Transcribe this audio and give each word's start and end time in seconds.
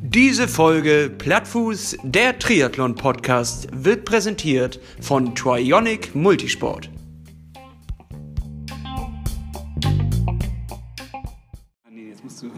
Diese 0.00 0.48
Folge 0.48 1.10
Plattfuß, 1.18 1.98
der 2.02 2.38
Triathlon-Podcast, 2.38 3.68
wird 3.72 4.06
präsentiert 4.06 4.80
von 5.00 5.34
Trionic 5.34 6.14
Multisport. 6.14 6.90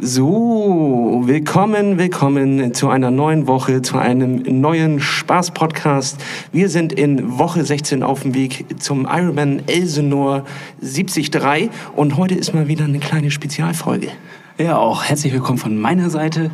So, 0.01 1.23
willkommen, 1.25 1.99
willkommen 1.99 2.75
zu 2.75 2.89
einer 2.89 3.11
neuen 3.11 3.47
Woche, 3.47 3.81
zu 3.83 3.97
einem 3.97 4.43
neuen 4.61 5.01
Spaß-Podcast. 5.01 6.21
Wir 6.53 6.69
sind 6.69 6.93
in 6.93 7.39
Woche 7.39 7.65
16 7.65 8.03
auf 8.03 8.23
dem 8.23 8.35
Weg 8.35 8.67
zum 8.81 9.07
Ironman 9.11 9.63
Elsenor 9.67 10.45
73 10.81 11.71
und 11.97 12.17
heute 12.17 12.35
ist 12.35 12.55
mal 12.55 12.69
wieder 12.69 12.85
eine 12.85 12.99
kleine 12.99 13.31
Spezialfolge. 13.31 14.09
Ja, 14.59 14.77
auch 14.77 15.05
herzlich 15.05 15.33
willkommen 15.33 15.59
von 15.59 15.79
meiner 15.79 16.11
Seite. 16.11 16.51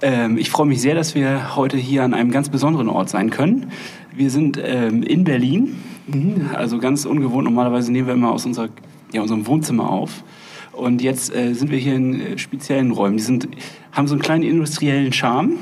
Ähm, 0.00 0.36
ich 0.38 0.50
freue 0.50 0.66
mich 0.66 0.80
sehr, 0.80 0.94
dass 0.94 1.14
wir 1.14 1.56
heute 1.56 1.76
hier 1.76 2.02
an 2.02 2.14
einem 2.14 2.30
ganz 2.30 2.48
besonderen 2.48 2.88
Ort 2.88 3.10
sein 3.10 3.30
können. 3.30 3.70
Wir 4.14 4.30
sind 4.30 4.58
ähm, 4.62 5.02
in 5.02 5.24
Berlin, 5.24 5.76
mhm. 6.06 6.50
also 6.54 6.78
ganz 6.78 7.04
ungewohnt. 7.04 7.44
Normalerweise 7.44 7.92
nehmen 7.92 8.06
wir 8.08 8.14
immer 8.14 8.32
aus 8.32 8.46
unserer, 8.46 8.68
ja, 9.12 9.22
unserem 9.22 9.46
Wohnzimmer 9.46 9.88
auf. 9.88 10.24
Und 10.72 11.02
jetzt 11.02 11.34
äh, 11.34 11.52
sind 11.52 11.70
wir 11.70 11.78
hier 11.78 11.94
in 11.94 12.20
äh, 12.20 12.38
speziellen 12.38 12.90
Räumen. 12.92 13.18
Die 13.18 13.22
sind, 13.22 13.48
haben 13.92 14.08
so 14.08 14.14
einen 14.14 14.22
kleinen 14.22 14.42
industriellen 14.42 15.12
Charme. 15.12 15.58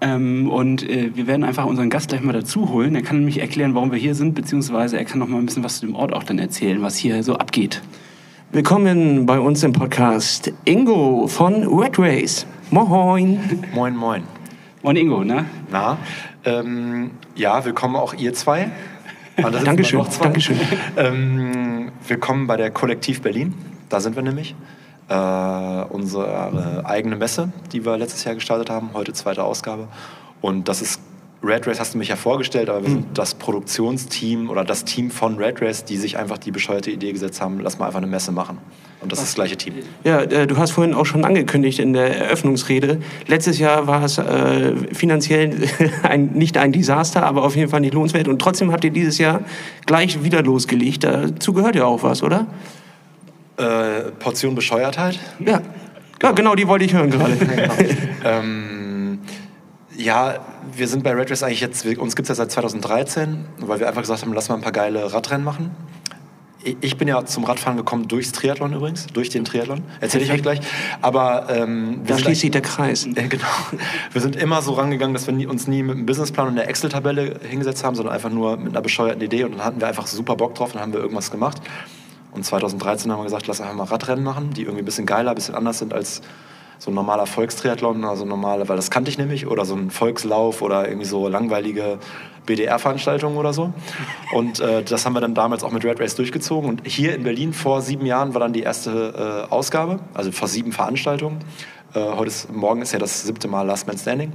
Ähm, 0.00 0.50
und 0.50 0.88
äh, 0.88 1.10
wir 1.14 1.26
werden 1.26 1.44
einfach 1.44 1.66
unseren 1.66 1.90
Gast 1.90 2.08
gleich 2.08 2.22
mal 2.22 2.32
dazu 2.32 2.70
holen. 2.70 2.94
Er 2.94 3.02
kann 3.02 3.18
nämlich 3.18 3.40
erklären, 3.40 3.74
warum 3.74 3.92
wir 3.92 3.98
hier 3.98 4.14
sind, 4.14 4.34
beziehungsweise 4.34 4.96
er 4.98 5.04
kann 5.04 5.18
noch 5.18 5.28
mal 5.28 5.38
ein 5.38 5.46
bisschen 5.46 5.62
was 5.62 5.78
zu 5.78 5.86
dem 5.86 5.94
Ort 5.94 6.12
auch 6.12 6.24
dann 6.24 6.38
erzählen, 6.38 6.82
was 6.82 6.96
hier 6.96 7.22
so 7.22 7.36
abgeht. 7.36 7.82
Willkommen 8.50 9.26
bei 9.26 9.38
uns 9.38 9.62
im 9.62 9.72
Podcast 9.72 10.52
Ingo 10.64 11.26
von 11.26 11.66
Red 11.68 11.98
Race. 11.98 12.46
Moin. 12.70 13.38
Moin, 13.74 13.94
moin. 13.94 14.22
Moin 14.82 14.96
Ingo, 14.96 15.22
ne? 15.22 15.44
Na, 15.70 15.98
ähm, 16.44 17.12
ja, 17.36 17.64
willkommen 17.64 17.94
auch 17.94 18.14
ihr 18.14 18.34
zwei. 18.34 18.70
Ah, 19.36 19.50
Dankeschön. 19.50 20.02
Dankeschön. 20.20 20.56
Ähm, 20.96 21.92
willkommen 22.06 22.46
bei 22.46 22.56
der 22.56 22.70
Kollektiv 22.70 23.22
Berlin. 23.22 23.54
Da 23.92 24.00
sind 24.00 24.16
wir 24.16 24.22
nämlich. 24.22 24.54
Äh, 25.08 25.14
unsere 25.90 26.82
eigene 26.86 27.16
Messe, 27.16 27.52
die 27.72 27.84
wir 27.84 27.98
letztes 27.98 28.24
Jahr 28.24 28.34
gestartet 28.34 28.70
haben, 28.70 28.90
heute 28.94 29.12
zweite 29.12 29.44
Ausgabe. 29.44 29.88
Und 30.40 30.68
das 30.68 30.80
ist 30.80 31.00
Red 31.44 31.66
Race 31.66 31.80
hast 31.80 31.92
du 31.94 31.98
mich 31.98 32.08
ja 32.08 32.16
vorgestellt, 32.16 32.70
aber 32.70 32.82
wir 32.82 32.88
mhm. 32.88 32.94
sind 32.94 33.18
das 33.18 33.34
Produktionsteam 33.34 34.48
oder 34.48 34.64
das 34.64 34.84
Team 34.84 35.10
von 35.10 35.36
Red 35.36 35.60
Race, 35.60 35.84
die 35.84 35.96
sich 35.96 36.16
einfach 36.16 36.38
die 36.38 36.52
bescheuerte 36.52 36.90
Idee 36.90 37.12
gesetzt 37.12 37.42
haben, 37.42 37.58
lass 37.60 37.78
mal 37.78 37.86
einfach 37.86 37.98
eine 37.98 38.06
Messe 38.06 38.32
machen. 38.32 38.58
Und 39.00 39.10
das 39.10 39.18
ist 39.18 39.30
das 39.30 39.34
gleiche 39.34 39.56
Team. 39.56 39.74
Ja, 40.04 40.20
äh, 40.20 40.46
du 40.46 40.56
hast 40.56 40.70
vorhin 40.70 40.94
auch 40.94 41.04
schon 41.04 41.24
angekündigt 41.24 41.80
in 41.80 41.92
der 41.92 42.16
Eröffnungsrede. 42.16 43.00
Letztes 43.26 43.58
Jahr 43.58 43.88
war 43.88 44.04
es 44.04 44.18
äh, 44.18 44.74
finanziell 44.94 45.68
ein, 46.04 46.26
nicht 46.32 46.56
ein 46.56 46.70
Desaster, 46.72 47.24
aber 47.26 47.42
auf 47.42 47.56
jeden 47.56 47.68
Fall 47.68 47.80
nicht 47.80 47.94
lohnenswert. 47.94 48.28
Und 48.28 48.40
trotzdem 48.40 48.70
habt 48.70 48.84
ihr 48.84 48.92
dieses 48.92 49.18
Jahr 49.18 49.40
gleich 49.84 50.22
wieder 50.22 50.42
losgelegt. 50.42 51.02
Dazu 51.02 51.52
gehört 51.52 51.74
ja 51.74 51.84
auch 51.84 52.04
was, 52.04 52.22
oder? 52.22 52.46
Äh, 53.56 54.10
Portion 54.18 54.54
Bescheuertheit? 54.54 55.18
Ja. 55.38 55.58
Genau. 55.58 55.60
ja, 56.22 56.32
genau 56.32 56.54
die 56.54 56.66
wollte 56.66 56.84
ich 56.84 56.94
hören 56.94 57.10
gerade. 57.10 57.36
ähm, 58.24 59.20
ja, 59.96 60.40
wir 60.74 60.88
sind 60.88 61.02
bei 61.02 61.12
Red 61.12 61.30
Race 61.30 61.42
eigentlich 61.42 61.60
jetzt, 61.60 61.84
uns 61.84 62.16
gibt 62.16 62.24
es 62.24 62.28
ja 62.30 62.34
seit 62.34 62.50
2013, 62.50 63.44
weil 63.58 63.80
wir 63.80 63.88
einfach 63.88 64.00
gesagt 64.00 64.22
haben, 64.22 64.32
lass 64.32 64.48
mal 64.48 64.56
ein 64.56 64.62
paar 64.62 64.72
geile 64.72 65.12
Radrennen 65.12 65.44
machen. 65.44 65.70
Ich 66.80 66.96
bin 66.96 67.08
ja 67.08 67.24
zum 67.24 67.42
Radfahren 67.42 67.76
gekommen 67.76 68.06
durchs 68.06 68.30
Triathlon 68.30 68.72
übrigens, 68.72 69.08
durch 69.08 69.30
den 69.30 69.44
Triathlon. 69.44 69.82
Erzähle 70.00 70.24
ich 70.24 70.30
euch 70.30 70.42
gleich. 70.42 70.60
Aber 71.00 71.48
ähm, 71.50 72.02
da 72.06 72.16
schließt 72.16 72.40
sich 72.40 72.52
der 72.52 72.60
Kreis. 72.60 73.04
Äh, 73.16 73.26
genau. 73.26 73.44
Wir 74.12 74.20
sind 74.20 74.36
immer 74.36 74.62
so 74.62 74.74
rangegangen, 74.74 75.12
dass 75.12 75.26
wir 75.26 75.34
nie, 75.34 75.46
uns 75.46 75.66
nie 75.66 75.82
mit 75.82 75.96
einem 75.96 76.06
Businessplan 76.06 76.46
und 76.46 76.58
einer 76.58 76.68
Excel-Tabelle 76.68 77.40
hingesetzt 77.48 77.82
haben, 77.82 77.96
sondern 77.96 78.14
einfach 78.14 78.30
nur 78.30 78.56
mit 78.58 78.68
einer 78.68 78.80
bescheuerten 78.80 79.20
Idee. 79.22 79.42
Und 79.42 79.52
dann 79.52 79.64
hatten 79.64 79.80
wir 79.80 79.88
einfach 79.88 80.06
super 80.06 80.36
Bock 80.36 80.54
drauf 80.54 80.68
und 80.68 80.74
dann 80.74 80.82
haben 80.82 80.92
wir 80.92 81.00
irgendwas 81.00 81.32
gemacht. 81.32 81.60
Und 82.32 82.44
2013 82.44 83.10
haben 83.12 83.20
wir 83.20 83.24
gesagt, 83.24 83.46
lass 83.46 83.60
einfach 83.60 83.74
mal 83.74 83.84
Radrennen 83.84 84.24
machen, 84.24 84.50
die 84.54 84.62
irgendwie 84.62 84.82
ein 84.82 84.86
bisschen 84.86 85.06
geiler, 85.06 85.30
ein 85.30 85.34
bisschen 85.34 85.54
anders 85.54 85.78
sind 85.78 85.92
als 85.92 86.22
so 86.78 86.90
ein 86.90 86.94
normaler 86.94 87.26
Volkstriathlon, 87.26 88.04
also 88.04 88.24
normale, 88.24 88.68
weil 88.68 88.74
das 88.74 88.90
kannte 88.90 89.08
ich 89.08 89.16
nämlich, 89.16 89.46
oder 89.46 89.64
so 89.64 89.76
ein 89.76 89.92
Volkslauf 89.92 90.62
oder 90.62 90.88
irgendwie 90.88 91.06
so 91.06 91.28
langweilige 91.28 91.98
BDR-Veranstaltungen 92.46 93.36
oder 93.36 93.52
so. 93.52 93.72
Und 94.32 94.58
äh, 94.58 94.82
das 94.82 95.06
haben 95.06 95.12
wir 95.12 95.20
dann 95.20 95.34
damals 95.34 95.62
auch 95.62 95.70
mit 95.70 95.84
Red 95.84 96.00
Race 96.00 96.16
durchgezogen. 96.16 96.68
Und 96.68 96.82
hier 96.84 97.14
in 97.14 97.22
Berlin 97.22 97.52
vor 97.52 97.82
sieben 97.82 98.04
Jahren 98.04 98.34
war 98.34 98.40
dann 98.40 98.52
die 98.52 98.62
erste 98.62 99.46
äh, 99.48 99.52
Ausgabe, 99.52 100.00
also 100.12 100.32
vor 100.32 100.48
sieben 100.48 100.72
Veranstaltungen. 100.72 101.38
Äh, 101.94 102.00
heute 102.00 102.28
ist, 102.28 102.52
morgen 102.52 102.82
ist 102.82 102.92
ja 102.92 102.98
das 102.98 103.22
siebte 103.22 103.46
Mal 103.46 103.62
Last 103.62 103.86
Man 103.86 103.96
Standing. 103.96 104.32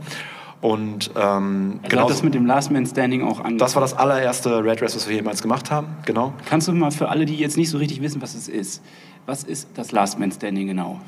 Und 0.59 1.11
ähm, 1.15 1.79
also 1.83 1.89
genau 1.89 2.09
das 2.09 2.23
mit 2.23 2.33
dem 2.33 2.45
Last 2.45 2.71
Man 2.71 2.85
Standing 2.85 3.23
auch 3.23 3.41
an. 3.41 3.57
Das 3.57 3.75
war 3.75 3.81
das 3.81 3.95
allererste 3.95 4.63
Red 4.63 4.81
Race, 4.81 4.95
was 4.95 5.07
wir 5.07 5.15
jemals 5.15 5.41
gemacht 5.41 5.69
haben, 5.69 5.87
genau. 6.05 6.33
Kannst 6.49 6.67
du 6.67 6.73
mal 6.73 6.91
für 6.91 7.09
alle, 7.09 7.25
die 7.25 7.35
jetzt 7.35 7.57
nicht 7.57 7.69
so 7.69 7.77
richtig 7.77 8.01
wissen, 8.01 8.21
was 8.21 8.33
es 8.33 8.47
ist, 8.47 8.81
was 9.27 9.43
ist 9.43 9.69
das 9.75 9.91
Last 9.91 10.17
Man 10.17 10.31
Standing 10.31 10.67
genau? 10.67 10.99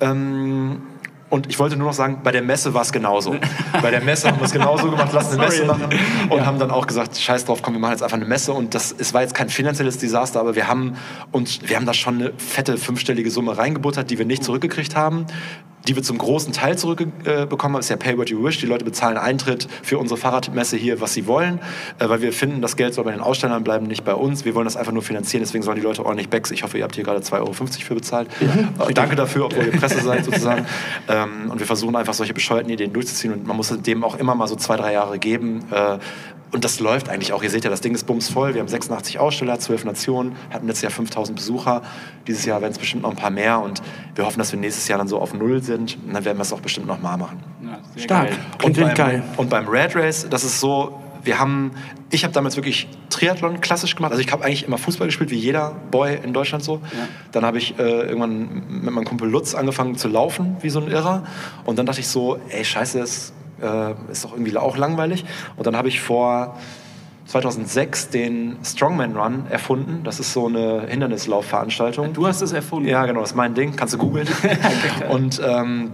Ähm, 0.00 0.82
und 1.30 1.48
ich 1.48 1.58
wollte 1.58 1.78
nur 1.78 1.86
noch 1.86 1.94
sagen, 1.94 2.20
bei 2.22 2.30
der 2.30 2.42
Messe 2.42 2.74
war 2.74 2.82
es 2.82 2.92
genauso. 2.92 3.36
bei 3.80 3.90
der 3.90 4.02
Messe 4.02 4.28
haben 4.28 4.38
wir 4.38 4.44
es 4.44 4.52
genauso 4.52 4.90
gemacht, 4.90 5.14
lassen 5.14 5.40
eine 5.40 5.48
Messe 5.48 5.64
machen 5.64 5.88
und 6.28 6.36
ja. 6.36 6.44
haben 6.44 6.58
dann 6.58 6.70
auch 6.70 6.86
gesagt, 6.86 7.16
scheiß 7.16 7.46
drauf, 7.46 7.62
komm, 7.62 7.72
wir 7.72 7.80
machen 7.80 7.92
jetzt 7.92 8.02
einfach 8.02 8.18
eine 8.18 8.26
Messe. 8.26 8.52
Und 8.52 8.74
das, 8.74 8.94
es 8.98 9.14
war 9.14 9.22
jetzt 9.22 9.32
kein 9.32 9.48
finanzielles 9.48 9.96
Desaster, 9.96 10.40
aber 10.40 10.56
wir 10.56 10.68
haben 10.68 10.96
uns, 11.30 11.60
wir 11.64 11.76
haben 11.76 11.86
da 11.86 11.94
schon 11.94 12.16
eine 12.16 12.32
fette 12.36 12.76
fünfstellige 12.76 13.30
Summe 13.30 13.56
reingebuttert, 13.56 14.10
die 14.10 14.18
wir 14.18 14.26
nicht 14.26 14.44
zurückgekriegt 14.44 14.94
haben 14.94 15.24
die 15.88 15.96
wir 15.96 16.02
zum 16.02 16.18
großen 16.18 16.52
Teil 16.52 16.78
zurückbekommen 16.78 17.62
haben. 17.62 17.72
Das 17.74 17.86
ist 17.86 17.90
ja 17.90 17.96
Pay 17.96 18.18
What 18.18 18.30
You 18.30 18.44
Wish. 18.44 18.58
Die 18.58 18.66
Leute 18.66 18.84
bezahlen 18.84 19.16
Eintritt 19.16 19.68
für 19.82 19.98
unsere 19.98 20.18
Fahrradmesse 20.18 20.76
hier, 20.76 21.00
was 21.00 21.14
sie 21.14 21.26
wollen, 21.26 21.60
äh, 21.98 22.08
weil 22.08 22.22
wir 22.22 22.32
finden, 22.32 22.62
das 22.62 22.76
Geld 22.76 22.94
soll 22.94 23.04
bei 23.04 23.12
den 23.12 23.20
Ausstellern 23.20 23.64
bleiben, 23.64 23.86
nicht 23.86 24.04
bei 24.04 24.14
uns. 24.14 24.44
Wir 24.44 24.54
wollen 24.54 24.64
das 24.64 24.76
einfach 24.76 24.92
nur 24.92 25.02
finanzieren, 25.02 25.42
deswegen 25.42 25.62
sollen 25.62 25.76
die 25.76 25.82
Leute 25.82 26.04
ordentlich 26.04 26.28
Becks. 26.28 26.50
Ich 26.50 26.62
hoffe, 26.62 26.78
ihr 26.78 26.84
habt 26.84 26.94
hier 26.94 27.04
gerade 27.04 27.20
2,50 27.20 27.38
Euro 27.40 27.52
für 27.52 27.94
bezahlt. 27.94 28.28
Mhm. 28.40 28.94
Danke 28.94 29.16
dafür, 29.16 29.46
obwohl 29.46 29.64
ihr 29.64 29.72
Presse 29.72 30.00
seid 30.00 30.24
sozusagen. 30.24 30.66
Ähm, 31.08 31.50
und 31.50 31.58
wir 31.58 31.66
versuchen 31.66 31.96
einfach 31.96 32.14
solche 32.14 32.34
bescheuerten 32.34 32.70
Ideen 32.70 32.92
durchzuziehen 32.92 33.32
und 33.32 33.46
man 33.46 33.56
muss 33.56 33.68
dem 33.68 34.04
auch 34.04 34.18
immer 34.18 34.34
mal 34.34 34.46
so 34.46 34.56
zwei, 34.56 34.76
drei 34.76 34.92
Jahre 34.92 35.18
geben. 35.18 35.64
Und 36.52 36.64
das 36.64 36.80
läuft 36.80 37.08
eigentlich 37.08 37.32
auch. 37.32 37.42
Ihr 37.42 37.48
seht 37.48 37.64
ja, 37.64 37.70
das 37.70 37.80
Ding 37.80 37.94
ist 37.94 38.04
bumsvoll. 38.04 38.52
Wir 38.52 38.60
haben 38.60 38.68
86 38.68 39.18
Aussteller, 39.18 39.58
12 39.58 39.86
Nationen, 39.86 40.36
hatten 40.50 40.66
letztes 40.66 40.82
Jahr 40.82 40.92
5000 40.92 41.36
Besucher. 41.36 41.80
Dieses 42.26 42.44
Jahr 42.44 42.60
werden 42.60 42.72
es 42.72 42.78
bestimmt 42.78 43.04
noch 43.04 43.10
ein 43.10 43.16
paar 43.16 43.30
mehr 43.30 43.58
und 43.60 43.82
wir 44.14 44.26
hoffen, 44.26 44.38
dass 44.38 44.52
wir 44.52 44.60
nächstes 44.60 44.86
Jahr 44.86 44.98
dann 44.98 45.08
so 45.08 45.18
auf 45.18 45.32
Null 45.32 45.62
sind. 45.62 45.96
Und 46.06 46.12
dann 46.12 46.24
werden 46.26 46.36
wir 46.36 46.42
es 46.42 46.52
auch 46.52 46.60
bestimmt 46.60 46.86
noch 46.86 47.00
mal 47.00 47.16
machen. 47.16 47.42
Ja, 47.62 48.02
Stark. 48.02 48.28
Geil. 48.28 48.38
Und, 48.62 48.76
beim, 48.78 48.94
geil. 48.94 49.22
und 49.38 49.48
beim 49.48 49.66
Red 49.66 49.96
Race, 49.96 50.26
das 50.28 50.44
ist 50.44 50.60
so, 50.60 51.00
wir 51.24 51.38
haben, 51.38 51.72
ich 52.10 52.22
habe 52.24 52.34
damals 52.34 52.56
wirklich 52.56 52.86
Triathlon 53.08 53.62
klassisch 53.62 53.96
gemacht. 53.96 54.12
Also 54.12 54.22
ich 54.22 54.30
habe 54.30 54.44
eigentlich 54.44 54.66
immer 54.66 54.76
Fußball 54.76 55.06
gespielt, 55.06 55.30
wie 55.30 55.36
jeder 55.36 55.74
Boy 55.90 56.18
in 56.22 56.34
Deutschland 56.34 56.64
so. 56.64 56.74
Ja. 56.74 57.08
Dann 57.32 57.46
habe 57.46 57.56
ich 57.56 57.78
äh, 57.78 57.82
irgendwann 57.82 58.62
mit 58.68 58.92
meinem 58.92 59.04
Kumpel 59.06 59.28
Lutz 59.30 59.54
angefangen 59.54 59.96
zu 59.96 60.08
laufen, 60.08 60.56
wie 60.60 60.68
so 60.68 60.80
ein 60.80 60.88
Irrer. 60.88 61.22
Und 61.64 61.78
dann 61.78 61.86
dachte 61.86 62.00
ich 62.00 62.08
so, 62.08 62.38
ey, 62.50 62.62
scheiße, 62.62 62.98
das 62.98 63.32
äh, 63.62 63.94
ist 64.10 64.24
doch 64.24 64.32
irgendwie 64.32 64.56
auch 64.56 64.76
langweilig. 64.76 65.24
Und 65.56 65.66
dann 65.66 65.76
habe 65.76 65.88
ich 65.88 66.00
vor 66.00 66.58
2006 67.26 68.10
den 68.10 68.58
Strongman 68.64 69.16
Run 69.16 69.44
erfunden. 69.48 70.02
Das 70.04 70.20
ist 70.20 70.32
so 70.32 70.46
eine 70.46 70.86
Hindernislaufveranstaltung. 70.88 72.12
Du 72.12 72.26
hast 72.26 72.42
es 72.42 72.52
erfunden? 72.52 72.88
Ja, 72.88 73.06
genau, 73.06 73.20
das 73.20 73.30
ist 73.30 73.36
mein 73.36 73.54
Ding. 73.54 73.74
Kannst 73.76 73.94
du 73.94 73.98
googeln. 73.98 74.28
Und 75.08 75.40
ähm, 75.44 75.92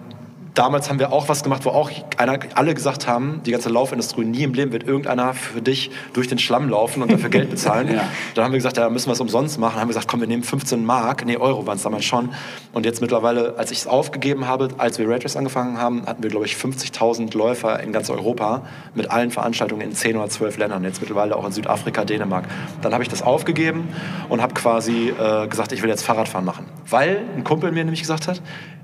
damals 0.59 0.89
haben 0.89 0.99
wir 0.99 1.13
auch 1.13 1.29
was 1.29 1.45
gemacht, 1.45 1.65
wo 1.65 1.71
auch 1.71 1.91
einer, 2.17 2.39
alle 2.55 2.75
gesagt 2.75 3.07
haben, 3.07 3.43
die 3.47 3.53
ganze 3.53 3.69
Laufindustrie, 3.69 4.25
nie 4.25 4.43
im 4.43 4.55
Leben 4.55 4.73
wird 4.73 4.83
irgendeiner 4.83 5.33
für 5.33 5.63
dich 5.63 5.91
durch 6.15 6.27
den 6.27 6.39
Schlamm 6.39 6.69
laufen 6.69 7.01
und 7.01 7.13
dafür 7.13 7.31
Geld 7.31 7.51
bezahlen. 7.51 7.89
ja. 7.95 8.09
Dann 8.35 8.45
haben 8.45 8.53
wir 8.53 8.59
gesagt, 8.59 8.77
ja, 8.77 8.91
müssen 8.91 9.07
wir 9.07 9.13
es 9.13 9.21
umsonst 9.21 9.59
machen. 9.59 9.75
Dann 9.75 9.83
haben 9.83 9.89
wir 9.89 9.95
gesagt, 9.95 10.09
komm, 10.09 10.21
wir 10.21 10.27
nehmen 10.27 10.43
15 10.43 10.85
Mark, 10.85 11.25
nee, 11.25 11.37
Euro 11.37 11.67
waren 11.67 11.77
es 11.77 11.85
damals 11.85 12.05
schon. 12.05 12.31
Und 12.73 12.85
jetzt 12.85 13.01
mittlerweile, 13.01 13.55
als 13.57 13.71
ich 13.71 13.79
es 13.79 13.87
aufgegeben 13.87 14.49
habe, 14.49 14.71
als 14.79 14.99
wir 14.99 15.09
Red 15.09 15.25
Race 15.25 15.37
angefangen 15.37 15.79
haben, 15.79 16.05
hatten 16.07 16.23
wir, 16.25 16.31
glaube 16.31 16.47
ich, 16.47 16.55
50.000 16.55 17.37
Läufer 17.37 17.81
in 17.81 17.93
ganz 17.93 18.11
Europa 18.11 18.63
mit 18.95 19.11
allen 19.11 19.31
Veranstaltungen 19.31 19.83
in 19.83 19.93
10 19.93 20.17
oder 20.17 20.29
12 20.29 20.59
Ländern. 20.59 20.83
Jetzt 20.83 21.01
mittlerweile 21.01 21.37
auch 21.37 21.47
in 21.47 21.53
Südafrika, 21.53 22.05
Dänemark. 22.05 22.47
Dann 22.83 22.93
habe 22.93 23.05
ich 23.05 23.09
das 23.09 23.23
aufgegeben 23.23 23.89
und 24.29 24.43
habe 24.43 24.55
quasi 24.55 25.11
äh, 25.11 25.47
gesagt, 25.47 25.71
ich 25.71 25.83
will 25.83 25.89
jetzt 25.89 26.03
Fahrradfahren 26.03 26.45
machen. 26.45 26.67
Weil 26.91 27.21
ein 27.37 27.45
Kumpel 27.45 27.71
mir 27.71 27.85
nämlich 27.85 28.01
gesagt 28.01 28.27
hat, 28.27 28.43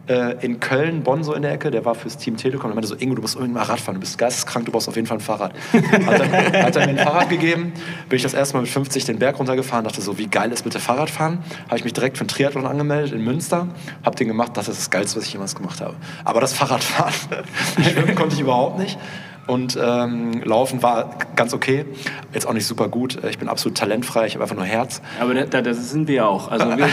äh, 0.08 0.44
in 0.44 0.60
Köln, 0.60 1.02
Bonn 1.02 1.24
so 1.24 1.34
in 1.34 1.42
der 1.42 1.52
Ecke, 1.52 1.63
der 1.70 1.84
war 1.84 1.94
fürs 1.94 2.16
Team 2.16 2.36
Telekom. 2.36 2.70
Der 2.70 2.74
meinte 2.74 2.88
so, 2.88 2.96
Ingo, 2.96 3.14
du 3.14 3.22
musst 3.22 3.36
unbedingt 3.36 3.54
mal 3.54 3.64
Rad 3.64 3.80
fahren, 3.80 3.94
du 3.94 4.00
bist 4.00 4.18
geisteskrank, 4.18 4.66
du 4.66 4.72
brauchst 4.72 4.88
auf 4.88 4.96
jeden 4.96 5.06
Fall 5.06 5.18
ein 5.18 5.20
Fahrrad. 5.20 5.52
hat, 5.72 6.20
er, 6.20 6.64
hat 6.64 6.76
er 6.76 6.86
mir 6.86 6.98
ein 6.98 6.98
Fahrrad 6.98 7.28
gegeben, 7.28 7.72
bin 8.08 8.16
ich 8.16 8.22
das 8.22 8.34
erste 8.34 8.54
Mal 8.54 8.62
mit 8.62 8.70
50 8.70 9.04
den 9.04 9.18
Berg 9.18 9.38
runtergefahren, 9.38 9.84
dachte 9.84 10.00
so, 10.00 10.18
wie 10.18 10.26
geil 10.26 10.52
ist 10.52 10.62
bitte 10.64 10.80
Fahrradfahren? 10.80 11.38
Habe 11.66 11.78
ich 11.78 11.84
mich 11.84 11.92
direkt 11.92 12.18
für 12.18 12.22
einen 12.22 12.28
Triathlon 12.28 12.66
angemeldet 12.66 13.12
in 13.12 13.22
Münster, 13.22 13.68
habe 14.04 14.16
den 14.16 14.28
gemacht, 14.28 14.52
das 14.56 14.68
ist 14.68 14.78
das 14.78 14.90
Geilste, 14.90 15.18
was 15.18 15.26
ich 15.26 15.32
jemals 15.32 15.54
gemacht 15.54 15.80
habe. 15.80 15.94
Aber 16.24 16.40
das 16.40 16.52
Fahrradfahren, 16.52 17.14
schwimmen 17.82 18.14
konnte 18.14 18.34
ich 18.34 18.40
überhaupt 18.40 18.78
nicht. 18.78 18.98
Und 19.46 19.78
ähm, 19.80 20.42
Laufen 20.44 20.82
war 20.82 21.10
ganz 21.36 21.52
okay. 21.52 21.84
Jetzt 22.32 22.46
auch 22.46 22.52
nicht 22.54 22.66
super 22.66 22.88
gut. 22.88 23.18
Ich 23.28 23.38
bin 23.38 23.48
absolut 23.48 23.76
talentfrei. 23.76 24.26
Ich 24.26 24.34
habe 24.34 24.44
einfach 24.44 24.56
nur 24.56 24.64
Herz. 24.64 25.02
Aber 25.20 25.34
da, 25.34 25.44
da, 25.44 25.60
das 25.62 25.90
sind 25.90 26.08
wir 26.08 26.26
auch. 26.26 26.50
Also 26.50 26.66
wir, 26.66 26.78
äh, 26.86 26.88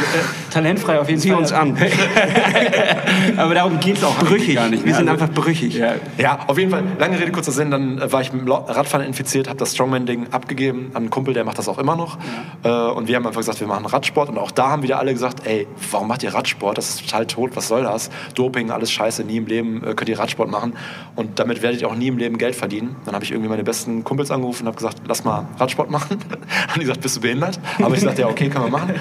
talentfrei 0.51 0.99
auf 0.99 1.07
jeden 1.09 1.21
Sieh 1.21 1.29
Fall. 1.29 1.39
uns 1.39 1.51
an. 1.51 1.77
Aber 3.37 3.53
darum 3.53 3.79
geht 3.79 3.97
es 3.97 4.03
auch 4.03 4.17
Brüchig. 4.19 4.55
gar 4.55 4.67
nicht. 4.69 4.85
Wir 4.85 4.93
sind 4.95 5.07
Also, 5.09 5.23
einfach 5.23 5.33
brüchig. 5.33 5.75
Ja, 5.75 5.93
Ja, 6.17 6.39
auf 6.47 6.57
jeden 6.57 6.71
Fall. 6.71 6.83
Lange 6.99 7.19
Rede, 7.19 7.31
kurzer 7.31 7.51
Sinn. 7.51 7.71
Dann 7.71 7.99
äh, 7.99 8.11
war 8.11 8.21
ich 8.21 8.33
mit 8.33 8.41
dem 8.41 8.51
Radfahren 8.51 9.05
infiziert, 9.05 9.47
habe 9.47 9.57
das 9.59 9.73
Strongman-Ding 9.73 10.27
abgegeben 10.31 10.91
an 10.93 11.03
einen 11.03 11.09
Kumpel, 11.09 11.33
der 11.33 11.43
macht 11.45 11.57
das 11.57 11.67
auch 11.67 11.77
immer 11.79 11.95
noch. 11.95 12.17
Äh, 12.63 12.69
und 12.69 13.07
wir 13.07 13.15
haben 13.15 13.25
einfach 13.25 13.39
gesagt, 13.39 13.59
wir 13.59 13.67
machen 13.67 13.85
Radsport. 13.85 14.29
Und 14.29 14.37
auch 14.37 14.51
da 14.51 14.69
haben 14.69 14.83
wieder 14.83 14.99
alle 14.99 15.13
gesagt, 15.13 15.45
ey, 15.47 15.67
warum 15.91 16.07
macht 16.07 16.23
ihr 16.23 16.33
Radsport? 16.33 16.77
Das 16.77 16.89
ist 16.89 17.05
total 17.05 17.25
tot. 17.27 17.51
Was 17.55 17.67
soll 17.67 17.83
das? 17.83 18.09
Doping, 18.35 18.71
alles 18.71 18.91
scheiße. 18.91 19.23
Nie 19.23 19.37
im 19.37 19.47
Leben 19.47 19.83
äh, 19.83 19.93
könnt 19.93 20.09
ihr 20.09 20.19
Radsport 20.19 20.49
machen. 20.49 20.73
Und 21.15 21.39
damit 21.39 21.61
werdet 21.61 21.81
ihr 21.81 21.87
auch 21.87 21.95
nie 21.95 22.07
im 22.07 22.17
Leben 22.17 22.37
Geld 22.41 22.55
verdienen. 22.55 22.95
Dann 23.05 23.13
habe 23.13 23.23
ich 23.23 23.31
irgendwie 23.31 23.49
meine 23.49 23.63
besten 23.63 24.03
Kumpels 24.03 24.31
angerufen 24.31 24.63
und 24.63 24.67
habe 24.67 24.77
gesagt, 24.77 25.03
lass 25.07 25.23
mal 25.23 25.45
Radsport 25.59 25.91
machen. 25.91 26.17
haben 26.67 26.73
die 26.73 26.81
gesagt, 26.81 27.01
bist 27.01 27.17
du 27.17 27.21
behindert? 27.21 27.59
Aber 27.81 27.93
ich 27.93 28.01
sagte, 28.01 28.21
ja, 28.21 28.27
okay, 28.27 28.49
können 28.49 28.65
wir 28.65 28.71
machen. 28.71 28.95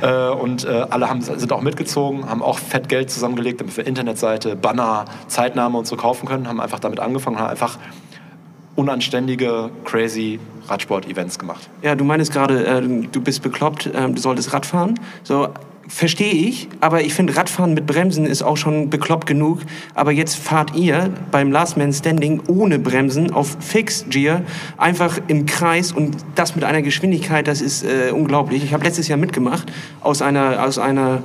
Äh, 0.00 0.28
und 0.28 0.64
äh, 0.64 0.86
alle 0.88 1.10
haben, 1.10 1.20
sind 1.20 1.52
auch 1.52 1.62
mitgezogen, 1.62 2.30
haben 2.30 2.42
auch 2.42 2.58
fett 2.58 2.88
Geld 2.88 3.10
zusammengelegt, 3.10 3.60
damit 3.60 3.76
wir 3.76 3.86
Internetseite, 3.86 4.54
Banner, 4.54 5.06
Zeitnahme 5.26 5.76
und 5.78 5.86
so 5.86 5.96
kaufen 5.96 6.26
können. 6.28 6.46
Haben 6.46 6.60
einfach 6.60 6.78
damit 6.78 7.00
angefangen, 7.00 7.38
haben 7.38 7.48
einfach 7.48 7.78
unanständige, 8.76 9.70
crazy 9.84 10.38
Radsport-Events 10.68 11.38
gemacht. 11.38 11.68
Ja, 11.82 11.96
du 11.96 12.04
meinst 12.04 12.32
gerade, 12.32 12.64
äh, 12.66 12.82
du 13.10 13.20
bist 13.20 13.42
bekloppt, 13.42 13.90
ähm, 13.94 14.14
du 14.14 14.20
solltest 14.20 14.52
Radfahren. 14.52 14.98
So, 15.24 15.48
verstehe 15.88 16.32
ich, 16.32 16.68
aber 16.80 17.02
ich 17.02 17.14
finde, 17.14 17.36
Radfahren 17.36 17.74
mit 17.74 17.86
Bremsen 17.86 18.26
ist 18.26 18.42
auch 18.42 18.56
schon 18.56 18.90
bekloppt 18.90 19.26
genug. 19.26 19.60
Aber 19.94 20.12
jetzt 20.12 20.36
fahrt 20.36 20.74
ihr 20.74 21.10
beim 21.30 21.52
Last 21.52 21.76
Man 21.76 21.92
Standing 21.92 22.42
ohne 22.48 22.78
Bremsen 22.78 23.32
auf 23.32 23.56
Fixed 23.60 24.10
Gear 24.10 24.42
einfach 24.76 25.18
im 25.28 25.46
Kreis 25.46 25.92
und 25.92 26.16
das 26.34 26.54
mit 26.54 26.64
einer 26.64 26.82
Geschwindigkeit, 26.82 27.46
das 27.46 27.60
ist 27.60 27.84
äh, 27.84 28.10
unglaublich. 28.10 28.64
Ich 28.64 28.72
habe 28.72 28.84
letztes 28.84 29.08
Jahr 29.08 29.18
mitgemacht 29.18 29.72
aus 30.00 30.22
einer, 30.22 30.64
aus 30.64 30.78
einer 30.78 31.22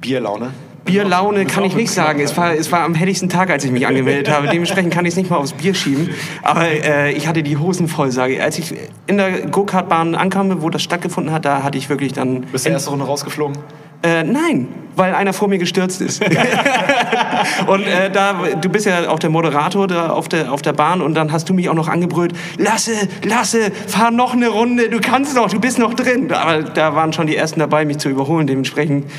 Bierlaune. 0.00 0.52
Bierlaune 0.84 1.44
kann 1.44 1.64
ich 1.64 1.76
nicht 1.76 1.90
sagen. 1.90 2.20
Es 2.20 2.34
war, 2.36 2.54
es 2.54 2.72
war 2.72 2.80
am 2.80 2.94
helligsten 2.94 3.28
Tag, 3.28 3.50
als 3.50 3.62
ich 3.64 3.70
mich 3.70 3.86
angemeldet 3.86 4.30
habe. 4.30 4.48
Dementsprechend 4.48 4.92
kann 4.92 5.04
ich 5.04 5.10
es 5.10 5.16
nicht 5.16 5.28
mal 5.28 5.36
aufs 5.36 5.52
Bier 5.52 5.74
schieben. 5.74 6.08
Aber 6.42 6.66
äh, 6.66 7.12
ich 7.12 7.28
hatte 7.28 7.42
die 7.42 7.58
Hosen 7.58 7.88
voll, 7.88 8.10
sage 8.10 8.34
ich. 8.34 8.42
Als 8.42 8.58
ich 8.58 8.74
in 9.06 9.18
der 9.18 9.46
Go-Kart-Bahn 9.48 10.14
ankam, 10.14 10.62
wo 10.62 10.70
das 10.70 10.82
stattgefunden 10.82 11.32
hat, 11.32 11.44
da 11.44 11.62
hatte 11.62 11.76
ich 11.76 11.90
wirklich 11.90 12.14
dann... 12.14 12.42
Bist 12.52 12.64
du 12.64 12.70
erste 12.70 12.88
Runde 12.90 13.04
rausgeflogen? 13.04 13.58
Äh, 14.02 14.22
nein, 14.22 14.68
weil 14.96 15.14
einer 15.14 15.32
vor 15.32 15.48
mir 15.48 15.58
gestürzt 15.58 16.00
ist. 16.00 16.22
und 17.66 17.82
äh, 17.82 18.10
da, 18.10 18.34
du 18.60 18.68
bist 18.68 18.86
ja 18.86 19.08
auch 19.08 19.18
der 19.18 19.30
Moderator 19.30 19.86
da 19.88 20.10
auf 20.10 20.28
der, 20.28 20.52
auf 20.52 20.62
der 20.62 20.72
Bahn 20.72 21.00
und 21.02 21.14
dann 21.14 21.32
hast 21.32 21.48
du 21.48 21.54
mich 21.54 21.68
auch 21.68 21.74
noch 21.74 21.88
angebrüllt, 21.88 22.32
Lasse, 22.58 22.92
Lasse, 23.24 23.72
fahr 23.86 24.10
noch 24.10 24.34
eine 24.34 24.48
Runde, 24.48 24.88
du 24.88 25.00
kannst 25.00 25.34
noch, 25.34 25.50
du 25.50 25.60
bist 25.60 25.78
noch 25.78 25.94
drin. 25.94 26.30
Aber 26.32 26.62
da 26.62 26.94
waren 26.94 27.12
schon 27.12 27.26
die 27.26 27.36
Ersten 27.36 27.60
dabei, 27.60 27.84
mich 27.84 27.98
zu 27.98 28.08
überholen. 28.08 28.46
Dementsprechend 28.46 29.10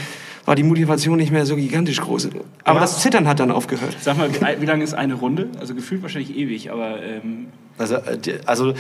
war 0.46 0.56
die 0.56 0.64
Motivation 0.64 1.18
nicht 1.18 1.32
mehr 1.32 1.46
so 1.46 1.56
gigantisch 1.56 2.00
groß. 2.02 2.30
Aber 2.64 2.76
Ja. 2.76 2.82
das 2.82 3.02
Zittern 3.02 3.28
hat 3.28 3.40
dann 3.40 3.52
aufgehört. 3.52 3.96
Sag 4.02 4.18
mal, 4.18 4.30
wie, 4.34 4.62
wie 4.62 4.66
lange 4.66 4.84
ist 4.84 4.94
eine 4.94 5.14
Runde? 5.16 5.48
Also 5.60 5.76
gefühlt 5.76 6.02
wahrscheinlich 6.02 6.36
ewig, 6.36 6.72
aber 6.72 7.04
ähm, 7.04 7.48
Also, 7.78 7.96
äh, 7.96 8.18
also 8.46 8.74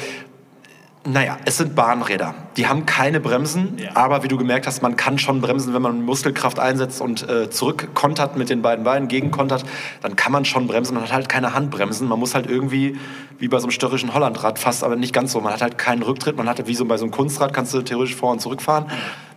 naja, 1.05 1.37
es 1.45 1.57
sind 1.57 1.75
Bahnräder. 1.75 2.35
Die 2.57 2.67
haben 2.67 2.85
keine 2.85 3.19
Bremsen, 3.21 3.77
Ja. 3.77 3.91
aber 3.95 4.21
wie 4.23 4.27
du 4.27 4.37
gemerkt 4.37 4.67
hast, 4.67 4.81
man 4.81 4.97
kann 4.97 5.17
schon 5.17 5.39
bremsen, 5.39 5.73
wenn 5.73 5.81
man 5.81 6.03
Muskelkraft 6.03 6.59
einsetzt 6.59 6.99
und 6.99 7.27
äh, 7.27 7.49
zurückkontert 7.49 8.35
mit 8.37 8.49
den 8.49 8.61
beiden 8.61 8.83
Beinen, 8.83 9.07
gegenkontert, 9.07 9.63
dann 10.01 10.17
kann 10.17 10.33
man 10.33 10.43
schon 10.43 10.67
bremsen. 10.67 10.95
Man 10.95 11.03
hat 11.05 11.13
halt 11.13 11.29
keine 11.29 11.53
Handbremsen. 11.53 12.07
Man 12.07 12.19
muss 12.19 12.35
halt 12.35 12.49
irgendwie, 12.49 12.99
wie 13.37 13.47
bei 13.47 13.57
so 13.59 13.63
einem 13.63 13.71
störrischen 13.71 14.13
Hollandrad 14.13 14.59
fast, 14.59 14.83
aber 14.83 14.97
nicht 14.97 15.13
ganz 15.13 15.31
so. 15.31 15.39
Man 15.39 15.53
hat 15.53 15.61
halt 15.61 15.77
keinen 15.77 16.03
Rücktritt. 16.03 16.35
Man 16.35 16.49
hat 16.49 16.67
wie 16.67 16.75
so 16.75 16.83
bei 16.83 16.97
so 16.97 17.05
einem 17.05 17.11
Kunstrad, 17.11 17.53
kannst 17.53 17.73
du 17.73 17.81
theoretisch 17.81 18.15
vor- 18.15 18.31
und 18.33 18.41
zurückfahren. 18.41 18.85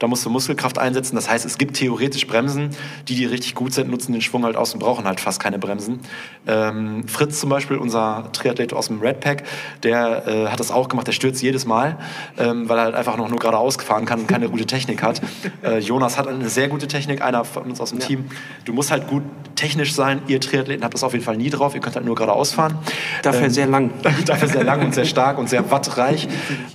Da 0.02 0.08
musst 0.08 0.26
du 0.26 0.30
Muskelkraft 0.30 0.78
einsetzen. 0.78 1.14
Das 1.14 1.30
heißt, 1.30 1.46
es 1.46 1.58
gibt 1.58 1.76
theoretisch 1.76 2.26
Bremsen. 2.26 2.70
Die, 3.06 3.14
die 3.14 3.24
richtig 3.24 3.54
gut 3.54 3.72
sind, 3.72 3.88
nutzen 3.88 4.12
den 4.12 4.20
Schwung 4.20 4.44
halt 4.44 4.56
aus 4.56 4.74
und 4.74 4.80
brauchen 4.80 5.04
halt 5.04 5.20
fast 5.20 5.38
keine 5.38 5.60
Bremsen. 5.60 6.00
Ähm, 6.48 7.06
Fritz 7.06 7.38
zum 7.38 7.50
Beispiel, 7.50 7.76
unser 7.76 8.28
Triathlet 8.32 8.72
aus 8.72 8.88
dem 8.88 8.98
Red 8.98 9.20
Pack, 9.20 9.44
der 9.84 10.26
äh, 10.26 10.46
hat 10.48 10.58
das 10.58 10.72
auch 10.72 10.88
gemacht. 10.88 11.06
Der 11.06 11.12
stürzt 11.12 11.40
jedes 11.40 11.66
Mal, 11.66 11.98
ähm, 12.36 12.68
weil 12.68 12.78
er 12.78 12.84
halt 12.86 12.94
einfach 12.96 13.16
noch 13.16 13.28
nur 13.28 13.38
geradeaus 13.38 13.76
fahren 13.76 14.04
kann 14.04 14.22
und 14.22 14.26
keine 14.26 14.48
gute 14.48 14.66
Technik 14.66 15.04
hat. 15.04 15.22
Äh, 15.62 15.78
Jonas 15.78 16.18
hat 16.18 16.26
eine 16.26 16.48
sehr 16.48 16.66
gute 16.68 16.88
Technik, 16.88 17.22
einer 17.22 17.44
von 17.44 17.64
uns 17.64 17.80
aus 17.80 17.90
dem 17.90 18.00
Team. 18.00 18.24
Du 18.64 18.72
musst 18.72 18.90
halt 18.90 19.06
gut 19.06 19.22
technisch 19.54 19.94
sein. 19.94 20.22
Ihr 20.26 20.40
Triathleten 20.40 20.82
habt 20.82 20.94
das 20.94 21.04
auf 21.04 21.12
jeden 21.12 21.24
Fall 21.24 21.36
nie 21.36 21.50
drauf. 21.50 21.74
Ihr 21.76 21.80
könnt 21.80 21.94
halt 21.94 22.04
nur 22.04 22.16
geradeaus 22.16 22.52
fahren. 22.52 22.78
Dafür 23.22 23.48
sehr 23.48 23.66
lang. 23.66 23.90
Dafür 24.26 24.48
sehr 24.48 24.64
lang 24.64 24.82
und 24.82 24.92
sehr 24.92 25.04
stark 25.04 25.38
und 25.38 25.48
sehr 25.48 25.70
wattreich. 25.70 26.26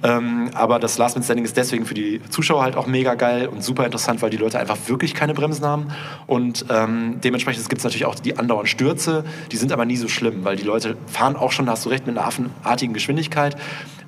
Ähm, 0.04 0.52
aber 0.54 0.80
das 0.80 0.98
Last 0.98 1.18
Man 1.18 1.24
Standing 1.24 1.44
ist 1.44 1.58
deswegen 1.58 1.86
für 1.86 1.96
die 1.96 2.22
Zuschauer 2.30 2.64
halt 2.64 2.78
auch 2.78 2.88
mega 2.88 3.16
geil 3.18 3.48
und 3.48 3.64
super 3.64 3.86
interessant, 3.86 4.22
weil 4.22 4.30
die 4.30 4.38
Leute 4.38 4.60
einfach 4.60 4.78
wirklich 4.88 5.14
keine 5.14 5.34
Bremsen 5.34 5.66
haben. 5.66 5.88
Und 6.26 6.66
ähm, 6.70 7.20
dementsprechend 7.24 7.68
gibt 7.68 7.80
es 7.80 7.84
natürlich 7.84 8.06
auch 8.06 8.16
die 8.16 8.38
andauernden 8.38 8.68
Stürze. 8.68 9.26
Die 9.52 9.58
sind 9.58 9.72
aber 9.72 9.86
nie 9.86 9.98
so 9.98 10.08
schlimm, 10.08 10.46
weil 10.46 10.56
die 10.56 10.64
Leute 10.64 10.98
fahren 11.08 11.36
auch 11.36 11.52
schon, 11.52 11.66
da 11.66 11.74
hast 11.74 11.86
du 11.86 11.90
recht, 11.90 12.08
mit 12.08 12.18
einer 12.18 12.26
affenartigen 12.26 12.94
Geschwindigkeit. 12.94 13.58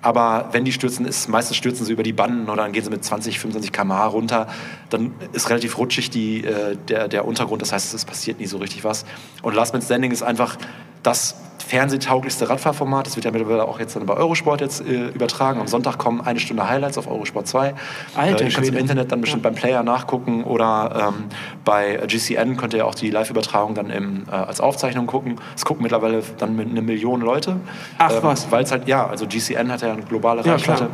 Aber 0.02 0.50
wenn 0.52 0.64
die 0.64 0.72
stürzen, 0.72 1.06
ist 1.06 1.28
meistens 1.28 1.58
stürzen 1.58 1.86
sie 1.86 1.92
über 1.92 2.04
die 2.04 2.14
Banden 2.14 2.50
oder 2.50 2.64
dann 2.64 2.72
gehen 2.72 2.84
sie 2.84 2.90
mit 2.90 3.04
20, 3.04 3.40
25 3.40 3.74
km/h 3.74 4.06
runter. 4.08 4.48
Dann 4.90 5.12
ist 5.34 5.50
relativ 5.50 5.78
rutschig 5.78 6.10
die, 6.10 6.46
äh, 6.46 6.78
der, 6.88 7.08
der 7.08 7.26
Untergrund. 7.26 7.62
Das 7.62 7.74
heißt, 7.74 7.94
es 7.94 8.06
passiert 8.06 8.40
nie 8.40 8.48
so 8.48 8.58
richtig 8.58 8.84
was. 8.84 9.06
Und 9.42 9.56
Last 9.56 9.74
Man 9.74 9.82
Standing 9.82 10.12
ist 10.12 10.24
einfach 10.24 10.58
das 11.04 11.36
fernsehtauglichste 11.70 12.50
Radfahrformat. 12.50 13.06
Das 13.06 13.16
wird 13.16 13.26
ja 13.26 13.32
mittlerweile 13.32 13.66
auch 13.66 13.80
jetzt 13.80 13.96
dann 13.96 14.06
bei 14.08 14.16
Eurosport 14.16 14.60
jetzt 14.60 14.82
äh, 14.82 15.10
übertragen. 15.10 15.60
Am 15.60 15.68
Sonntag 15.68 16.00
kommen 16.00 16.20
eine 16.20 16.40
Stunde 16.40 16.68
Highlights 16.68 16.98
auf 16.98 17.08
Eurosport 17.08 17.48
2. 17.48 17.76
Alter 18.16 18.42
äh, 18.44 18.48
ihr 18.48 18.54
könnt 18.54 18.68
im 18.68 18.76
Internet 18.76 19.12
dann 19.12 19.22
bestimmt 19.22 19.44
beim 19.44 19.54
Player 19.54 19.84
nachgucken 19.84 20.44
oder 20.44 21.14
ähm, 21.16 21.26
bei 21.64 22.00
GCN 22.08 22.58
könnt 22.58 22.74
ihr 22.74 22.88
auch 22.88 22.96
die 22.96 23.12
Live-Übertragung 23.12 23.76
dann 23.76 23.92
im, 23.92 24.24
äh, 24.28 24.32
als 24.32 24.62
Aufzeichnung 24.62 25.06
gucken. 25.06 25.36
Es 25.56 25.64
gucken 25.64 25.84
mittlerweile 25.84 26.24
dann 26.40 26.56
mit 26.56 26.70
eine 26.70 26.82
Million 26.82 27.22
Leute. 27.22 27.58
Ach, 28.00 28.12
Ähm, 28.12 28.18
was. 28.24 28.52
Weil 28.52 28.64
es 28.64 28.72
halt, 28.72 28.88
ja, 28.88 29.06
also 29.06 29.28
GCN 29.28 29.72
hat 29.72 29.82
ja 29.84 29.94
eine 29.94 30.02
globale 30.02 30.42
Ja, 30.42 30.54
Reichweite. 30.54 30.90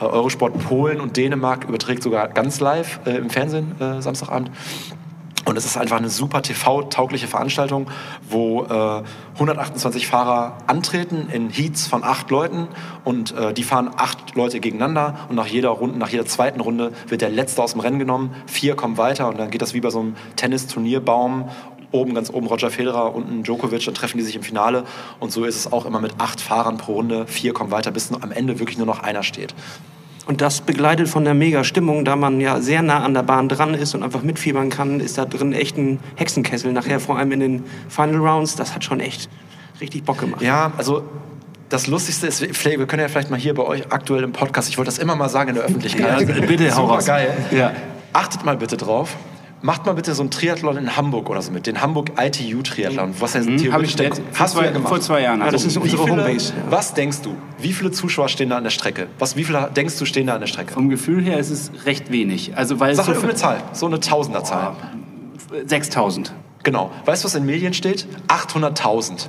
klar. 0.00 0.10
Äh, 0.10 0.12
Eurosport 0.14 0.58
Polen 0.64 1.00
und 1.00 1.16
Dänemark 1.16 1.64
überträgt 1.68 2.02
sogar 2.02 2.26
ganz 2.28 2.58
live 2.58 2.98
äh, 3.06 3.16
im 3.18 3.30
Fernsehen 3.30 3.80
äh, 3.80 4.02
Samstagabend. 4.02 4.50
Und 5.44 5.56
es 5.56 5.64
ist 5.64 5.76
einfach 5.76 5.96
eine 5.96 6.10
super 6.10 6.42
TV-taugliche 6.42 7.26
Veranstaltung, 7.26 7.88
wo 8.28 8.64
äh, 8.64 9.02
128 9.34 10.06
Fahrer 10.06 10.58
antreten 10.66 11.28
in 11.32 11.48
Heats 11.48 11.86
von 11.86 12.04
acht 12.04 12.30
Leuten 12.30 12.68
und 13.04 13.32
äh, 13.32 13.54
die 13.54 13.62
fahren 13.62 13.90
acht 13.96 14.34
Leute 14.34 14.60
gegeneinander 14.60 15.20
und 15.28 15.36
nach 15.36 15.46
jeder 15.46 15.70
Runde, 15.70 15.98
nach 15.98 16.10
jeder 16.10 16.26
zweiten 16.26 16.60
Runde 16.60 16.92
wird 17.06 17.22
der 17.22 17.30
Letzte 17.30 17.62
aus 17.62 17.72
dem 17.72 17.80
Rennen 17.80 17.98
genommen, 17.98 18.34
vier 18.46 18.76
kommen 18.76 18.98
weiter 18.98 19.28
und 19.28 19.38
dann 19.38 19.50
geht 19.50 19.62
das 19.62 19.74
wie 19.74 19.80
bei 19.80 19.90
so 19.90 20.00
einem 20.00 20.16
Tennisturnierbaum. 20.36 21.48
Oben, 21.90 22.12
ganz 22.12 22.28
oben 22.28 22.46
Roger 22.46 22.70
Federer, 22.70 23.14
unten 23.14 23.42
Djokovic, 23.44 23.86
dann 23.86 23.94
treffen 23.94 24.18
die 24.18 24.24
sich 24.24 24.36
im 24.36 24.42
Finale. 24.42 24.84
Und 25.20 25.32
so 25.32 25.46
ist 25.46 25.56
es 25.56 25.72
auch 25.72 25.86
immer 25.86 26.02
mit 26.02 26.12
acht 26.18 26.38
Fahrern 26.38 26.76
pro 26.76 26.94
Runde. 26.94 27.26
Vier 27.26 27.54
kommen 27.54 27.70
weiter, 27.70 27.90
bis 27.90 28.12
am 28.12 28.30
Ende 28.30 28.58
wirklich 28.58 28.76
nur 28.76 28.86
noch 28.86 29.02
einer 29.02 29.22
steht. 29.22 29.54
Und 30.28 30.42
das 30.42 30.60
begleitet 30.60 31.08
von 31.08 31.24
der 31.24 31.32
mega 31.32 31.64
Stimmung, 31.64 32.04
da 32.04 32.14
man 32.14 32.38
ja 32.38 32.60
sehr 32.60 32.82
nah 32.82 33.02
an 33.02 33.14
der 33.14 33.22
Bahn 33.22 33.48
dran 33.48 33.72
ist 33.72 33.94
und 33.94 34.02
einfach 34.02 34.22
mitfiebern 34.22 34.68
kann, 34.68 35.00
ist 35.00 35.16
da 35.16 35.24
drin 35.24 35.54
echt 35.54 35.78
ein 35.78 36.00
Hexenkessel. 36.16 36.70
Nachher 36.70 37.00
vor 37.00 37.16
allem 37.16 37.32
in 37.32 37.40
den 37.40 37.64
Final 37.88 38.16
Rounds, 38.16 38.54
das 38.54 38.74
hat 38.74 38.84
schon 38.84 39.00
echt 39.00 39.30
richtig 39.80 40.04
Bock 40.04 40.18
gemacht. 40.18 40.42
Ja, 40.42 40.70
also 40.76 41.02
das 41.70 41.86
Lustigste 41.86 42.26
ist, 42.26 42.42
wir 42.42 42.86
können 42.86 43.00
ja 43.00 43.08
vielleicht 43.08 43.30
mal 43.30 43.40
hier 43.40 43.54
bei 43.54 43.62
euch 43.62 43.90
aktuell 43.90 44.22
im 44.22 44.32
Podcast, 44.32 44.68
ich 44.68 44.76
wollte 44.76 44.90
das 44.90 44.98
immer 44.98 45.16
mal 45.16 45.30
sagen 45.30 45.48
in 45.48 45.54
der 45.54 45.64
Öffentlichkeit. 45.64 46.20
Ja, 46.20 46.46
bitte, 46.46 46.76
hau 46.76 46.84
raus. 46.84 47.06
geil. 47.06 47.34
Ja. 47.50 47.72
Achtet 48.12 48.44
mal 48.44 48.58
bitte 48.58 48.76
drauf. 48.76 49.16
Macht 49.60 49.86
mal 49.86 49.92
bitte 49.94 50.14
so 50.14 50.22
einen 50.22 50.30
Triathlon 50.30 50.76
in 50.76 50.96
Hamburg 50.96 51.28
oder 51.28 51.42
so 51.42 51.50
mit, 51.50 51.66
den 51.66 51.82
Hamburg 51.82 52.12
ITU 52.16 52.62
Triathlon. 52.62 53.12
Was 53.18 53.34
heißt 53.34 53.48
Hab 53.48 53.56
theoretisch 53.58 53.90
ich 53.94 53.98
letzt- 53.98 54.22
hast 54.34 54.54
du 54.54 54.58
vor 54.58 54.64
ja 54.64 54.68
zwei- 54.68 54.72
gemacht. 54.74 54.88
vor 54.88 55.00
zwei 55.00 55.22
Jahren. 55.22 55.40
Ja, 55.40 55.46
das 55.46 55.64
Also, 55.64 55.66
ist 55.68 55.76
unsere 55.84 56.04
viele, 56.04 56.22
Homebase. 56.24 56.52
Ja. 56.56 56.70
Was 56.70 56.94
denkst 56.94 57.22
du? 57.22 57.34
Wie 57.58 57.72
viele 57.72 57.90
Zuschauer 57.90 58.28
stehen 58.28 58.50
da 58.50 58.56
an 58.58 58.62
der 58.64 58.70
Strecke? 58.70 59.08
Was, 59.18 59.34
wie 59.36 59.42
viele 59.42 59.68
denkst 59.74 59.98
du 59.98 60.04
stehen 60.04 60.28
da 60.28 60.34
an 60.34 60.40
der 60.40 60.46
Strecke? 60.46 60.72
vom 60.74 60.88
Gefühl 60.90 61.24
her 61.24 61.38
ist 61.38 61.50
es 61.50 61.72
recht 61.86 62.12
wenig. 62.12 62.56
Also 62.56 62.78
weil 62.78 62.94
Sag 62.94 63.06
so 63.06 63.12
irgendeine 63.12 63.34
Zahl, 63.36 63.62
so 63.72 63.86
eine 63.86 63.98
Tausenderzahl. 63.98 64.74
6000. 65.66 66.32
Genau. 66.62 66.90
Weißt 67.04 67.24
du, 67.24 67.26
was 67.26 67.34
in 67.34 67.44
Medien 67.46 67.72
steht? 67.74 68.06
800.000. 68.28 69.28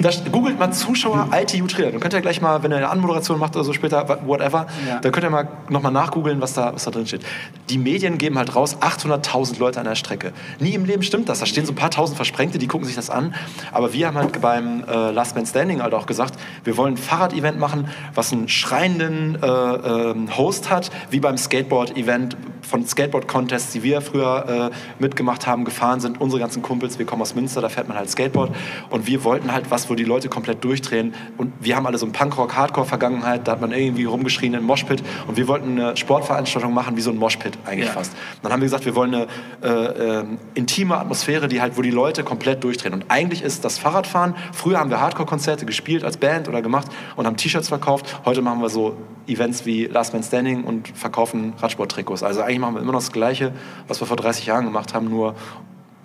Da 0.00 0.10
st- 0.10 0.30
googelt 0.30 0.58
mal 0.58 0.70
Zuschauer 0.72 1.28
ITU 1.32 1.66
Trailer. 1.66 1.90
Dann 1.90 2.00
könnt 2.00 2.14
ihr 2.14 2.20
gleich 2.20 2.40
mal, 2.40 2.62
wenn 2.62 2.70
ihr 2.70 2.76
eine 2.76 2.88
Anmoderation 2.88 3.38
macht 3.38 3.56
oder 3.56 3.64
so 3.64 3.72
später, 3.72 4.06
whatever, 4.26 4.66
Ja. 4.88 5.00
dann 5.00 5.10
könnt 5.10 5.24
ihr 5.24 5.30
mal 5.30 5.48
nochmal 5.68 5.90
nachgoogeln, 5.90 6.40
was 6.40 6.52
da, 6.54 6.72
was 6.72 6.84
da 6.84 6.90
drin 6.92 7.06
steht. 7.06 7.22
Die 7.68 7.78
Medien 7.78 8.16
geben 8.16 8.38
halt 8.38 8.54
raus 8.54 8.76
800.000 8.80 9.58
Leute 9.58 9.80
an 9.80 9.86
der 9.86 9.96
Strecke. 9.96 10.32
Nie 10.60 10.74
im 10.74 10.84
Leben 10.84 11.02
stimmt 11.02 11.28
das. 11.28 11.40
Da 11.40 11.46
stehen 11.46 11.66
so 11.66 11.72
ein 11.72 11.76
paar 11.76 11.90
tausend 11.90 12.16
Versprengte, 12.16 12.58
die 12.58 12.68
gucken 12.68 12.86
sich 12.86 12.94
das 12.96 13.10
an. 13.10 13.34
Aber 13.72 13.92
wir 13.92 14.06
haben 14.06 14.16
halt 14.16 14.40
beim 14.40 14.84
äh, 14.88 15.10
Last 15.10 15.34
Man 15.34 15.46
Standing 15.46 15.82
halt 15.82 15.94
auch 15.94 16.06
gesagt, 16.06 16.34
wir 16.62 16.76
wollen 16.76 16.94
ein 16.94 16.96
Fahrrad-Event 16.96 17.58
machen, 17.58 17.88
was 18.14 18.32
einen 18.32 18.48
schreienden 18.48 19.36
äh, 19.42 19.46
ähm, 19.46 20.36
Host 20.36 20.70
hat, 20.70 20.90
wie 21.10 21.18
beim 21.20 21.36
Skateboard-Event 21.36 22.36
von 22.62 22.86
Skateboard-Contests, 22.86 23.72
die 23.72 23.82
wir 23.82 24.00
früher 24.00 24.70
äh, 24.72 25.02
mitgemacht 25.02 25.46
haben, 25.46 25.64
gefahren 25.64 26.00
sind. 26.00 26.20
Unsere 26.20 26.38
ganzen 26.40 26.62
Kumpels, 26.62 26.98
wir 26.98 27.06
kommen 27.06 27.22
aus 27.22 27.34
Münster, 27.34 27.60
da 27.60 27.68
fährt 27.68 27.88
man 27.88 27.96
halt 27.96 28.10
Skateboard. 28.10 28.54
Und 28.90 29.06
wir 29.06 29.24
wollten 29.24 29.52
halt 29.52 29.70
was, 29.70 29.87
wo 29.90 29.94
die 29.94 30.04
Leute 30.04 30.28
komplett 30.28 30.62
durchdrehen. 30.64 31.14
Und 31.36 31.52
wir 31.60 31.76
haben 31.76 31.86
alle 31.86 31.98
so 31.98 32.06
eine 32.06 32.12
Punkrock-Hardcore-Vergangenheit, 32.12 33.46
da 33.46 33.52
hat 33.52 33.60
man 33.60 33.72
irgendwie 33.72 34.04
rumgeschrien 34.04 34.54
in 34.54 34.62
Moshpit. 34.64 35.02
Und 35.26 35.36
wir 35.36 35.48
wollten 35.48 35.78
eine 35.80 35.96
Sportveranstaltung 35.96 36.72
machen, 36.74 36.96
wie 36.96 37.00
so 37.00 37.10
ein 37.10 37.16
Moshpit 37.16 37.58
eigentlich 37.64 37.86
Ja. 37.88 37.92
fast. 37.94 38.12
Dann 38.42 38.52
haben 38.52 38.60
wir 38.60 38.66
gesagt, 38.66 38.84
wir 38.84 38.94
wollen 38.94 39.14
eine 39.14 39.26
äh, 39.62 40.18
ähm, 40.20 40.38
intime 40.54 40.96
Atmosphäre, 40.98 41.48
die 41.48 41.60
halt, 41.60 41.76
wo 41.76 41.82
die 41.82 41.90
Leute 41.90 42.24
komplett 42.24 42.62
durchdrehen. 42.64 42.94
Und 42.94 43.04
eigentlich 43.08 43.42
ist 43.42 43.64
das 43.64 43.78
Fahrradfahren, 43.78 44.34
früher 44.52 44.78
haben 44.78 44.90
wir 44.90 45.00
Hardcore-Konzerte 45.00 45.66
gespielt 45.66 46.04
als 46.04 46.16
Band 46.16 46.48
oder 46.48 46.62
gemacht 46.62 46.88
und 47.16 47.26
haben 47.26 47.36
T-Shirts 47.36 47.68
verkauft. 47.68 48.20
Heute 48.24 48.42
machen 48.42 48.60
wir 48.60 48.68
so 48.68 48.96
Events 49.26 49.66
wie 49.66 49.84
Last 49.86 50.12
Man 50.14 50.22
Standing 50.22 50.64
und 50.64 50.88
verkaufen 50.88 51.52
Radsport-Trikots. 51.58 52.22
Also 52.22 52.40
eigentlich 52.42 52.58
machen 52.58 52.74
wir 52.76 52.82
immer 52.82 52.92
noch 52.92 53.00
das 53.00 53.12
Gleiche, 53.12 53.52
was 53.86 54.00
wir 54.00 54.06
vor 54.06 54.16
30 54.16 54.46
Jahren 54.46 54.64
gemacht 54.64 54.94
haben, 54.94 55.08
nur 55.08 55.34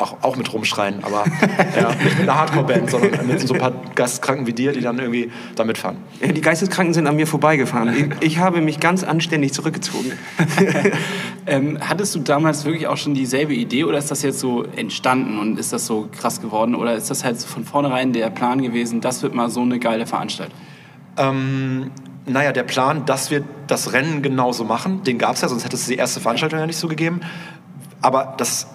auch, 0.03 0.17
auch 0.21 0.35
mit 0.35 0.51
rumschreien, 0.53 1.03
aber 1.03 1.23
ja, 1.75 1.89
nicht 1.89 2.19
mit 2.19 2.29
einer 2.29 2.37
Hardcore-Band, 2.39 2.89
sondern 2.91 3.27
mit 3.27 3.39
so 3.39 3.53
ein 3.53 3.59
paar 3.59 3.73
Geisteskranken 3.95 4.45
wie 4.45 4.53
dir, 4.53 4.73
die 4.73 4.81
dann 4.81 4.99
irgendwie 4.99 5.31
da 5.55 5.63
mitfahren. 5.63 5.97
Ja, 6.21 6.31
Die 6.31 6.41
Geisteskranken 6.41 6.93
sind 6.93 7.07
an 7.07 7.15
mir 7.15 7.27
vorbeigefahren. 7.27 8.11
Ich, 8.21 8.27
ich 8.27 8.37
habe 8.37 8.61
mich 8.61 8.79
ganz 8.79 9.03
anständig 9.03 9.53
zurückgezogen. 9.53 10.11
Ähm, 11.45 11.77
hattest 11.81 12.15
du 12.15 12.19
damals 12.19 12.63
wirklich 12.63 12.87
auch 12.87 12.95
schon 12.95 13.13
dieselbe 13.13 13.53
Idee 13.53 13.83
oder 13.83 13.97
ist 13.97 14.09
das 14.09 14.21
jetzt 14.21 14.39
so 14.39 14.63
entstanden 14.63 15.37
und 15.39 15.59
ist 15.59 15.73
das 15.73 15.85
so 15.85 16.07
krass 16.11 16.41
geworden? 16.41 16.73
Oder 16.73 16.95
ist 16.95 17.09
das 17.09 17.25
halt 17.25 17.37
von 17.37 17.65
vornherein 17.65 18.13
der 18.13 18.29
Plan 18.29 18.61
gewesen, 18.61 19.01
das 19.01 19.23
wird 19.23 19.35
mal 19.35 19.49
so 19.49 19.61
eine 19.61 19.77
geile 19.79 20.05
Veranstaltung? 20.05 20.57
Ähm, 21.17 21.91
naja, 22.25 22.53
der 22.53 22.63
Plan, 22.63 23.05
dass 23.05 23.29
wir 23.29 23.43
das 23.67 23.91
Rennen 23.91 24.21
genauso 24.21 24.63
machen, 24.63 25.03
den 25.03 25.17
gab 25.17 25.35
es 25.35 25.41
ja, 25.41 25.49
sonst 25.49 25.65
hätte 25.65 25.75
es 25.75 25.85
die 25.85 25.95
erste 25.95 26.21
Veranstaltung 26.21 26.59
ja 26.59 26.65
nicht 26.65 26.77
so 26.77 26.87
gegeben. 26.87 27.19
Aber 28.01 28.35
das, 28.37 28.67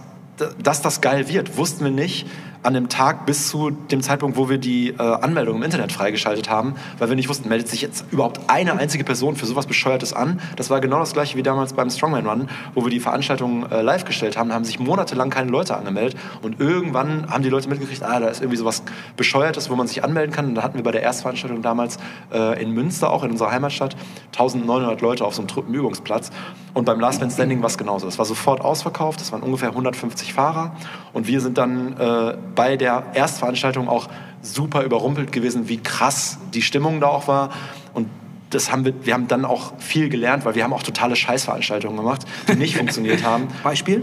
dass 0.62 0.82
das 0.82 1.00
geil 1.00 1.28
wird, 1.28 1.56
wussten 1.56 1.84
wir 1.84 1.90
nicht 1.90 2.26
an 2.62 2.74
dem 2.74 2.88
Tag 2.88 3.26
bis 3.26 3.48
zu 3.48 3.70
dem 3.70 4.02
Zeitpunkt, 4.02 4.36
wo 4.36 4.48
wir 4.48 4.58
die 4.58 4.90
äh, 4.90 4.96
Anmeldung 4.98 5.56
im 5.56 5.62
Internet 5.62 5.92
freigeschaltet 5.92 6.50
haben, 6.50 6.74
weil 6.98 7.08
wir 7.08 7.16
nicht 7.16 7.28
wussten, 7.28 7.48
meldet 7.48 7.68
sich 7.68 7.82
jetzt 7.82 8.04
überhaupt 8.10 8.40
eine 8.48 8.74
einzige 8.78 9.04
Person 9.04 9.36
für 9.36 9.46
sowas 9.46 9.66
Bescheuertes 9.66 10.12
an. 10.12 10.40
Das 10.56 10.70
war 10.70 10.80
genau 10.80 10.98
das 10.98 11.12
gleiche 11.12 11.36
wie 11.36 11.42
damals 11.42 11.72
beim 11.72 11.90
Strongman 11.90 12.26
Run, 12.26 12.48
wo 12.74 12.84
wir 12.84 12.90
die 12.90 13.00
Veranstaltung 13.00 13.70
äh, 13.70 13.82
live 13.82 14.04
gestellt 14.04 14.36
haben, 14.36 14.52
haben 14.52 14.64
sich 14.64 14.78
monatelang 14.78 15.30
keine 15.30 15.50
Leute 15.50 15.76
angemeldet 15.76 16.18
und 16.42 16.60
irgendwann 16.60 17.30
haben 17.30 17.42
die 17.42 17.48
Leute 17.48 17.68
mitgekriegt, 17.68 18.02
ah, 18.02 18.20
da 18.20 18.28
ist 18.28 18.40
irgendwie 18.40 18.58
sowas 18.58 18.82
Bescheuertes, 19.16 19.70
wo 19.70 19.76
man 19.76 19.86
sich 19.86 20.04
anmelden 20.04 20.34
kann. 20.34 20.46
Und 20.46 20.54
da 20.54 20.62
hatten 20.62 20.76
wir 20.76 20.84
bei 20.84 20.92
der 20.92 21.02
Erstveranstaltung 21.02 21.62
damals 21.62 21.98
äh, 22.32 22.60
in 22.62 22.72
Münster, 22.72 23.10
auch 23.10 23.24
in 23.24 23.30
unserer 23.30 23.50
Heimatstadt, 23.50 23.96
1900 24.32 25.00
Leute 25.00 25.24
auf 25.24 25.34
so 25.34 25.42
einem 25.42 25.48
Truppenübungsplatz. 25.48 26.30
Und 26.74 26.84
beim 26.84 27.00
Last 27.00 27.20
Man 27.20 27.30
Standing 27.30 27.60
war 27.60 27.68
es 27.68 27.78
genauso. 27.78 28.06
Das 28.06 28.18
war 28.18 28.24
sofort 28.24 28.60
ausverkauft, 28.60 29.20
das 29.20 29.32
waren 29.32 29.42
ungefähr 29.42 29.70
150 29.70 30.32
Fahrer 30.32 30.76
und 31.12 31.26
wir 31.26 31.40
sind 31.40 31.58
dann 31.58 31.96
äh, 31.96 32.34
bei 32.58 32.76
der 32.76 33.04
Erstveranstaltung 33.14 33.88
auch 33.88 34.08
super 34.42 34.82
überrumpelt 34.82 35.30
gewesen, 35.30 35.68
wie 35.68 35.78
krass 35.78 36.38
die 36.54 36.62
Stimmung 36.62 37.00
da 37.00 37.06
auch 37.06 37.28
war. 37.28 37.50
Und 37.94 38.08
das 38.50 38.72
haben 38.72 38.84
wir, 38.84 38.94
wir 39.06 39.14
haben 39.14 39.28
dann 39.28 39.44
auch 39.44 39.78
viel 39.78 40.08
gelernt, 40.08 40.44
weil 40.44 40.56
wir 40.56 40.64
haben 40.64 40.72
auch 40.72 40.82
totale 40.82 41.14
Scheißveranstaltungen 41.14 41.96
gemacht, 41.96 42.22
die 42.48 42.56
nicht 42.56 42.76
funktioniert 42.78 43.22
haben. 43.22 43.46
Beispiel? 43.62 44.02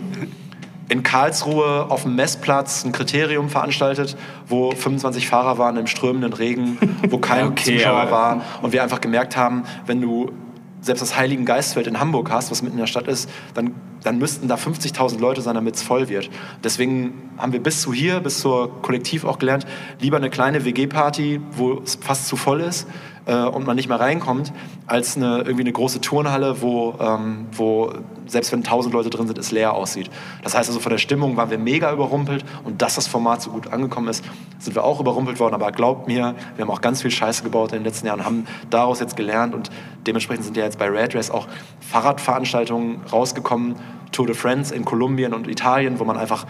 In 0.88 1.04
Karlsruhe 1.04 1.88
auf 1.90 2.04
dem 2.04 2.16
Messplatz 2.16 2.86
ein 2.86 2.94
Kriterium 2.94 3.50
veranstaltet, 3.50 4.16
wo 4.48 4.72
25 4.72 5.28
Fahrer 5.28 5.58
waren 5.58 5.76
im 5.76 5.88
strömenden 5.88 6.32
Regen, 6.32 6.78
wo 7.10 7.18
kein 7.18 7.48
Okay, 7.48 7.78
Zuschauer 7.78 8.10
war. 8.10 8.42
Und 8.62 8.72
wir 8.72 8.84
einfach 8.84 9.02
gemerkt 9.02 9.36
haben, 9.36 9.64
wenn 9.86 10.00
du 10.00 10.32
selbst 10.86 11.02
das 11.02 11.18
Heiligen 11.18 11.46
Geistfeld 11.46 11.88
in 11.88 12.00
Hamburg 12.00 12.30
hast, 12.30 12.52
was 12.52 12.62
mitten 12.62 12.76
in 12.76 12.82
der 12.82 12.88
Stadt 12.88 13.08
ist, 13.08 13.28
dann, 13.56 13.74
dann 14.04 14.20
müssten 14.20 14.48
da 14.48 14.56
50.000 14.56 15.20
Leute 15.20 15.42
sein, 15.42 15.56
damit 15.56 15.76
es 15.76 15.82
voll 15.82 16.10
wird. 16.10 16.30
Deswegen 16.64 17.32
haben 17.38 17.54
wir 17.54 17.62
bis 17.62 17.82
zu 17.82 17.92
hier, 17.92 18.20
bis 18.20 18.40
zur 18.40 18.82
Kollektiv 18.84 19.26
auch 19.26 19.40
gelernt, 19.40 19.66
lieber 20.00 20.18
eine 20.18 20.30
kleine 20.30 20.64
WG-Party, 20.64 21.42
wo 21.52 21.82
es 21.84 21.96
fast 21.96 22.28
zu 22.28 22.38
voll 22.38 22.62
ist 22.62 22.88
äh, 23.26 23.36
und 23.36 23.66
man 23.66 23.76
nicht 23.76 23.90
mehr 23.90 24.00
reinkommt, 24.00 24.54
als 24.88 25.18
eine, 25.18 25.40
irgendwie 25.40 25.62
eine 25.62 25.72
große 25.72 26.02
Turnhalle, 26.02 26.62
wo, 26.62 26.96
ähm, 27.00 27.48
wo 27.52 27.94
selbst 28.28 28.52
wenn 28.52 28.60
1000 28.60 28.94
Leute 28.94 29.10
drin 29.10 29.28
sind, 29.28 29.38
es 29.38 29.52
leer 29.52 29.74
aussieht. 29.74 30.10
Das 30.44 30.56
heißt 30.56 30.70
also, 30.70 30.80
von 30.80 30.92
der 30.92 30.98
Stimmung 30.98 31.38
waren 31.38 31.50
wir 31.50 31.58
mega 31.58 31.92
überrumpelt 31.92 32.44
und 32.64 32.82
dass 32.82 32.96
das 32.96 33.08
Format 33.08 33.42
so 33.42 33.52
gut 33.52 33.72
angekommen 33.72 34.08
ist, 34.08 34.24
sind 34.60 34.76
wir 34.76 34.84
auch 34.84 35.00
überrumpelt 35.00 35.40
worden. 35.40 35.54
Aber 35.54 35.72
glaubt 35.72 36.08
mir, 36.08 36.36
wir 36.56 36.66
haben 36.66 36.72
auch 36.72 36.82
ganz 36.82 37.02
viel 37.02 37.12
Scheiße 37.12 37.44
gebaut 37.44 37.72
in 37.72 37.80
den 37.80 37.86
letzten 37.86 38.08
Jahren, 38.08 38.26
haben 38.26 38.46
daraus 38.70 39.00
jetzt 39.00 39.16
gelernt 39.16 39.54
und 39.54 39.70
dementsprechend 40.08 40.46
sind 40.46 40.58
ja 40.58 40.64
jetzt 40.64 40.80
bei 40.80 40.90
Red 40.90 41.16
Race 41.16 41.32
auch 41.32 41.48
Fahrradveranstaltungen 41.82 43.02
rausgekommen, 43.12 43.76
Tour 44.12 44.28
de 44.28 44.36
France 44.36 44.74
in 44.74 44.86
Kolumbien 44.86 45.34
und 45.34 45.48
Italien, 45.48 46.00
wo 46.00 46.06
man 46.06 46.18
einfach 46.18 46.46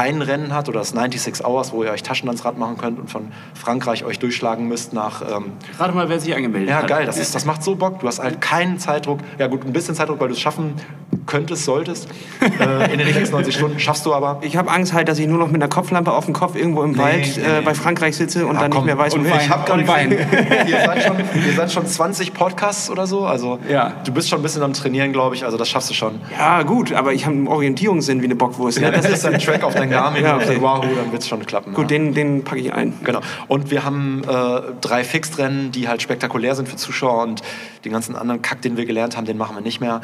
kein 0.00 0.22
Rennen 0.22 0.54
hat 0.54 0.66
oder 0.70 0.78
das 0.78 0.90
96 0.90 1.44
Hours, 1.44 1.72
wo 1.72 1.84
ihr 1.84 1.90
euch 1.90 2.02
Taschen 2.02 2.26
ans 2.28 2.42
Rad 2.46 2.56
machen 2.56 2.78
könnt 2.78 2.98
und 2.98 3.10
von 3.10 3.32
Frankreich 3.52 4.02
euch 4.02 4.18
durchschlagen 4.18 4.66
müsst 4.66 4.94
nach 4.94 5.20
ähm, 5.20 5.52
Gerade 5.76 5.94
mal, 5.94 6.08
wer 6.08 6.18
sich 6.18 6.34
angemeldet 6.34 6.70
ja, 6.70 6.76
hat. 6.76 6.86
geil, 6.86 7.04
das, 7.04 7.18
ist, 7.18 7.34
das 7.34 7.44
macht 7.44 7.62
so 7.62 7.74
Bock. 7.74 8.00
Du 8.00 8.06
hast 8.06 8.18
halt 8.18 8.40
keinen 8.40 8.78
Zeitdruck. 8.78 9.18
Ja, 9.38 9.46
gut, 9.46 9.62
ein 9.66 9.74
bisschen 9.74 9.94
Zeitdruck, 9.94 10.18
weil 10.18 10.28
du 10.28 10.34
es 10.34 10.40
schaffen 10.40 10.74
könntest, 11.30 11.64
solltest. 11.64 12.08
äh, 12.42 12.92
in 12.92 12.98
den 12.98 13.06
96 13.06 13.54
Stunden 13.54 13.78
schaffst 13.78 14.04
du 14.04 14.12
aber. 14.12 14.38
Ich 14.42 14.56
habe 14.56 14.70
Angst 14.70 14.92
halt, 14.92 15.08
dass 15.08 15.18
ich 15.18 15.26
nur 15.26 15.38
noch 15.38 15.46
mit 15.46 15.62
einer 15.62 15.68
Kopflampe 15.70 16.12
auf 16.12 16.24
dem 16.26 16.34
Kopf 16.34 16.56
irgendwo 16.56 16.82
im 16.82 16.98
Wald 16.98 17.36
nee, 17.36 17.42
äh, 17.42 17.58
nee. 17.60 17.64
bei 17.64 17.74
Frankreich 17.74 18.16
sitze 18.16 18.46
und 18.46 18.54
Ja, 18.56 18.60
dann 18.62 18.70
komm. 18.70 18.84
nicht 18.84 18.94
mehr 18.94 18.98
weiß, 18.98 19.14
Und. 19.14 19.30
Wein. 19.30 19.40
Ich 19.42 19.48
hab 19.50 19.70
Und 19.72 19.86
Wein. 19.88 20.10
ihr, 20.68 20.80
seid 20.84 21.02
schon, 21.04 21.16
ihr 21.46 21.52
seid 21.56 21.72
schon 21.72 21.86
20 21.86 22.34
Podcasts 22.34 22.90
oder 22.90 23.06
so. 23.06 23.24
Also 23.26 23.58
Ja. 23.68 23.92
du 24.04 24.12
bist 24.12 24.28
schon 24.28 24.40
ein 24.40 24.42
bisschen 24.42 24.62
am 24.62 24.72
Trainieren, 24.72 25.12
glaube 25.12 25.34
ich. 25.36 25.44
Also 25.44 25.56
das 25.56 25.68
schaffst 25.68 25.88
du 25.90 25.94
schon. 25.94 26.20
Ja, 26.36 26.62
gut, 26.62 26.92
aber 26.92 27.12
ich 27.12 27.24
habe 27.26 27.36
einen 27.36 27.48
Orientierungssinn 27.48 28.20
wie 28.20 28.24
eine 28.26 28.34
Bockwurst. 28.36 28.78
Ja, 28.80 28.90
Ne? 28.90 28.96
das 28.96 29.08
ist 29.08 29.24
ein 29.24 29.38
Track 29.38 29.62
auf 29.62 29.74
dein 29.74 29.90
Garmin 29.90 30.22
Ja, 30.24 30.36
okay. 30.36 30.60
Wahoo, 30.60 30.82
dann 30.96 31.12
wird 31.12 31.22
es 31.22 31.28
schon 31.28 31.46
klappen. 31.46 31.72
Gut, 31.74 31.90
ja. 31.90 31.98
den, 31.98 32.12
den 32.14 32.42
packe 32.44 32.60
ich 32.60 32.72
ein. 32.72 32.94
Genau. 33.04 33.20
Und 33.46 33.70
wir 33.70 33.84
haben 33.84 34.22
äh, 34.28 34.60
drei 34.80 35.04
Fixed-Rennen, 35.04 35.70
die 35.72 35.86
halt 35.88 36.02
spektakulär 36.02 36.54
sind 36.54 36.68
für 36.68 36.76
Zuschauer 36.76 37.22
und 37.22 37.42
den 37.84 37.92
ganzen 37.92 38.16
anderen 38.16 38.42
Kack, 38.42 38.62
den 38.62 38.76
wir 38.76 38.84
gelernt 38.86 39.16
haben, 39.16 39.26
den 39.26 39.38
machen 39.38 39.56
wir 39.56 39.62
nicht 39.62 39.80
mehr, 39.80 40.00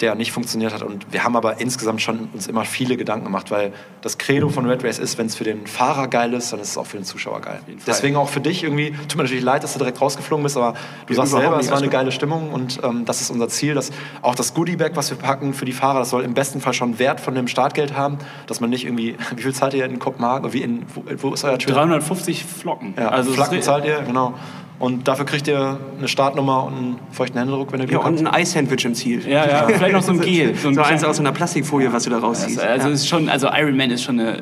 der 0.00 0.14
nicht 0.14 0.32
funktioniert 0.32 0.69
hat. 0.72 0.82
Und 0.82 1.06
wir 1.12 1.24
haben 1.24 1.36
aber 1.36 1.60
insgesamt 1.60 2.00
schon 2.02 2.28
uns 2.32 2.46
immer 2.46 2.64
viele 2.64 2.96
Gedanken 2.96 3.24
gemacht, 3.24 3.50
weil 3.50 3.72
das 4.02 4.18
Credo 4.18 4.48
von 4.48 4.66
Red 4.66 4.84
Race 4.84 4.98
ist, 4.98 5.18
wenn 5.18 5.26
es 5.26 5.34
für 5.34 5.44
den 5.44 5.66
Fahrer 5.66 6.08
geil 6.08 6.32
ist, 6.34 6.52
dann 6.52 6.60
ist 6.60 6.70
es 6.70 6.78
auch 6.78 6.86
für 6.86 6.96
den 6.96 7.04
Zuschauer 7.04 7.40
geil. 7.40 7.60
Deswegen 7.86 8.16
auch 8.16 8.28
für 8.28 8.40
dich 8.40 8.62
irgendwie, 8.64 8.92
tut 9.08 9.16
mir 9.16 9.22
natürlich 9.24 9.44
leid, 9.44 9.62
dass 9.64 9.72
du 9.72 9.78
direkt 9.78 10.00
rausgeflogen 10.00 10.42
bist, 10.42 10.56
aber 10.56 10.74
du 11.06 11.14
sagst 11.14 11.32
überhaupt 11.32 11.44
selber, 11.50 11.60
es 11.60 11.70
war 11.70 11.78
eine 11.78 11.88
geile 11.88 12.12
Stimmung 12.12 12.50
und 12.52 12.80
ähm, 12.82 13.04
das 13.04 13.20
ist 13.20 13.30
unser 13.30 13.48
Ziel, 13.48 13.74
dass 13.74 13.90
auch 14.22 14.34
das 14.34 14.54
Goodie-Bag, 14.54 14.92
was 14.94 15.10
wir 15.10 15.18
packen 15.18 15.54
für 15.54 15.64
die 15.64 15.72
Fahrer, 15.72 16.00
das 16.00 16.10
soll 16.10 16.22
im 16.24 16.34
besten 16.34 16.60
Fall 16.60 16.72
schon 16.74 16.98
Wert 16.98 17.20
von 17.20 17.34
dem 17.34 17.48
Startgeld 17.48 17.96
haben, 17.96 18.18
dass 18.46 18.60
man 18.60 18.70
nicht 18.70 18.84
irgendwie, 18.84 19.16
wie 19.36 19.42
viel 19.42 19.54
zahlt 19.54 19.74
ihr 19.74 19.84
in 19.84 19.98
Kopenhagen, 19.98 20.52
wie 20.52 20.62
in, 20.62 20.84
wo, 20.94 21.04
wo 21.18 21.34
ist 21.34 21.44
euer 21.44 21.58
Trip? 21.58 21.74
350 21.74 22.44
Flocken. 22.44 22.94
Ja, 22.96 23.08
also 23.08 23.32
es- 23.32 23.64
zahlt 23.64 23.84
ihr, 23.84 24.02
genau. 24.02 24.34
Und 24.80 25.06
dafür 25.06 25.26
kriegt 25.26 25.46
ihr 25.46 25.78
eine 25.98 26.08
Startnummer 26.08 26.64
und 26.64 26.72
einen 26.74 26.96
feuchten 27.12 27.38
Händedruck, 27.38 27.70
wenn 27.70 27.80
ihr 27.80 27.84
Ja, 27.84 27.90
Glück 27.90 28.06
und 28.06 28.16
habt. 28.16 28.20
ein 28.20 28.40
Eissandwich 28.40 28.84
im 28.86 28.94
Ziel. 28.94 29.22
Ja, 29.28 29.46
ja, 29.46 29.68
vielleicht 29.68 29.92
noch 29.92 30.02
so 30.02 30.12
ein 30.12 30.20
Gel. 30.22 30.54
So, 30.56 30.68
ein 30.68 30.78
eins 30.78 30.86
kleines- 30.86 31.04
aus 31.04 31.16
so 31.16 31.22
einer 31.22 31.32
Plastikfolie, 31.32 31.92
was 31.92 32.04
du 32.04 32.10
da 32.10 32.18
rausziehst. 32.18 32.58
Also, 32.58 32.72
also 32.72 32.88
ja. 32.88 32.94
ist 32.94 33.06
schon, 33.06 33.28
also 33.28 33.48
Iron 33.54 33.76
Man 33.76 33.90
ist 33.90 34.02
schon 34.02 34.18
eine, 34.18 34.38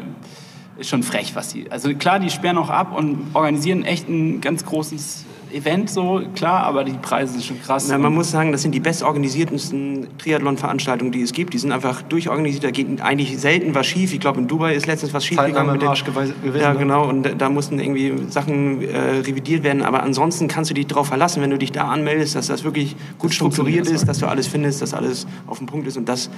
ist 0.79 0.89
schon 0.91 1.03
frech, 1.03 1.33
was 1.35 1.49
die. 1.49 1.71
Also 1.71 1.93
klar, 1.95 2.21
die 2.21 2.31
sperren 2.31 2.57
auch 2.57 2.71
ab 2.71 2.97
und 2.97 3.27
organisieren 3.35 3.85
echt 3.85 4.09
ein 4.09 4.41
ganz 4.41 4.65
großes 4.65 5.25
Event, 5.53 5.91
so 5.91 6.23
klar, 6.35 6.63
aber 6.65 6.85
die 6.85 6.93
Preise 6.93 7.33
sind 7.33 7.45
schon 7.45 7.61
krass. 7.63 7.87
Na, 7.89 7.99
man 7.99 8.15
muss 8.15 8.31
sagen, 8.31 8.53
das 8.53 8.63
sind 8.63 8.73
die 8.75 8.81
bestorganisiertesten 8.81 10.09
Triathlon-Veranstaltungen, 10.19 11.13
die 11.13 11.23
es 11.23 11.33
gibt. 11.33 11.55
Die 11.55 11.59
sind 11.59 11.73
einfach 11.73 12.03
durchorganisiert. 12.03 12.65
Da 12.65 12.71
geht 12.71 13.01
eigentlich 13.01 13.39
selten 13.39 13.75
was 13.75 13.87
schief. 13.87 14.13
Ich 14.13 14.21
glaube, 14.21 14.41
in 14.41 14.49
Dubai 14.49 14.75
ist 14.75 14.87
letztens 14.87 15.15
was 15.15 15.25
schief 15.25 15.39
gegangen. 15.39 15.75
im 15.75 15.81
den- 15.81 15.89
Arsch 15.89 16.05
gewesen, 16.05 16.35
Ja, 16.59 16.73
ne? 16.73 16.79
genau. 16.79 17.09
Und 17.09 17.23
da- 17.25 17.31
da 17.31 17.49
mussten 17.49 17.79
irgendwie 17.79 18.15
Sachen 18.31 18.83
äh, 18.83 18.99
revidiert 19.21 19.63
werden. 19.65 19.83
Aber 19.83 20.03
ansonsten 20.03 20.49
kannst 20.49 20.71
du 20.71 20.75
dich 20.75 20.87
darauf 20.87 21.09
verlassen, 21.09 21.43
wenn 21.43 21.51
du 21.51 21.59
dich 21.59 21.73
da 21.73 21.89
anmeldest, 21.89 22.35
dass 22.37 22.49
das 22.49 22.65
wirklich 22.65 22.97
gut 23.19 23.33
strukturiert 23.35 23.79
funktioniert, 23.87 24.03
ist, 24.03 24.09
dass 24.09 24.19
du 24.19 24.27
alles 24.27 24.47
findest, 24.47 24.83
dass 24.83 24.95
alles 24.95 25.27
auf 25.47 25.59
dem 25.59 25.67
Punkt 25.67 25.87
ist. 25.87 25.97
Und 25.97 26.09
das 26.09 26.31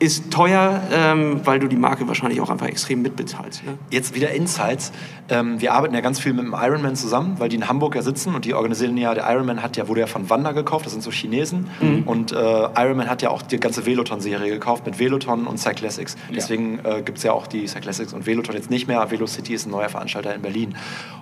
ist 0.00 0.30
teuer, 0.30 0.80
ähm, 0.92 1.40
weil 1.44 1.58
du 1.58 1.66
die 1.66 1.76
Marke 1.76 2.06
wahrscheinlich 2.06 2.40
auch 2.40 2.50
einfach 2.50 2.66
extrem 2.68 3.02
mitbezahlst. 3.02 3.64
Ne? 3.64 3.78
Jetzt 3.90 4.14
wieder 4.14 4.30
Insights. 4.30 4.92
Ähm, 5.28 5.60
wir 5.60 5.74
arbeiten 5.74 5.92
ja 5.94 6.00
ganz 6.00 6.20
viel 6.20 6.32
mit 6.32 6.44
dem 6.44 6.54
Ironman 6.56 6.94
zusammen, 6.94 7.34
weil 7.38 7.48
die 7.48 7.56
in 7.56 7.68
Hamburg 7.68 7.96
ja 7.96 8.02
sitzen 8.02 8.34
und 8.34 8.44
die 8.44 8.54
organisieren 8.54 8.96
ja, 8.96 9.12
der 9.12 9.28
Ironman 9.28 9.60
hat 9.62 9.76
ja, 9.76 9.88
wurde 9.88 10.00
ja 10.00 10.06
von 10.06 10.30
Wanda 10.30 10.52
gekauft, 10.52 10.86
das 10.86 10.92
sind 10.92 11.02
so 11.02 11.10
Chinesen. 11.10 11.68
Und 12.06 12.30
äh, 12.32 12.36
Ironman 12.36 13.10
hat 13.10 13.22
ja 13.22 13.30
auch 13.30 13.42
die 13.42 13.58
ganze 13.58 13.86
Veloton-Serie 13.86 14.50
gekauft 14.52 14.86
mit 14.86 14.98
Veloton 15.00 15.46
und 15.48 15.58
Cyclassics. 15.58 16.16
Deswegen 16.34 16.78
äh, 16.84 17.02
gibt 17.02 17.18
es 17.18 17.24
ja 17.24 17.32
auch 17.32 17.46
die 17.48 17.66
Cyclassics 17.66 18.12
und 18.12 18.24
Veloton 18.24 18.54
jetzt 18.54 18.70
nicht 18.70 18.86
mehr. 18.86 19.10
Velocity 19.10 19.54
ist 19.54 19.66
ein 19.66 19.70
neuer 19.72 19.88
Veranstalter 19.88 20.32
in 20.34 20.42
Berlin. 20.42 20.76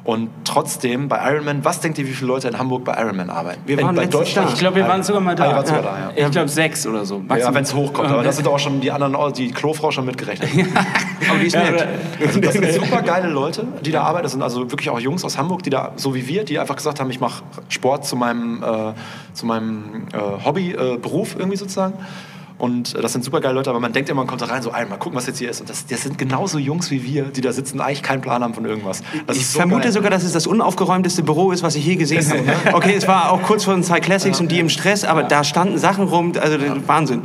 Und 0.05 0.29
trotzdem 0.45 1.09
bei 1.09 1.19
Ironman, 1.33 1.65
was 1.65 1.81
denkt 1.81 1.99
ihr, 1.99 2.07
wie 2.07 2.13
viele 2.13 2.29
Leute 2.29 2.47
in 2.49 2.59
Hamburg 2.59 2.85
bei 2.85 2.95
Ironman 3.01 3.31
arbeiten? 3.31 3.61
Wir 3.67 3.79
In- 3.79 3.87
waren 3.87 3.97
bei 3.97 4.03
letztens 4.03 4.21
Deutschland? 4.21 4.49
da. 4.51 4.53
ich 4.53 4.59
glaube, 4.59 4.77
wir 4.77 4.87
waren 4.87 5.03
sogar 5.03 5.21
mal 5.23 5.35
da. 5.35 5.51
Ah, 5.59 5.67
sogar 5.67 5.83
da, 5.83 6.13
ja. 6.17 6.27
Ich 6.27 6.31
glaube 6.31 6.49
sechs 6.49 6.87
oder 6.87 7.05
so. 7.07 7.17
Ja, 7.17 7.23
Maximum. 7.27 7.55
wenn 7.55 7.63
es 7.65 7.75
hochkommt. 7.75 8.11
Aber 8.11 8.23
das 8.23 8.37
sind 8.37 8.47
auch 8.47 8.59
schon 8.59 8.66
die 8.81 8.91
anderen, 8.91 9.15
oh, 9.15 9.31
die 9.31 9.51
Klofrau 9.51 9.91
schon 9.91 10.05
mitgerechnet. 10.05 10.51
Aber 11.29 11.39
die 11.39 11.47
ist 11.47 11.55
Ja, 11.55 11.71
nett. 11.71 11.87
Also 12.21 12.41
das 12.41 12.53
sind 12.53 12.73
super 12.85 13.03
geile 13.03 13.29
Leute, 13.29 13.67
die 13.83 13.91
da 13.91 14.03
arbeiten. 14.03 14.25
Das 14.25 14.33
sind 14.33 14.43
also 14.43 14.71
wirklich 14.71 14.91
auch 14.91 15.01
Jungs 15.01 15.25
aus 15.25 15.39
Hamburg, 15.39 15.63
die 15.63 15.71
da, 15.71 15.93
so 15.97 16.15
wie 16.15 16.29
wir, 16.29 16.45
die 16.45 16.59
einfach 16.59 16.77
gesagt 16.77 17.01
haben, 17.01 17.11
ich 17.11 17.21
mache 17.21 17.43
Sport 17.69 18.07
zu 18.07 18.17
meinem, 18.17 18.63
äh, 18.63 18.93
zu 19.33 19.47
meinem 19.47 20.09
äh, 20.13 20.45
Hobby, 20.45 20.73
äh, 20.73 20.99
Beruf 20.99 21.37
irgendwie 21.39 21.57
sozusagen. 21.57 21.95
Und 22.59 22.95
äh, 22.95 23.03
das 23.03 23.13
sind 23.13 23.23
super 23.23 23.41
geile 23.41 23.55
Leute, 23.55 23.71
aber 23.71 23.81
man 23.81 23.93
denkt 23.93 24.09
immer, 24.09 24.23
man 24.23 24.27
kommt 24.27 24.41
da 24.41 24.47
rein, 24.47 24.63
so, 24.63 24.73
ey, 24.73 24.87
mal 24.87 24.97
gucken, 24.97 25.17
was 25.17 25.27
jetzt 25.27 25.39
hier 25.39 25.51
ist. 25.51 25.61
Und 25.61 25.69
das, 25.69 25.87
das 25.87 26.03
sind 26.03 26.17
genauso 26.17 26.59
Jungs 26.59 26.91
wie 26.91 27.05
wir, 27.05 27.25
die 27.25 27.41
da 27.41 27.53
sitzen, 27.53 27.81
eigentlich 27.81 28.03
keinen 28.03 28.23
Plan 28.23 28.43
haben 28.43 28.55
von 28.55 28.65
irgendwas. 28.65 29.03
Das 29.27 29.37
Ich 29.37 29.47
so 29.47 29.59
vermute 29.59 29.85
geil. 29.85 29.93
sogar, 29.93 30.11
dass 30.11 30.25
es 30.25 30.33
das 30.33 30.47
unaufgeräumteste 30.47 31.23
Büro 31.23 31.53
ist, 31.53 31.63
was 31.63 31.75
ich 31.75 31.85
je 31.85 31.97
gesehen 31.97 32.27
habe. 32.27 32.75
Okay, 32.75 32.95
es 32.97 33.07
war 33.07 33.31
auch 33.31 33.43
kurz 33.43 33.65
vor 33.65 33.75
den 33.75 33.83
zwei 33.83 34.01
Classics 34.01 34.41
und 34.41 34.51
die 34.51 34.59
im 34.59 34.69
Stress, 34.69 35.05
aber 35.05 35.23
da 35.23 35.45
standen 35.45 35.79
Sachen 35.79 36.05
rum, 36.09 36.33
also 36.41 36.57
Wahnsinn. 36.87 37.23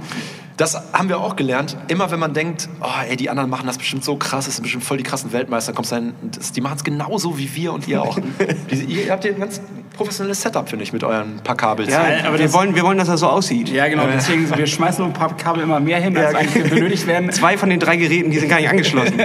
Das 0.58 0.76
haben 0.94 1.10
wir 1.10 1.20
auch 1.20 1.36
gelernt. 1.36 1.78
Immer 1.88 2.12
wenn 2.12 2.20
man 2.20 2.34
denkt, 2.34 2.70
oh, 2.82 2.88
ey, 3.10 3.16
die 3.16 3.30
anderen 3.30 3.50
machen 3.50 3.66
das 3.68 3.78
bestimmt 3.78 4.04
so 4.04 4.16
krass, 4.18 4.46
das 4.46 4.56
sind 4.56 4.64
bestimmt 4.64 4.84
voll 4.84 4.98
die 4.98 5.04
krassen 5.04 5.32
Weltmeister, 5.32 5.74
kommst 5.74 5.92
dann, 5.92 6.14
das, 6.22 6.52
die 6.52 6.62
machen 6.62 6.76
es 6.78 6.84
genauso 6.84 7.38
wie 7.38 7.56
wir 7.56 7.74
und 7.74 7.88
ihr 7.88 8.02
auch. 8.02 8.20
Diese, 8.70 8.84
ihr, 8.84 9.12
habt 9.12 9.24
hier 9.24 9.34
ein 9.34 9.40
ganz 9.40 9.62
professionelles 9.96 10.42
Setup, 10.42 10.68
finde 10.70 10.84
ich, 10.84 10.94
mit 10.94 11.04
euren 11.04 11.40
paar 11.44 11.56
Kabels. 11.56 11.90
Ja, 11.92 12.04
aber 12.26 12.38
wir, 12.38 12.46
das- 12.46 12.54
wollen, 12.54 12.76
wir 12.76 12.84
wollen, 12.84 12.98
dass 12.98 13.08
er 13.10 13.18
so 13.18 13.28
aussieht. 13.28 13.70
Ja, 13.70 13.88
genau. 13.88 14.04
Deswegen, 14.14 14.56
wir 14.56 14.68
schmeißen 14.68 15.00
nur 15.04 15.08
ein 15.12 15.14
paar 15.18 15.36
Kabel 15.36 15.64
immer 15.64 15.80
mehr 15.80 16.00
hin, 16.00 16.16
als 16.18 16.34
Ja. 16.34 16.40
eigentlich 16.40 16.70
benötigt 16.70 17.08
werden. 17.08 17.32
Zwei 17.34 17.58
von 17.58 17.70
den 17.70 17.80
drei 17.80 17.96
Geräten, 17.98 18.30
die 18.32 18.38
sind 18.40 18.50
gar 18.50 18.58
nicht 18.60 18.70
angeschlossen. 18.70 19.18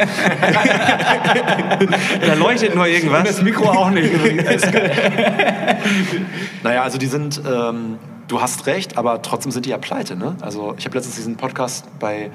da 2.26 2.34
leuchtet 2.34 2.74
nur 2.74 2.86
irgendwas. 2.86 3.24
Das 3.24 3.42
Mikro 3.42 3.68
auch 3.68 3.90
nicht. 3.90 4.10
Naja, 6.62 6.82
also 6.82 6.98
die 6.98 7.06
sind, 7.06 7.40
ähm, 7.46 7.98
du 8.28 8.40
hast 8.40 8.66
recht, 8.66 8.98
aber 8.98 9.22
trotzdem 9.22 9.52
sind 9.52 9.66
die 9.66 9.70
ja 9.70 9.78
pleite. 9.78 10.16
Ne? 10.16 10.36
Also 10.40 10.74
ich 10.78 10.84
habe 10.84 10.96
letztens 10.96 11.16
diesen 11.16 11.36
Podcast 11.36 11.86
bei 11.98 12.30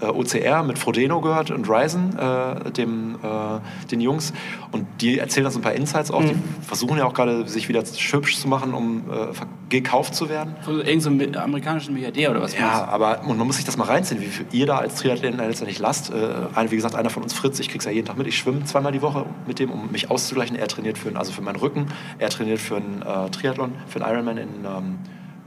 äh, 0.00 0.06
OCR 0.06 0.62
mit 0.62 0.78
Frodeno 0.78 1.20
gehört 1.20 1.50
und 1.50 1.68
Ryzen, 1.68 2.16
äh, 2.18 2.70
dem, 2.72 3.16
äh, 3.22 3.88
den 3.90 4.00
Jungs. 4.00 4.32
Und 4.72 4.86
die 5.00 5.18
erzählen 5.18 5.50
so 5.50 5.58
ein 5.58 5.62
paar 5.62 5.72
Insights 5.72 6.10
auch. 6.10 6.22
Die 6.22 6.34
versuchen 6.62 6.98
ja 6.98 7.04
auch 7.04 7.14
gerade, 7.14 7.46
sich 7.48 7.68
wieder 7.68 7.82
hübsch 7.82 8.38
zu 8.38 8.48
machen, 8.48 8.74
um 8.74 9.04
äh, 9.10 9.26
gekauft 9.68 10.14
zu 10.14 10.28
werden. 10.28 10.56
Irgend 10.66 11.02
so 11.02 11.10
ein 11.10 11.36
amerikanischen 11.36 11.94
Milliardär 11.94 12.30
oder 12.30 12.42
was? 12.42 12.56
Ja, 12.58 12.86
aber 12.86 13.22
und 13.26 13.38
man 13.38 13.46
muss 13.46 13.56
sich 13.56 13.64
das 13.64 13.76
mal 13.76 13.84
reinziehen, 13.84 14.20
wie 14.20 14.26
viel 14.26 14.46
ihr 14.52 14.66
da 14.66 14.78
als 14.78 14.96
Triathleten 14.96 15.38
letztendlich 15.38 15.78
lasst. 15.78 16.10
Äh, 16.10 16.28
ein, 16.54 16.70
wie 16.70 16.76
gesagt, 16.76 16.94
einer 16.94 17.10
von 17.10 17.22
uns, 17.22 17.32
Fritz, 17.32 17.58
ich 17.60 17.68
krieg's 17.68 17.84
ja 17.84 17.90
jeden 17.90 18.06
Tag 18.06 18.18
mit. 18.18 18.26
Ich 18.26 18.36
schwimme 18.36 18.64
zweimal 18.64 18.92
die 18.92 19.02
Woche 19.02 19.26
mit 19.46 19.58
dem, 19.58 19.70
um 19.70 19.90
mich 19.90 20.10
auszugleichen. 20.10 20.56
Er 20.56 20.68
trainiert 20.68 20.98
für, 20.98 21.16
also 21.16 21.32
für 21.32 21.42
meinen 21.42 21.56
Rücken, 21.56 21.86
er 22.18 22.30
trainiert 22.30 22.60
für 22.60 22.76
einen 22.76 23.02
äh, 23.02 23.30
Triathlon, 23.30 23.72
für 23.86 24.04
einen 24.04 24.12
Ironman 24.12 24.38
in 24.38 24.48
ähm, 24.64 24.98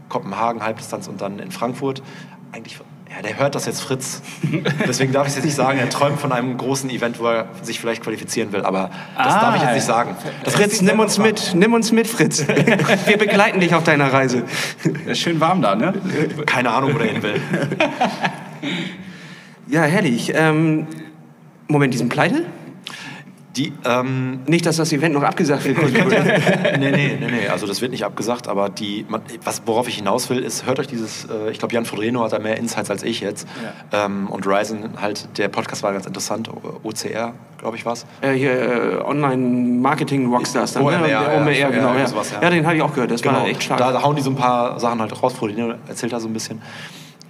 Kopenhagen, 0.10 0.64
Halbdistanz 0.64 1.08
und 1.08 1.22
dann 1.22 1.40
in 1.40 1.52
Frankfurt. 1.52 2.02
Eigentlich, 2.52 2.80
ja, 3.14 3.22
der 3.22 3.38
hört 3.38 3.56
das 3.56 3.66
jetzt 3.66 3.82
Fritz. 3.82 4.22
Deswegen 4.88 5.12
darf 5.14 5.26
ich 5.28 5.30
es 5.32 5.36
jetzt 5.38 5.46
nicht 5.46 5.56
sagen. 5.56 5.80
Er 5.80 5.90
träumt 5.90 6.20
von 6.20 6.32
einem 6.32 6.58
großen 6.58 6.90
Event, 6.90 7.20
wo 7.20 7.28
er 7.28 7.48
sich 7.62 7.80
vielleicht 7.80 8.04
qualifizieren 8.04 8.52
will. 8.52 8.62
Aber 8.64 8.90
das 9.18 9.36
Ah, 9.36 9.42
darf 9.42 9.56
ich 9.56 9.62
jetzt 9.62 9.74
nicht 9.76 9.86
sagen. 9.86 10.16
Das 10.44 10.56
Fritz, 10.56 10.82
nimm 10.82 11.00
uns 11.00 11.18
mit, 11.18 11.54
nimm 11.56 11.74
uns 11.74 11.92
mit, 11.92 12.08
Fritz. 12.08 12.46
Wir 12.48 13.18
begleiten 13.18 13.60
dich 13.60 13.74
auf 13.76 13.84
deiner 13.84 14.12
Reise. 14.12 14.44
Ist 15.06 15.20
schön 15.20 15.40
warm 15.40 15.62
da, 15.62 15.76
ne? 15.76 15.94
Keine 16.46 16.72
Ahnung, 16.72 16.94
wo 16.94 16.98
der 16.98 17.08
hin 17.08 17.24
will. 17.24 17.42
Ja, 19.68 19.84
herrlich. 19.84 20.32
Ähm, 20.34 20.88
Moment, 21.68 21.94
die 21.94 21.98
sind 21.98 22.10
pleite? 22.10 22.46
Die, 23.58 23.74
ähm, 23.86 24.42
Nicht, 24.46 24.66
dass 24.66 24.78
das 24.78 24.94
Event 24.94 25.16
noch 25.16 25.24
abgesagt 25.24 25.66
wird. 25.66 25.78
nee, 26.80 26.92
nee, 26.92 27.18
nee, 27.20 27.28
nee, 27.32 27.48
also 27.48 27.66
das 27.66 27.82
wird 27.82 27.92
nicht 27.92 28.06
abgesagt, 28.06 28.48
aber 28.48 28.70
die, 28.70 29.06
was, 29.44 29.64
worauf 29.66 29.88
ich 29.88 29.96
hinaus 29.96 30.30
will, 30.30 30.40
ist, 30.40 30.66
hört 30.68 30.80
euch 30.80 30.88
dieses, 30.88 31.26
äh, 31.26 31.50
ich 31.50 31.58
glaube, 31.58 31.74
Jan 31.74 31.86
Fodreno 31.86 32.24
hat 32.24 32.34
da 32.34 32.40
mehr 32.40 32.58
Insights 32.58 32.92
als 32.92 33.02
ich 33.02 33.22
jetzt. 33.22 33.48
Ähm, 33.92 34.28
und 34.28 34.46
Ryzen, 34.46 35.02
halt, 35.02 35.28
der 35.38 35.48
Podcast 35.48 35.82
war 35.82 35.92
ganz 35.92 36.06
interessant, 36.06 36.50
OCR, 36.84 37.34
glaube 37.58 37.78
ich, 37.78 37.86
was. 37.86 38.06
äh, 38.22 38.34
hier, 38.34 38.52
äh, 38.52 39.02
Online-Marketing-Rockstars. 39.04 40.74
dann, 40.74 40.84
OMR, 40.84 41.00
ne? 41.00 41.10
ja, 41.10 41.36
OMR, 41.36 41.52
ja, 41.52 41.70
genau. 41.70 41.94
Ja, 41.94 42.06
ja. 42.06 42.42
ja, 42.42 42.50
den 42.50 42.66
habe 42.66 42.76
ich 42.76 42.82
auch 42.84 42.94
gehört. 42.94 43.10
Das 43.12 43.26
war 43.26 43.48
echt 43.48 43.64
stark. 43.64 43.80
Da, 43.80 43.92
da 43.92 44.04
hauen 44.04 44.16
die 44.16 44.22
so 44.22 44.30
ein 44.30 44.36
paar 44.36 44.80
Sachen 44.80 45.02
halt 45.02 45.24
raus. 45.24 45.34
Frodeno 45.34 45.74
erzählt 45.88 46.14
da 46.14 46.20
so 46.20 46.28
ein 46.28 46.34
bisschen. 46.34 46.62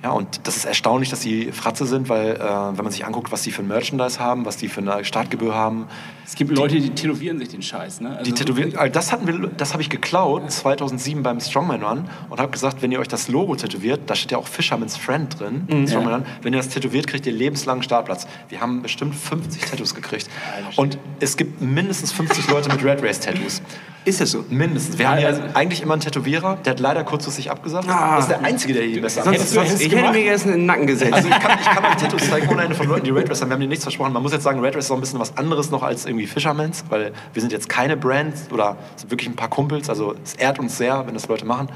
Ja, 0.03 0.11
und 0.11 0.41
das 0.43 0.57
ist 0.57 0.65
erstaunlich, 0.65 1.09
dass 1.09 1.21
die 1.21 1.51
Fratze 1.51 1.87
sind, 1.87 2.07
weil 2.07 2.35
äh, 2.35 2.39
wenn 2.39 2.83
man 2.83 2.91
sich 2.91 3.03
anguckt, 3.03 3.31
was 3.31 3.41
die 3.41 3.51
für 3.51 3.63
ein 3.63 3.67
Merchandise 3.67 4.19
haben, 4.19 4.45
was 4.45 4.55
die 4.55 4.67
für 4.69 4.81
eine 4.81 5.03
Startgebühr 5.03 5.55
haben, 5.55 5.87
Es 6.23 6.35
gibt 6.35 6.51
Leute, 6.55 6.75
die 6.79 6.91
tätowieren 6.91 7.39
sich 7.39 7.49
den 7.49 7.63
Scheiß, 7.63 8.01
ne? 8.01 8.11
Also 8.11 8.23
Die 8.23 8.31
Tätowierung, 8.33 8.75
also 8.77 8.93
das 8.93 9.11
hatten 9.11 9.25
wir, 9.25 9.49
das 9.57 9.73
habe 9.73 9.81
ich 9.81 9.89
geklaut 9.89 10.51
2007 10.51 11.23
beim 11.23 11.39
Strongman 11.39 11.81
Run 11.83 12.09
und 12.29 12.39
habe 12.39 12.51
gesagt, 12.51 12.83
wenn 12.83 12.91
ihr 12.91 12.99
euch 12.99 13.07
das 13.07 13.27
Logo 13.27 13.55
tätowiert, 13.55 14.01
da 14.05 14.13
steht 14.15 14.31
ja 14.31 14.37
auch 14.37 14.47
Fisherman's 14.47 14.95
Friend 14.97 15.39
drin, 15.39 15.67
Mhm. 15.67 15.87
Strongman 15.87 16.13
Run, 16.13 16.25
wenn 16.43 16.53
ihr 16.53 16.57
das 16.59 16.69
tätowiert, 16.69 17.07
kriegt 17.07 17.25
ihr 17.25 17.33
lebenslangen 17.33 17.81
Startplatz. 17.81 18.27
Wir 18.49 18.61
haben 18.61 18.83
bestimmt 18.83 19.15
50 19.15 19.63
Tattoos 19.65 19.95
gekriegt 19.95 20.29
und 20.75 20.99
es 21.19 21.37
gibt 21.37 21.59
mindestens 21.59 22.11
50 22.11 22.47
Leute 22.49 22.69
mit 22.69 22.83
Red 22.83 23.01
Race 23.01 23.19
Tattoos. 23.19 23.63
Ist 24.07 24.21
das 24.21 24.31
so? 24.31 24.45
Mindestens. 24.49 24.97
Wir 24.97 25.09
haben 25.09 25.19
ja 25.19 25.27
Also- 25.27 25.41
eigentlich 25.53 25.81
immer 25.81 25.91
einen 25.93 26.01
Tätowierer, 26.01 26.55
der 26.63 26.71
hat 26.71 26.79
leider 26.79 27.03
kurzfristig 27.03 27.51
abgesagt. 27.51 27.89
Ah. 27.89 28.15
Das 28.15 28.23
ist 28.23 28.29
der 28.29 28.41
Einzige, 28.41 28.73
der 28.73 28.83
hier 28.83 29.01
besser 29.01 29.21
Sonst, 29.23 29.51
sonst, 29.51 29.81
ich 29.81 29.93
hätte 29.93 30.11
mir 30.11 30.23
jetzt 30.23 30.45
in 30.45 30.51
den 30.51 30.65
Nacken 30.65 30.87
gesetzt. 30.87 31.11
Also 31.11 31.27
ich 31.27 31.37
kann, 31.37 31.59
ich 31.59 31.65
kann 31.65 31.83
euch 31.83 31.95
Tattoos 31.95 32.29
zeigen 32.29 32.47
ohne 32.47 32.63
Ende 32.63 32.73
von 32.75 32.87
Leuten, 32.87 33.03
die 33.03 33.09
Red 33.11 33.29
haben. 33.29 33.49
Wir 33.49 33.53
haben 33.55 33.59
dir 33.59 33.67
nichts 33.67 33.83
versprochen. 33.83 34.13
Man 34.13 34.23
muss 34.23 34.31
jetzt 34.31 34.43
sagen, 34.43 34.61
Red 34.61 34.77
ist 34.77 34.89
auch 34.89 34.95
ein 34.95 35.01
bisschen 35.01 35.19
was 35.19 35.35
anderes 35.37 35.71
noch 35.71 35.83
als 35.83 36.05
irgendwie 36.05 36.25
Fisherman's, 36.25 36.85
weil 36.87 37.11
wir 37.33 37.41
sind 37.41 37.51
jetzt 37.51 37.67
keine 37.67 37.97
Brand 37.97 38.33
oder 38.53 38.77
sind 38.95 39.11
wirklich 39.11 39.27
ein 39.27 39.35
paar 39.35 39.49
Kumpels. 39.49 39.89
Also 39.89 40.15
es 40.23 40.35
ehrt 40.35 40.57
uns 40.57 40.77
sehr, 40.77 41.05
wenn 41.05 41.13
das 41.13 41.27
Leute 41.27 41.43
machen. 41.45 41.67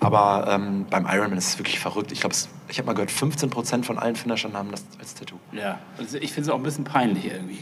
Aber 0.00 0.46
ähm, 0.50 0.86
beim 0.88 1.04
Ironman 1.06 1.36
ist 1.36 1.48
es 1.48 1.58
wirklich 1.58 1.78
verrückt. 1.78 2.10
Ich 2.10 2.20
glaube, 2.20 2.34
ich 2.68 2.78
habe 2.78 2.86
mal 2.86 2.94
gehört, 2.94 3.10
15% 3.10 3.84
von 3.84 3.98
allen 3.98 4.16
Finishern 4.16 4.54
haben 4.54 4.70
das 4.70 4.82
als 4.98 5.14
Tattoo. 5.14 5.36
Ja, 5.52 5.78
also 5.98 6.16
ich 6.16 6.32
finde 6.32 6.48
es 6.48 6.54
auch 6.54 6.58
ein 6.58 6.62
bisschen 6.62 6.84
peinlich 6.84 7.26
irgendwie. 7.26 7.58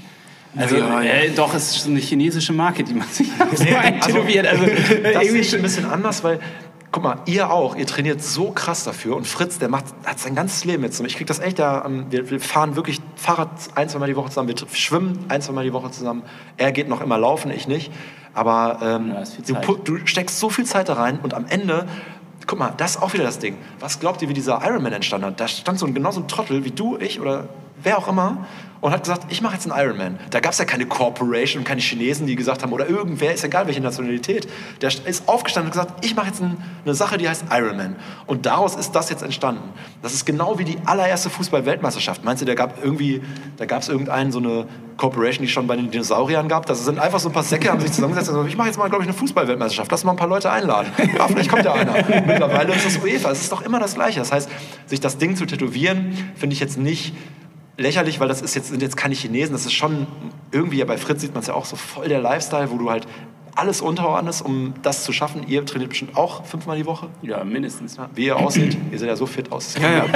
Also, 0.56 0.76
Ja, 0.76 1.02
ja. 1.02 1.12
Äh, 1.12 1.30
doch, 1.30 1.54
es 1.54 1.76
ist 1.76 1.84
so 1.84 1.90
eine 1.90 2.00
chinesische 2.00 2.52
Marke, 2.52 2.84
die 2.84 2.94
man 2.94 3.08
sich 3.08 3.28
so 3.54 3.64
eintätowiert. 3.64 4.46
Also, 4.46 4.64
Das 4.64 5.22
irgendwie 5.22 5.40
ich 5.40 5.54
ein 5.54 5.62
bisschen 5.62 5.86
anders, 5.86 6.22
weil, 6.24 6.40
guck 6.92 7.02
mal, 7.02 7.18
ihr 7.26 7.50
auch, 7.50 7.76
ihr 7.76 7.86
trainiert 7.86 8.22
so 8.22 8.50
krass 8.50 8.84
dafür 8.84 9.16
und 9.16 9.26
Fritz, 9.26 9.58
der 9.58 9.68
macht, 9.68 9.86
hat 10.04 10.18
sein 10.18 10.34
ganzes 10.34 10.64
Leben 10.64 10.84
jetzt. 10.84 11.00
Ich 11.00 11.16
krieg 11.16 11.26
das 11.26 11.40
echt 11.40 11.58
da, 11.58 11.84
ähm, 11.84 12.06
wir, 12.10 12.30
wir 12.30 12.40
fahren 12.40 12.76
wirklich 12.76 13.00
Fahrrad 13.16 13.48
ein, 13.74 13.88
zwei 13.88 13.98
Mal 13.98 14.06
die 14.06 14.16
Woche 14.16 14.28
zusammen, 14.28 14.48
wir 14.48 14.56
schwimmen 14.72 15.24
ein, 15.28 15.42
zwei 15.42 15.52
Mal 15.52 15.64
die 15.64 15.72
Woche 15.72 15.90
zusammen. 15.90 16.22
Er 16.56 16.72
geht 16.72 16.88
noch 16.88 17.00
immer 17.00 17.18
laufen, 17.18 17.50
ich 17.50 17.66
nicht. 17.66 17.90
Aber 18.32 18.78
ähm, 18.82 19.10
Ja, 19.10 19.20
ist 19.20 19.38
du, 19.48 19.76
du 19.76 20.06
steckst 20.06 20.38
so 20.38 20.50
viel 20.50 20.64
Zeit 20.64 20.88
da 20.88 20.94
rein 20.94 21.18
und 21.22 21.34
am 21.34 21.46
Ende, 21.48 21.86
guck 22.46 22.58
mal, 22.58 22.72
das 22.76 22.92
ist 22.96 23.02
auch 23.02 23.12
wieder 23.12 23.24
das 23.24 23.38
Ding. 23.38 23.56
Was 23.80 24.00
glaubt 24.00 24.22
ihr, 24.22 24.28
wie 24.28 24.34
dieser 24.34 24.60
Ironman 24.64 24.92
entstanden 24.92 25.26
hat? 25.26 25.40
Da 25.40 25.48
stand 25.48 25.78
so 25.78 25.86
ein, 25.86 25.94
genau 25.94 26.10
so 26.10 26.20
ein 26.20 26.28
Trottel 26.28 26.64
wie 26.64 26.72
du, 26.72 26.96
ich 26.98 27.20
oder 27.20 27.48
wer 27.82 27.98
auch 27.98 28.08
immer 28.08 28.46
und 28.84 28.92
hat 28.92 29.04
gesagt, 29.04 29.32
ich 29.32 29.40
mache 29.40 29.54
jetzt 29.54 29.70
einen 29.70 29.80
Ironman. 29.82 30.18
Da 30.28 30.40
gab 30.40 30.52
es 30.52 30.58
ja 30.58 30.66
keine 30.66 30.84
Corporation 30.84 31.60
und 31.60 31.64
keine 31.64 31.80
Chinesen, 31.80 32.26
die 32.26 32.36
gesagt 32.36 32.62
haben, 32.62 32.70
oder 32.70 32.86
irgendwer, 32.86 33.32
ist 33.32 33.42
egal 33.42 33.66
welche 33.66 33.80
Nationalität, 33.80 34.46
der 34.82 34.90
ist 35.06 35.26
aufgestanden 35.26 35.72
und 35.72 35.80
gesagt, 35.80 36.04
ich 36.04 36.14
mache 36.14 36.26
jetzt 36.26 36.42
ein, 36.42 36.58
eine 36.84 36.94
Sache, 36.94 37.16
die 37.16 37.26
heißt 37.26 37.46
Ironman. 37.50 37.96
Und 38.26 38.44
daraus 38.44 38.76
ist 38.76 38.92
das 38.92 39.08
jetzt 39.08 39.22
entstanden. 39.22 39.70
Das 40.02 40.12
ist 40.12 40.26
genau 40.26 40.58
wie 40.58 40.64
die 40.64 40.76
allererste 40.84 41.30
Fußball-Weltmeisterschaft. 41.30 42.26
Meinst 42.26 42.42
du, 42.42 42.44
da 42.44 42.54
gab 42.54 42.84
irgendwie, 42.84 43.22
da 43.56 43.64
gab 43.64 43.80
es 43.80 43.88
irgendeinen 43.88 44.32
so 44.32 44.38
eine 44.38 44.66
Corporation, 44.98 45.46
die 45.46 45.50
schon 45.50 45.66
bei 45.66 45.76
den 45.76 45.90
Dinosauriern 45.90 46.46
gab? 46.48 46.66
Das 46.66 46.84
sind 46.84 46.98
einfach 46.98 47.20
so 47.20 47.30
ein 47.30 47.32
paar 47.32 47.42
Säcke, 47.42 47.70
haben 47.70 47.80
sich 47.80 47.92
zusammengesetzt 47.92 48.28
und 48.28 48.34
gesagt, 48.34 48.50
ich 48.50 48.58
mache 48.58 48.66
jetzt 48.66 48.76
mal, 48.76 48.90
glaube 48.90 49.04
ich, 49.04 49.08
eine 49.08 49.16
Fußball-Weltmeisterschaft. 49.16 49.90
Lass 49.90 50.04
mal 50.04 50.10
ein 50.10 50.18
paar 50.18 50.28
Leute 50.28 50.50
einladen. 50.50 50.92
Ja, 51.16 51.26
vielleicht 51.26 51.48
kommt 51.48 51.64
ja 51.64 51.72
einer. 51.72 51.94
Mittlerweile 52.26 52.74
ist 52.74 52.84
das 52.84 53.02
UEFA. 53.02 53.30
Es 53.30 53.40
ist 53.40 53.50
doch 53.50 53.62
immer 53.62 53.80
das 53.80 53.94
Gleiche. 53.94 54.20
Das 54.20 54.30
heißt, 54.30 54.50
sich 54.84 55.00
das 55.00 55.16
Ding 55.16 55.36
zu 55.36 55.46
tätowieren, 55.46 56.32
finde 56.36 56.52
ich 56.52 56.60
jetzt 56.60 56.76
nicht 56.76 57.14
lächerlich, 57.76 58.20
weil 58.20 58.28
das 58.28 58.42
ist 58.42 58.54
jetzt, 58.54 58.68
sind 58.68 58.82
jetzt 58.82 58.96
keine 58.96 59.14
Chinesen, 59.14 59.52
das 59.52 59.66
ist 59.66 59.72
schon 59.72 60.06
irgendwie, 60.52 60.78
ja 60.78 60.84
bei 60.84 60.98
Fritz 60.98 61.20
sieht 61.20 61.34
man 61.34 61.40
es 61.40 61.48
ja 61.48 61.54
auch 61.54 61.64
so 61.64 61.76
voll 61.76 62.08
der 62.08 62.20
Lifestyle, 62.20 62.70
wo 62.70 62.78
du 62.78 62.90
halt 62.90 63.06
alles 63.56 63.80
unterordnest, 63.80 64.44
um 64.44 64.74
das 64.82 65.04
zu 65.04 65.12
schaffen. 65.12 65.46
Ihr 65.46 65.64
trainiert 65.64 65.90
bestimmt 65.90 66.16
auch 66.16 66.44
fünfmal 66.44 66.76
die 66.76 66.86
Woche. 66.86 67.08
ja, 67.22 67.44
mindestens. 67.44 67.96
Wie 68.14 68.26
ihr 68.26 68.36
aussieht, 68.36 68.76
ihr 68.90 68.98
seht 68.98 69.08
ja 69.08 69.16
so 69.16 69.26
fit 69.26 69.52
aus. 69.52 69.76
ja, 69.80 69.90
ja. 69.90 70.06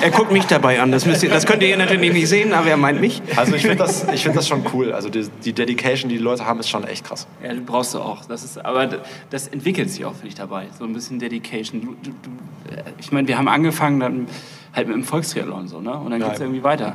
Er 0.00 0.10
guckt 0.10 0.30
mich 0.30 0.44
dabei 0.44 0.80
an. 0.80 0.92
Das, 0.92 1.06
müsst 1.06 1.22
ihr, 1.22 1.30
das 1.30 1.46
könnt 1.46 1.62
ihr 1.62 1.76
natürlich 1.76 2.12
nicht 2.12 2.28
sehen, 2.28 2.52
aber 2.52 2.68
er 2.68 2.76
meint 2.76 3.00
mich. 3.00 3.22
Also 3.36 3.54
ich 3.54 3.62
finde 3.62 3.76
das, 3.76 4.06
ich 4.12 4.22
find 4.22 4.36
das 4.36 4.46
schon 4.46 4.64
cool. 4.72 4.92
Also 4.92 5.08
die, 5.08 5.26
die 5.44 5.52
Dedication, 5.52 6.10
die 6.10 6.18
die 6.18 6.22
Leute 6.22 6.44
haben, 6.44 6.60
ist 6.60 6.68
schon 6.68 6.84
echt 6.84 7.04
krass. 7.04 7.26
Ja, 7.42 7.52
du 7.54 7.62
brauchst 7.62 7.94
du 7.94 8.00
auch. 8.00 8.24
Das 8.26 8.44
ist, 8.44 8.62
aber 8.62 8.88
das 9.30 9.48
entwickelt 9.48 9.90
sich 9.90 10.04
auch, 10.04 10.12
finde 10.12 10.28
ich, 10.28 10.34
dabei. 10.34 10.66
So 10.78 10.84
ein 10.84 10.92
bisschen 10.92 11.18
Dedication. 11.18 11.80
Du, 11.80 11.94
du, 12.02 12.10
du, 12.10 12.74
äh, 12.74 12.82
ich 12.98 13.10
meine, 13.10 13.26
wir 13.26 13.38
haben 13.38 13.48
angefangen 13.48 14.00
dann 14.00 14.26
halt 14.72 14.88
mit 14.88 14.96
dem 14.96 15.04
Volkstriathlon 15.04 15.68
so, 15.68 15.80
ne? 15.80 15.92
Und 15.98 16.10
dann 16.10 16.20
Ja. 16.20 16.28
geht's 16.28 16.40
irgendwie 16.40 16.62
weiter. 16.64 16.94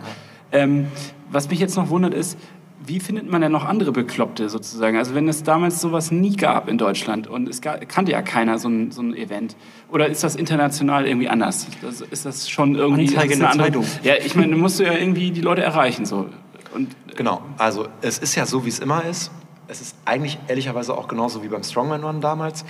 Ähm, 0.52 0.88
was 1.32 1.50
mich 1.50 1.60
jetzt 1.60 1.76
noch 1.76 1.90
wundert 1.90 2.14
ist, 2.14 2.38
wie 2.86 3.00
findet 3.02 3.30
man 3.30 3.42
denn 3.42 3.52
noch 3.52 3.66
andere 3.66 3.92
Bekloppte 3.92 4.48
sozusagen? 4.48 4.98
Also 4.98 5.14
wenn 5.14 5.28
es 5.28 5.44
damals 5.44 5.82
sowas 5.82 6.10
nie 6.12 6.36
gab 6.38 6.70
in 6.70 6.78
Deutschland 6.78 7.28
und 7.28 7.50
es 7.50 7.60
ga- 7.62 7.80
kannte 7.80 8.14
ja 8.14 8.22
keiner 8.22 8.60
so 8.60 8.70
ein, 8.70 8.92
so 8.92 9.02
ein 9.02 9.14
Event. 9.14 9.58
Oder 9.92 10.08
ist 10.08 10.24
das 10.24 10.36
international 10.38 11.06
irgendwie 11.06 11.28
anders? 11.28 11.68
Das, 11.82 12.00
ist 12.02 12.26
das 12.26 12.50
schon 12.50 12.76
irgendwie... 12.76 13.08
Anzeige 13.10 13.34
in 13.34 13.42
eine 13.44 13.58
der 13.58 13.66
andere- 13.66 13.82
Zeitung. 13.84 14.04
Ja, 14.04 14.14
ich 14.24 14.36
meine, 14.36 14.54
du 14.54 14.58
musst 14.58 14.80
ja 14.80 14.94
irgendwie 14.94 15.32
die 15.32 15.42
Leute 15.42 15.64
erreichen 15.64 16.06
so. 16.06 16.30
Und 16.74 16.96
Genau. 17.18 17.42
Also 17.58 17.88
es 18.02 18.20
ist 18.20 18.36
ja 18.36 18.46
so, 18.46 18.64
wie 18.64 18.70
es 18.70 18.80
immer 18.80 19.04
ist. 19.04 19.32
Es 19.68 19.82
ist 19.82 19.98
eigentlich 20.06 20.38
ehrlicherweise 20.48 20.96
auch 20.98 21.08
genauso 21.10 21.44
wie 21.44 21.50
beim 21.50 21.64
Strongman 21.64 22.04
Run 22.04 22.22
damals. 22.22 22.64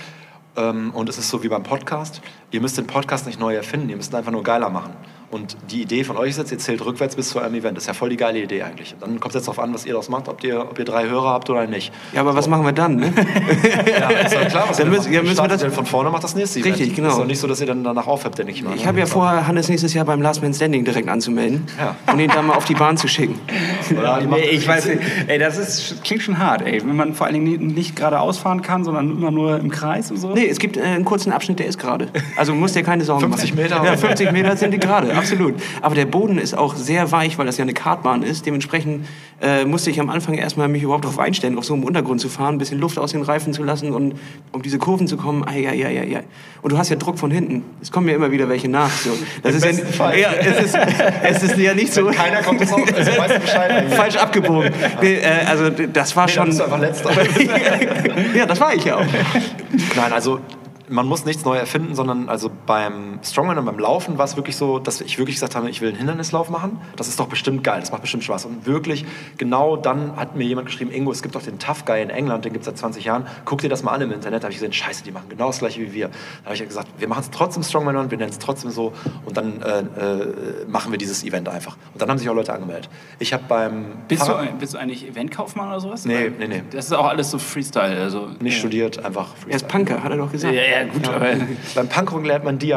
Ähm, 0.58 0.90
Und 0.92 1.08
es 1.08 1.16
ist 1.16 1.30
so 1.30 1.42
wie 1.42 1.48
beim 1.48 1.62
Podcast. 1.62 2.20
Ihr 2.50 2.60
müsst 2.60 2.76
den 2.76 2.86
Podcast 2.86 3.26
nicht 3.26 3.38
neu 3.38 3.54
erfinden, 3.54 3.88
ihr 3.88 3.96
müsst 3.96 4.12
ihn 4.12 4.16
einfach 4.16 4.32
nur 4.32 4.42
geiler 4.42 4.68
machen. 4.68 4.92
Und 5.30 5.56
die 5.70 5.82
Idee 5.82 6.04
von 6.04 6.16
euch 6.16 6.30
ist 6.30 6.38
jetzt, 6.38 6.52
ihr 6.52 6.58
zählt 6.58 6.82
rückwärts 6.84 7.14
bis 7.14 7.28
zu 7.28 7.38
einem 7.38 7.54
Event. 7.54 7.76
Das 7.76 7.84
ist 7.84 7.88
ja 7.88 7.92
voll 7.92 8.08
die 8.08 8.16
geile 8.16 8.38
Idee 8.42 8.62
eigentlich. 8.62 8.94
Dann 8.98 9.20
kommt 9.20 9.34
es 9.34 9.40
jetzt 9.40 9.46
darauf 9.48 9.58
an, 9.62 9.74
was 9.74 9.84
ihr 9.84 9.92
daraus 9.92 10.08
macht, 10.08 10.26
ob 10.28 10.42
ihr, 10.42 10.60
ob 10.62 10.78
ihr 10.78 10.86
drei 10.86 11.06
Hörer 11.06 11.28
habt 11.28 11.50
oder 11.50 11.66
nicht. 11.66 11.92
Ja, 12.14 12.22
aber 12.22 12.34
was 12.34 12.48
machen 12.48 12.64
wir 12.64 12.72
dann? 12.72 12.96
Ne? 12.96 13.12
Ja, 14.00 14.08
ist 14.10 14.32
ja 14.32 14.44
klar, 14.46 14.64
was 14.68 14.76
Dann 14.78 14.86
ihr 14.86 14.92
müssen- 14.92 15.12
ja, 15.12 15.22
müssen 15.22 15.36
wir 15.38 15.48
das- 15.48 15.62
von 15.74 15.84
vorne 15.86 16.08
macht 16.10 16.24
das 16.24 16.34
nächste 16.34 16.60
Event. 16.60 16.76
Richtig, 16.78 16.96
genau. 16.96 17.10
Ist 17.10 17.18
doch 17.18 17.26
nicht 17.26 17.40
so, 17.40 17.46
dass 17.46 17.60
ihr 17.60 17.66
dann 17.66 17.84
danach 17.84 18.06
aufhört, 18.06 18.38
denke 18.38 18.52
ich 18.52 18.62
mal. 18.62 18.74
Ich 18.74 18.86
habe 18.86 18.98
ja 18.98 19.06
vor, 19.06 19.46
Hannes 19.46 19.68
nächstes 19.68 19.92
Jahr 19.94 20.04
beim 20.06 20.22
Last 20.22 20.42
Man 20.42 20.54
Standing 20.54 20.84
direkt 20.84 21.08
anzumelden 21.08 21.66
Ja. 21.78 21.94
und 22.12 22.20
ihn 22.20 22.30
dann 22.30 22.46
mal 22.46 22.54
auf 22.54 22.64
die 22.64 22.74
Bahn 22.74 22.96
zu 22.96 23.06
schicken. 23.08 23.38
Oder 23.98 24.20
Nee, 24.22 24.48
ich 24.50 24.66
weiß 24.66 24.86
nicht. 24.86 25.00
Ey, 25.26 25.38
das 25.38 25.58
ist, 25.58 26.02
klingt 26.04 26.22
schon 26.22 26.38
hart, 26.38 26.62
ey. 26.62 26.80
Wenn 26.80 26.96
man 26.96 27.14
vor 27.14 27.26
allen 27.26 27.34
Dingen 27.34 27.46
nicht, 27.46 27.60
nicht 27.76 27.96
geradeaus 27.96 28.38
fahren 28.38 28.62
kann, 28.62 28.84
sondern 28.84 29.10
immer 29.10 29.30
nur 29.30 29.58
im 29.58 29.70
Kreis 29.70 30.10
und 30.10 30.16
so. 30.18 30.32
Nee, 30.34 30.46
es 30.48 30.58
gibt 30.58 30.76
äh, 30.76 30.82
einen 30.82 31.04
kurzen 31.04 31.32
Abschnitt, 31.32 31.58
der 31.58 31.66
ist 31.66 31.78
gerade. 31.78 32.08
Also 32.36 32.54
musst 32.54 32.76
dir 32.76 32.82
keine 32.82 33.04
Sorgen 33.04 33.20
50 33.28 33.50
machen. 33.54 33.62
Meter? 33.62 33.84
Ja, 33.84 33.96
50 33.96 34.32
Meter 34.32 34.56
sind 34.56 34.70
die 34.72 34.78
gerade, 34.78 35.17
absolut. 35.18 35.54
Aber 35.82 35.94
der 35.94 36.06
Boden 36.06 36.38
ist 36.38 36.56
auch 36.56 36.74
sehr 36.76 37.10
weich, 37.12 37.38
weil 37.38 37.46
das 37.46 37.56
ja 37.58 37.62
eine 37.62 37.74
Kartbahn 37.74 38.22
ist. 38.22 38.46
Dementsprechend 38.46 39.06
äh, 39.40 39.64
musste 39.64 39.90
ich 39.90 40.00
am 40.00 40.10
Anfang 40.10 40.34
erstmal 40.34 40.68
mich 40.68 40.82
überhaupt 40.82 41.04
darauf 41.04 41.18
einstellen, 41.18 41.58
auf 41.58 41.64
so 41.64 41.74
einem 41.74 41.84
Untergrund 41.84 42.20
zu 42.20 42.28
fahren, 42.28 42.54
ein 42.56 42.58
bisschen 42.58 42.80
Luft 42.80 42.98
aus 42.98 43.12
den 43.12 43.22
Reifen 43.22 43.52
zu 43.52 43.62
lassen 43.62 43.92
und 43.92 44.14
um 44.52 44.62
diese 44.62 44.78
Kurven 44.78 45.06
zu 45.06 45.16
kommen. 45.16 45.44
Ai, 45.46 45.68
ai, 45.68 45.86
ai, 45.86 46.00
ai, 46.00 46.16
ai. 46.16 46.24
Und 46.62 46.72
du 46.72 46.78
hast 46.78 46.88
ja 46.88 46.96
Druck 46.96 47.18
von 47.18 47.30
hinten. 47.30 47.62
Es 47.80 47.92
kommen 47.92 48.06
mir 48.06 48.14
immer 48.14 48.30
wieder 48.32 48.48
welche 48.48 48.68
nach. 48.68 48.90
So. 48.90 49.10
Das 49.42 49.54
ist 49.54 49.64
ja, 49.64 49.72
Fall. 49.86 50.18
ja, 50.18 50.32
es 50.32 50.64
ist, 50.64 50.78
es 51.22 51.42
ist 51.42 51.56
ja 51.58 51.74
nicht 51.74 51.92
so. 51.92 52.06
Keiner 52.06 52.42
kommt 52.42 52.60
jetzt 52.60 52.72
auf. 52.72 52.80
Also 52.94 53.10
weißt 53.16 53.36
du 53.36 53.40
Bescheid 53.40 53.70
eigentlich. 53.70 53.94
Falsch 53.98 54.16
abgebogen. 54.16 54.72
Nee, 55.00 55.14
äh, 55.14 55.44
also 55.46 55.70
das 55.70 56.16
war 56.16 56.26
Nee, 56.26 56.32
schon. 56.32 56.46
bist 56.46 56.58
du 56.60 56.64
einfach 56.64 56.80
letzter. 56.80 57.10
ja, 58.36 58.46
das 58.46 58.60
war 58.60 58.74
ich 58.74 58.84
ja 58.84 58.96
auch. 58.96 59.04
Nein, 59.96 60.12
also 60.12 60.40
man 60.90 61.06
muss 61.06 61.24
nichts 61.24 61.44
neu 61.44 61.56
erfinden, 61.56 61.94
sondern 61.94 62.28
also 62.28 62.50
beim 62.66 63.18
Strongman 63.22 63.58
und 63.58 63.64
beim 63.64 63.78
Laufen 63.78 64.18
war 64.18 64.24
es 64.24 64.36
wirklich 64.36 64.56
so, 64.56 64.78
dass 64.78 65.00
ich 65.00 65.18
wirklich 65.18 65.36
gesagt 65.36 65.54
habe, 65.54 65.68
ich 65.70 65.80
will 65.80 65.88
einen 65.88 65.98
Hindernislauf 65.98 66.50
machen. 66.50 66.80
Das 66.96 67.08
ist 67.08 67.18
doch 67.20 67.28
bestimmt 67.28 67.62
geil, 67.64 67.80
das 67.80 67.90
macht 67.92 68.02
bestimmt 68.02 68.24
Spaß. 68.24 68.46
Und 68.46 68.66
wirklich, 68.66 69.04
genau 69.36 69.76
dann 69.76 70.16
hat 70.16 70.36
mir 70.36 70.44
jemand 70.44 70.66
geschrieben, 70.66 70.90
Ingo, 70.90 71.10
es 71.12 71.22
gibt 71.22 71.34
doch 71.34 71.42
den 71.42 71.58
Tough 71.58 71.84
Guy 71.84 72.02
in 72.02 72.10
England, 72.10 72.44
den 72.44 72.52
gibt 72.52 72.62
es 72.62 72.66
seit 72.66 72.78
20 72.78 73.04
Jahren. 73.04 73.26
Guck 73.44 73.60
dir 73.60 73.68
das 73.68 73.82
mal 73.82 73.92
an 73.92 74.00
im 74.02 74.12
Internet. 74.12 74.42
Da 74.42 74.46
habe 74.46 74.52
ich 74.52 74.58
gesehen, 74.58 74.72
scheiße, 74.72 75.04
die 75.04 75.10
machen 75.10 75.28
genau 75.28 75.48
das 75.48 75.58
gleiche 75.58 75.80
wie 75.80 75.92
wir. 75.92 76.08
Da 76.08 76.46
habe 76.46 76.54
ich 76.54 76.62
gesagt, 76.66 76.88
wir 76.98 77.08
machen 77.08 77.20
es 77.20 77.30
trotzdem 77.30 77.62
Strongman 77.62 77.96
und 77.96 78.10
wir 78.10 78.18
nennen 78.18 78.30
es 78.30 78.38
trotzdem 78.38 78.70
so. 78.70 78.92
Und 79.24 79.36
dann 79.36 79.60
äh, 79.62 79.80
äh, 79.80 80.66
machen 80.68 80.90
wir 80.92 80.98
dieses 80.98 81.24
Event 81.24 81.48
einfach. 81.48 81.76
Und 81.92 82.00
dann 82.02 82.08
haben 82.10 82.18
sich 82.18 82.28
auch 82.28 82.34
Leute 82.34 82.52
angemeldet. 82.52 82.88
Ich 83.18 83.32
habe 83.32 83.44
beim 83.48 83.86
Bist 84.08 84.22
du, 84.22 84.26
Fahrrad- 84.26 84.48
ein- 84.48 84.58
bist 84.58 84.74
du 84.74 84.78
eigentlich 84.78 85.06
Eventkaufmann 85.06 85.68
oder 85.68 85.80
sowas? 85.80 86.04
Nee, 86.04 86.14
Weil 86.14 86.30
nee, 86.38 86.48
nee. 86.48 86.62
Das 86.70 86.86
ist 86.86 86.92
auch 86.92 87.06
alles 87.06 87.30
so 87.30 87.38
Freestyle. 87.38 88.00
Also, 88.00 88.28
nicht 88.40 88.54
ja. 88.54 88.58
studiert, 88.60 89.04
einfach 89.04 89.28
Er 89.48 89.56
ist 89.56 89.68
Punker, 89.68 90.02
hat 90.02 90.10
er 90.10 90.16
doch 90.18 90.30
gesagt. 90.32 90.54
Ja, 90.54 90.62
ja, 90.62 90.77
gut, 90.84 91.08
aber. 91.08 91.26
Beim 91.74 91.88
Punkrock 91.88 92.24
lernt 92.24 92.44
man 92.44 92.58
DIY. 92.58 92.72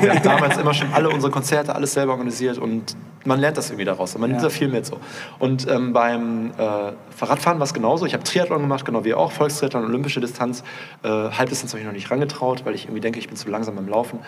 Wir 0.00 0.14
haben 0.14 0.22
damals 0.22 0.56
immer 0.58 0.74
schon 0.74 0.92
alle 0.92 1.08
unsere 1.10 1.30
Konzerte, 1.32 1.74
alles 1.74 1.92
selber 1.92 2.12
organisiert 2.12 2.58
und 2.58 2.96
man 3.24 3.38
lernt 3.38 3.56
das 3.56 3.70
irgendwie 3.70 3.84
daraus. 3.84 4.18
Man 4.18 4.30
nimmt 4.30 4.42
Ja. 4.42 4.48
da 4.48 4.50
viel 4.52 4.66
mit 4.68 4.84
so. 4.84 4.98
Und 5.38 5.68
ähm, 5.70 5.92
beim 5.92 6.50
äh, 6.58 6.92
Fahrradfahren 7.16 7.60
war 7.60 7.64
es 7.66 7.72
genauso. 7.72 8.04
Ich 8.04 8.14
habe 8.14 8.24
Triathlon 8.24 8.60
gemacht, 8.62 8.84
genau 8.84 9.04
wie 9.04 9.10
ihr 9.10 9.18
auch, 9.18 9.30
Volkstriathlon, 9.30 9.84
olympische 9.84 10.20
Distanz. 10.20 10.64
Äh, 11.04 11.08
Halbdistanz 11.08 11.72
habe 11.72 11.80
ich 11.80 11.86
noch 11.86 11.92
nicht 11.92 12.10
rangetraut, 12.10 12.64
weil 12.64 12.74
ich 12.74 12.84
irgendwie 12.86 13.00
denke, 13.00 13.20
ich 13.20 13.28
bin 13.28 13.36
zu 13.36 13.48
langsam 13.48 13.76
beim 13.76 13.86
Laufen. 13.86 14.18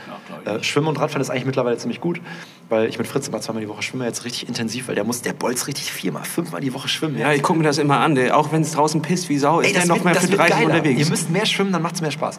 ich 0.45 0.53
Äh, 0.53 0.63
Schwimmen 0.63 0.87
und 0.87 1.01
Radfahren 1.01 1.23
ist 1.23 1.31
eigentlich 1.31 1.45
mittlerweile 1.47 1.77
ziemlich 1.77 2.01
gut, 2.01 2.21
weil 2.69 2.87
ich 2.89 2.97
mit 2.99 3.09
Fritz 3.09 3.27
immer 3.27 3.41
zweimal 3.41 3.63
die 3.63 3.69
Woche 3.69 3.83
schwimme, 3.83 4.05
jetzt 4.05 4.25
richtig 4.25 4.47
intensiv, 4.49 4.87
weil 4.87 4.95
der 4.95 5.03
muss, 5.03 5.23
der 5.23 5.33
bolzt 5.33 5.67
richtig 5.67 5.93
viermal, 5.93 6.23
fünfmal 6.23 6.61
die 6.61 6.73
Woche 6.73 6.87
schwimmen. 6.87 7.19
Ja, 7.19 7.33
ich 7.33 7.43
gucke 7.43 7.59
mir 7.59 7.65
das 7.65 7.79
immer 7.79 7.99
an. 7.99 8.15
Der, 8.15 8.37
auch 8.37 8.53
wenn 8.53 8.63
es 8.63 8.71
draußen 8.73 9.03
pisst 9.03 9.29
wie 9.29 9.39
Sau, 9.39 9.59
ist 9.59 9.75
er 9.75 9.87
noch 9.87 10.05
mehr 10.05 10.15
für 10.15 10.29
30 10.29 10.55
geiler. 10.57 10.67
unterwegs. 10.67 11.01
Ihr 11.01 11.07
müsst 11.11 11.31
mehr 11.31 11.47
schwimmen, 11.47 11.73
dann 11.73 11.83
macht 11.83 11.97
es 11.97 12.01
mehr 12.01 12.13
Spaß. 12.13 12.39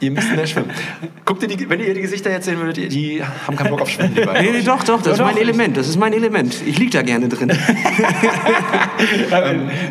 ihr 0.00 0.10
müsst 0.10 0.34
mehr 0.34 0.46
schwimmen. 0.46 0.70
Guckt 1.24 1.42
ihr 1.42 1.48
die, 1.48 1.68
wenn 1.68 1.80
ihr 1.80 1.94
die 1.94 2.00
Gesichter 2.00 2.30
jetzt 2.30 2.46
sehen 2.46 2.58
würdet, 2.58 2.76
die, 2.76 2.88
die 2.88 3.22
haben 3.22 3.56
keinen 3.56 3.70
Bock 3.70 3.82
auf 3.82 3.90
Schwimmen. 3.90 4.14
Die 4.14 4.22
beiden. 4.22 4.44
Nee, 4.44 4.58
nee, 4.58 4.64
doch, 4.64 4.82
doch, 4.82 5.02
das 5.02 5.14
ist 5.14 5.20
mein 5.20 5.36
Element. 5.36 5.76
Das 5.76 5.88
ist 5.88 5.98
mein 5.98 6.12
Element. 6.12 6.56
Ich 6.66 6.78
lieg 6.78 6.90
da 6.90 7.02
gerne 7.02 7.28
drin. 7.28 7.52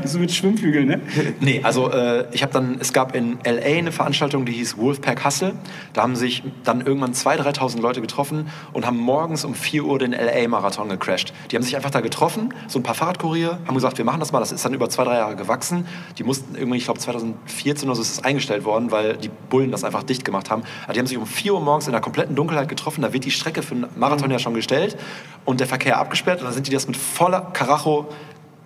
Das 0.02 0.13
ist 0.13 0.19
mit 0.19 0.32
Schwimmflügeln, 0.32 0.88
ne? 0.88 1.02
Nee, 1.39 1.62
also 1.63 1.91
äh, 1.91 2.26
ich 2.32 2.43
habe 2.43 2.54
dann, 2.54 2.78
es 2.80 2.93
gab 2.93 3.15
in 3.15 3.38
L.A. 3.43 3.78
eine 3.78 3.91
Veranstaltung, 3.91 4.45
die 4.45 4.52
hieß 4.54 4.78
Wolfpack 4.78 5.26
Hustle. 5.26 5.54
Da 5.93 6.04
haben 6.04 6.15
sich 6.15 6.43
dann 6.63 6.82
irgendwann 6.82 7.13
2.000, 7.13 7.58
3.000 7.58 7.82
Leute 7.82 8.02
getroffen 8.02 8.48
und 8.74 8.86
haben 8.86 8.98
morgens 8.98 9.45
um 9.45 9.56
4 9.56 9.84
Uhr 9.86 10.00
den 10.00 10.13
L.A.-Marathon 10.13 10.89
gecrashed. 10.89 11.34
Die 11.52 11.56
haben 11.56 11.63
sich 11.63 11.76
einfach 11.76 11.89
da 11.89 12.02
getroffen, 12.02 12.54
so 12.67 12.80
ein 12.80 12.84
paar 12.84 12.95
Fahrradkurier, 12.95 13.60
haben 13.67 13.76
gesagt, 13.76 13.98
wir 13.98 14.06
machen 14.06 14.19
das 14.19 14.32
mal. 14.32 14.39
Das 14.39 14.52
ist 14.52 14.63
dann 14.63 14.74
über 14.74 14.89
zwei, 14.89 15.04
drei 15.04 15.15
Jahre 15.15 15.36
gewachsen. 15.36 15.86
Die 16.17 16.24
mussten 16.24 16.56
irgendwie, 16.56 16.78
ich 16.78 16.86
glaube 16.86 17.00
2014 17.00 17.88
oder 17.89 17.95
so 17.95 18.02
ist 18.02 18.17
das 18.17 18.24
eingestellt 18.24 18.65
worden, 18.65 18.91
weil 18.91 19.17
die 19.17 19.30
Bullen 19.50 19.72
das 19.72 19.84
einfach 19.84 19.99
dicht 20.04 20.26
gemacht 20.26 20.50
haben. 20.50 20.64
Also 20.82 20.94
die 20.94 21.00
haben 21.00 21.08
sich 21.08 21.18
um 21.18 21.26
4 21.26 21.54
Uhr 21.54 21.62
morgens 21.62 21.88
in 21.88 21.92
der 21.92 22.02
kompletten 22.02 22.36
Dunkelheit 22.36 22.70
getroffen. 22.70 23.02
Da 23.02 23.14
wird 23.14 23.26
die 23.26 23.32
Strecke 23.32 23.62
für 23.62 23.76
einen 23.76 23.88
Marathon 23.96 24.32
ja 24.32 24.40
schon 24.40 24.54
gestellt 24.54 24.98
und 25.46 25.60
der 25.60 25.68
Verkehr 25.68 25.98
abgesperrt. 25.98 26.40
Und 26.40 26.46
dann 26.46 26.54
sind 26.54 26.68
die 26.68 26.72
das 26.72 26.88
mit 26.88 26.98
voller 26.98 27.42
Karacho 27.54 28.10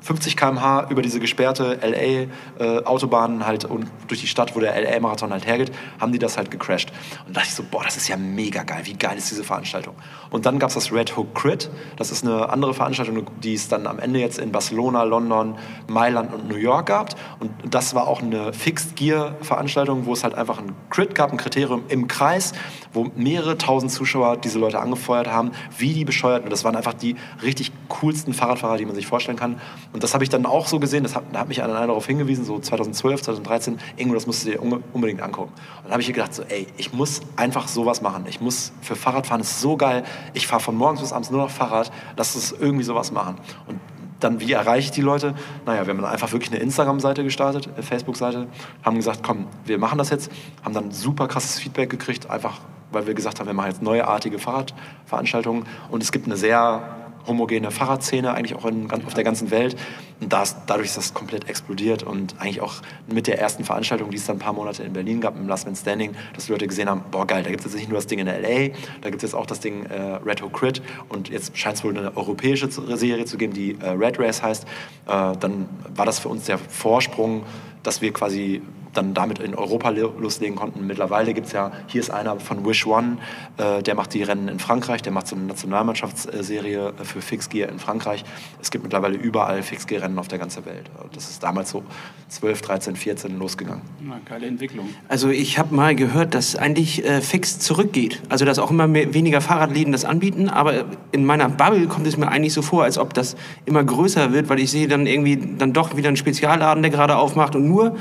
50 0.04 0.36
km/h 0.38 0.88
über 0.89 1.02
diese 1.02 1.20
gesperrte 1.20 1.80
LA-Autobahn 1.82 3.46
halt 3.46 3.66
und 3.66 3.88
durch 4.08 4.20
die 4.20 4.28
Stadt, 4.28 4.56
wo 4.56 4.60
der 4.60 4.80
LA-Marathon 4.80 5.32
halt 5.32 5.48
hergeht, 5.48 5.72
haben 6.00 6.12
die 6.12 6.20
das 6.20 6.38
halt 6.38 6.52
gecrashed. 6.52 6.92
Und 7.26 7.36
da 7.36 7.39
dachte 7.39 7.48
ich 7.50 7.56
so, 7.56 7.63
boah, 7.63 7.84
das 7.84 7.96
ist 7.96 8.10
ja 8.10 8.18
mega 8.18 8.63
geil. 8.63 8.82
Wie 8.84 8.94
geil 8.94 9.18
ist 9.18 9.32
diese 9.32 9.46
Veranstaltung? 9.46 9.96
Und 10.30 10.46
dann 10.46 10.60
gab 10.60 10.70
es 10.70 10.76
das 10.76 10.92
Red 10.92 11.16
Hook 11.16 11.34
Crit. 11.34 11.70
Das 11.96 12.12
ist 12.12 12.26
eine 12.26 12.50
andere 12.50 12.74
Veranstaltung, 12.74 13.26
die 13.42 13.54
es 13.54 13.70
dann 13.70 13.88
am 13.88 13.98
Ende 13.98 14.20
jetzt 14.20 14.39
in 14.39 14.52
Barcelona, 14.52 15.04
London, 15.04 15.56
Mailand 15.88 16.34
und 16.34 16.50
New 16.50 16.58
York 16.58 16.88
gab. 16.88 17.16
Und 17.39 17.52
das 17.70 17.96
war 17.96 18.08
auch 18.08 18.22
eine 18.22 18.52
Fixed-Gear-Veranstaltung, 18.52 20.06
wo 20.06 20.12
es 20.12 20.26
halt 20.26 20.36
einfach 20.36 20.60
ein 20.60 20.76
Crit 20.89 21.16
gab, 21.16 21.32
ein 21.32 21.38
Kriterium 21.38 21.84
im 21.88 22.10
Kreis, 22.10 22.52
wo 22.92 23.10
mehrere 23.16 23.58
tausend 23.58 23.92
Zuschauer 23.92 24.36
diese 24.36 24.60
Leute 24.60 24.80
angefeuert 24.80 25.28
haben, 25.28 25.52
wie 25.78 25.94
die 25.94 26.04
bescheuert. 26.04 26.44
Und 26.44 26.50
das 26.50 26.66
waren 26.66 26.76
einfach 26.76 26.94
die 26.94 27.16
richtig 27.42 27.72
coolsten 27.88 28.34
Fahrradfahrer, 28.34 28.78
die 28.78 28.86
man 28.86 28.96
sich 28.96 29.08
vorstellen 29.08 29.38
kann. 29.38 29.62
Und 29.93 30.01
das 30.03 30.15
habe 30.15 30.23
ich 30.23 30.29
dann 30.29 30.45
auch 30.47 30.67
so 30.67 30.79
gesehen, 30.79 31.03
das 31.03 31.15
hat, 31.15 31.23
da 31.32 31.39
hat 31.39 31.47
mich 31.47 31.62
einer 31.62 31.73
darauf 31.73 32.08
hingewiesen, 32.08 32.43
so 32.45 32.60
2012, 32.60 33.21
2013, 33.21 33.79
Ingo, 33.95 34.15
das 34.15 34.25
musst 34.25 34.45
du 34.45 34.51
dir 34.51 34.62
unbedingt 34.62 35.21
angucken. 35.21 35.51
Und 35.53 35.84
dann 35.84 35.91
habe 35.91 36.01
ich 36.01 36.08
gedacht, 36.08 36.34
so, 36.34 36.41
ey, 36.43 36.67
ich 36.77 36.93
muss 36.93 37.21
einfach 37.36 37.67
sowas 37.67 38.01
machen. 38.01 38.25
Ich 38.27 38.41
muss, 38.41 38.73
für 38.82 38.95
Fahrradfahren 38.95 39.41
ist 39.41 39.62
so 39.62 39.77
geil, 39.77 40.03
ich 40.34 40.47
fahre 40.47 40.62
von 40.62 40.75
morgens 40.75 41.01
bis 41.01 41.13
abends 41.13 41.29
nur 41.29 41.41
noch 41.41 41.51
Fahrrad, 41.51 41.91
lass 42.17 42.36
uns 42.36 42.51
irgendwie 42.51 42.84
sowas 42.84 43.12
machen. 43.12 43.38
Und 43.67 43.79
dann, 44.19 44.39
wie 44.39 44.51
erreiche 44.53 44.86
ich 44.86 44.91
die 44.91 45.01
Leute? 45.01 45.36
Naja, 45.65 45.86
wir 45.86 45.93
haben 45.93 46.01
dann 46.01 46.12
einfach 46.12 46.32
wirklich 46.32 46.51
eine 46.51 46.62
Instagram-Seite 46.62 47.23
gestartet, 47.23 47.69
eine 47.71 47.84
Facebook-Seite, 47.84 48.47
haben 48.84 48.95
gesagt, 48.95 49.21
komm, 49.21 49.47
wir 49.65 49.77
machen 49.77 49.99
das 49.99 50.10
jetzt, 50.10 50.32
haben 50.63 50.73
dann 50.73 50.91
super 50.91 51.27
krasses 51.27 51.60
Feedback 51.60 51.89
gekriegt, 51.89 52.29
einfach 52.29 52.62
weil 52.93 53.08
wir 53.08 53.13
gesagt 53.13 53.39
haben, 53.39 53.47
wir 53.47 53.53
machen 53.53 53.71
jetzt 53.71 53.82
neuartige 53.82 54.39
Fahrradveranstaltungen 54.39 55.65
und 55.89 56.03
es 56.03 56.12
gibt 56.12 56.25
eine 56.27 56.38
sehr 56.38 57.03
homogene 57.27 57.71
Fahrradszene 57.71 58.33
eigentlich 58.33 58.55
auch 58.55 58.65
in, 58.65 58.89
auf 58.91 59.13
der 59.13 59.23
ganzen 59.23 59.51
Welt. 59.51 59.75
Und 60.19 60.31
das, 60.31 60.65
dadurch 60.65 60.88
ist 60.88 60.97
das 60.97 61.13
komplett 61.13 61.49
explodiert 61.49 62.03
und 62.03 62.39
eigentlich 62.39 62.62
auch 62.62 62.75
mit 63.07 63.27
der 63.27 63.39
ersten 63.39 63.63
Veranstaltung, 63.63 64.09
die 64.09 64.17
es 64.17 64.25
dann 64.25 64.38
ein 64.38 64.39
paar 64.39 64.53
Monate 64.53 64.83
in 64.83 64.93
Berlin 64.93 65.21
gab, 65.21 65.38
im 65.38 65.47
Last 65.47 65.65
Man 65.65 65.75
Standing, 65.75 66.15
dass 66.33 66.45
die 66.45 66.51
Leute 66.51 66.67
gesehen 66.67 66.89
haben, 66.89 67.03
boah 67.12 67.27
geil, 67.27 67.43
da 67.43 67.49
gibt 67.49 67.65
es 67.65 67.71
jetzt 67.71 67.79
nicht 67.79 67.89
nur 67.89 67.97
das 67.97 68.07
Ding 68.07 68.19
in 68.19 68.27
L.A., 68.27 68.73
da 69.01 69.09
gibt 69.09 69.23
es 69.23 69.31
jetzt 69.31 69.36
auch 69.36 69.45
das 69.45 69.59
Ding 69.59 69.86
äh, 69.86 70.19
Red 70.25 70.41
Hook 70.41 70.53
Crit 70.53 70.81
und 71.09 71.29
jetzt 71.29 71.57
scheint 71.57 71.77
es 71.77 71.83
wohl 71.83 71.97
eine 71.97 72.15
europäische 72.15 72.69
Serie 72.69 73.25
zu 73.25 73.38
geben, 73.38 73.53
die 73.53 73.77
äh, 73.79 73.89
Red 73.89 74.19
Race 74.19 74.41
heißt. 74.41 74.63
Äh, 74.63 74.67
dann 75.07 75.67
war 75.95 76.05
das 76.05 76.19
für 76.19 76.29
uns 76.29 76.45
der 76.45 76.57
Vorsprung, 76.57 77.43
dass 77.83 78.01
wir 78.01 78.13
quasi 78.13 78.62
dann 78.93 79.13
damit 79.13 79.39
in 79.39 79.56
Europa 79.56 79.89
lo- 79.89 80.13
loslegen 80.19 80.56
konnten. 80.56 80.86
Mittlerweile 80.88 81.34
gibt 81.34 81.47
es 81.47 81.53
ja, 81.53 81.71
hier 81.88 82.01
ist 82.01 82.10
einer 82.10 82.39
von 82.39 82.65
Wish 82.65 82.86
One, 82.86 83.17
äh, 83.58 83.82
der 83.84 83.95
macht 83.95 84.13
die 84.13 84.23
Rennen 84.23 84.47
in 84.47 84.60
Frankreich, 84.60 85.01
der 85.01 85.12
macht 85.12 85.27
so 85.27 85.36
eine 85.36 85.45
Nationalmannschaftsserie 85.45 86.93
für 87.03 87.21
Fixgear 87.21 87.69
in 87.69 87.79
Frankreich. 87.79 88.23
Es 88.62 88.71
gibt 88.71 88.84
mittlerweile 88.84 89.15
überall 89.17 89.63
Fixgear-Rennen 89.63 90.17
auf 90.19 90.27
der 90.27 90.39
ganzen 90.39 90.65
Welt. 90.65 90.89
Das 91.13 91.29
ist 91.29 91.43
damals 91.43 91.69
so 91.71 91.84
12, 92.29 92.62
13, 92.62 92.95
14 92.95 93.38
losgegangen. 93.39 93.82
Na, 94.01 94.19
geile 94.25 94.47
Entwicklung. 94.47 94.88
Also 95.08 95.29
ich 95.29 95.58
habe 95.60 95.73
mal 95.75 95.95
gehört, 95.95 96.34
dass 96.36 96.56
eigentlich 96.56 97.03
äh, 97.06 97.21
fix 97.21 97.60
zurückgeht. 97.60 98.21
Also 98.29 98.45
dass 98.45 98.60
auch 98.60 98.71
immer 98.71 98.88
mehr, 98.88 99.13
weniger 99.13 99.41
Fahrradläden 99.41 99.91
das 99.91 100.06
anbieten. 100.06 100.49
Aber 100.49 100.86
in 101.12 101.25
meiner 101.25 101.49
Bubble 101.49 101.88
kommt 101.88 102.08
es 102.08 102.17
mir 102.17 102.27
eigentlich 102.27 102.53
so 102.53 102.62
vor, 102.62 102.84
als 102.84 102.97
ob 102.97 103.13
das 103.13 103.36
immer 103.65 103.84
größer 103.84 104.34
wird, 104.34 104.49
weil 104.49 104.60
ich 104.60 104.71
sehe 104.71 104.88
dann 104.88 105.06
irgendwie 105.08 105.38
dann 105.58 105.73
doch 105.73 105.95
wieder 105.95 106.08
einen 106.08 106.17
Spezialladen, 106.17 106.82
der 106.84 106.91
gerade 106.91 107.15
aufmacht 107.17 107.56
und 107.56 107.67
nur 107.67 107.95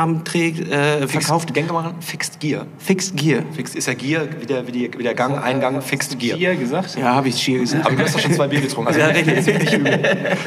Fixed-Gear-Kram 0.00 0.24
trägt, 0.24 0.70
äh, 0.70 1.06
verkauft. 1.06 1.54
Denke 1.54 1.72
mal, 1.72 1.94
Fixed 2.00 2.40
Gear. 2.40 2.66
Fixed 2.78 3.16
Gear. 3.16 3.42
Fixed 3.52 3.76
ist 3.76 3.86
ja 3.86 3.94
Gear, 3.94 4.22
wie 4.40 4.46
der, 4.46 4.66
wie, 4.66 4.72
die, 4.72 4.90
wie 4.96 5.02
der 5.02 5.14
Gang, 5.14 5.38
Eingang, 5.42 5.82
Fixed 5.82 6.18
Gear. 6.18 6.36
Hier 6.36 6.56
gesagt? 6.56 6.96
Ja, 6.96 7.14
habe 7.14 7.28
ich 7.28 7.44
Gear 7.44 7.60
gesagt. 7.60 7.86
Aber 7.86 7.96
du 7.96 8.02
hast 8.02 8.14
doch 8.14 8.20
schon 8.20 8.32
zwei 8.32 8.48
Bier 8.48 8.60
getrunken. 8.60 8.88
Also 8.88 9.00
Ja. 9.00 9.10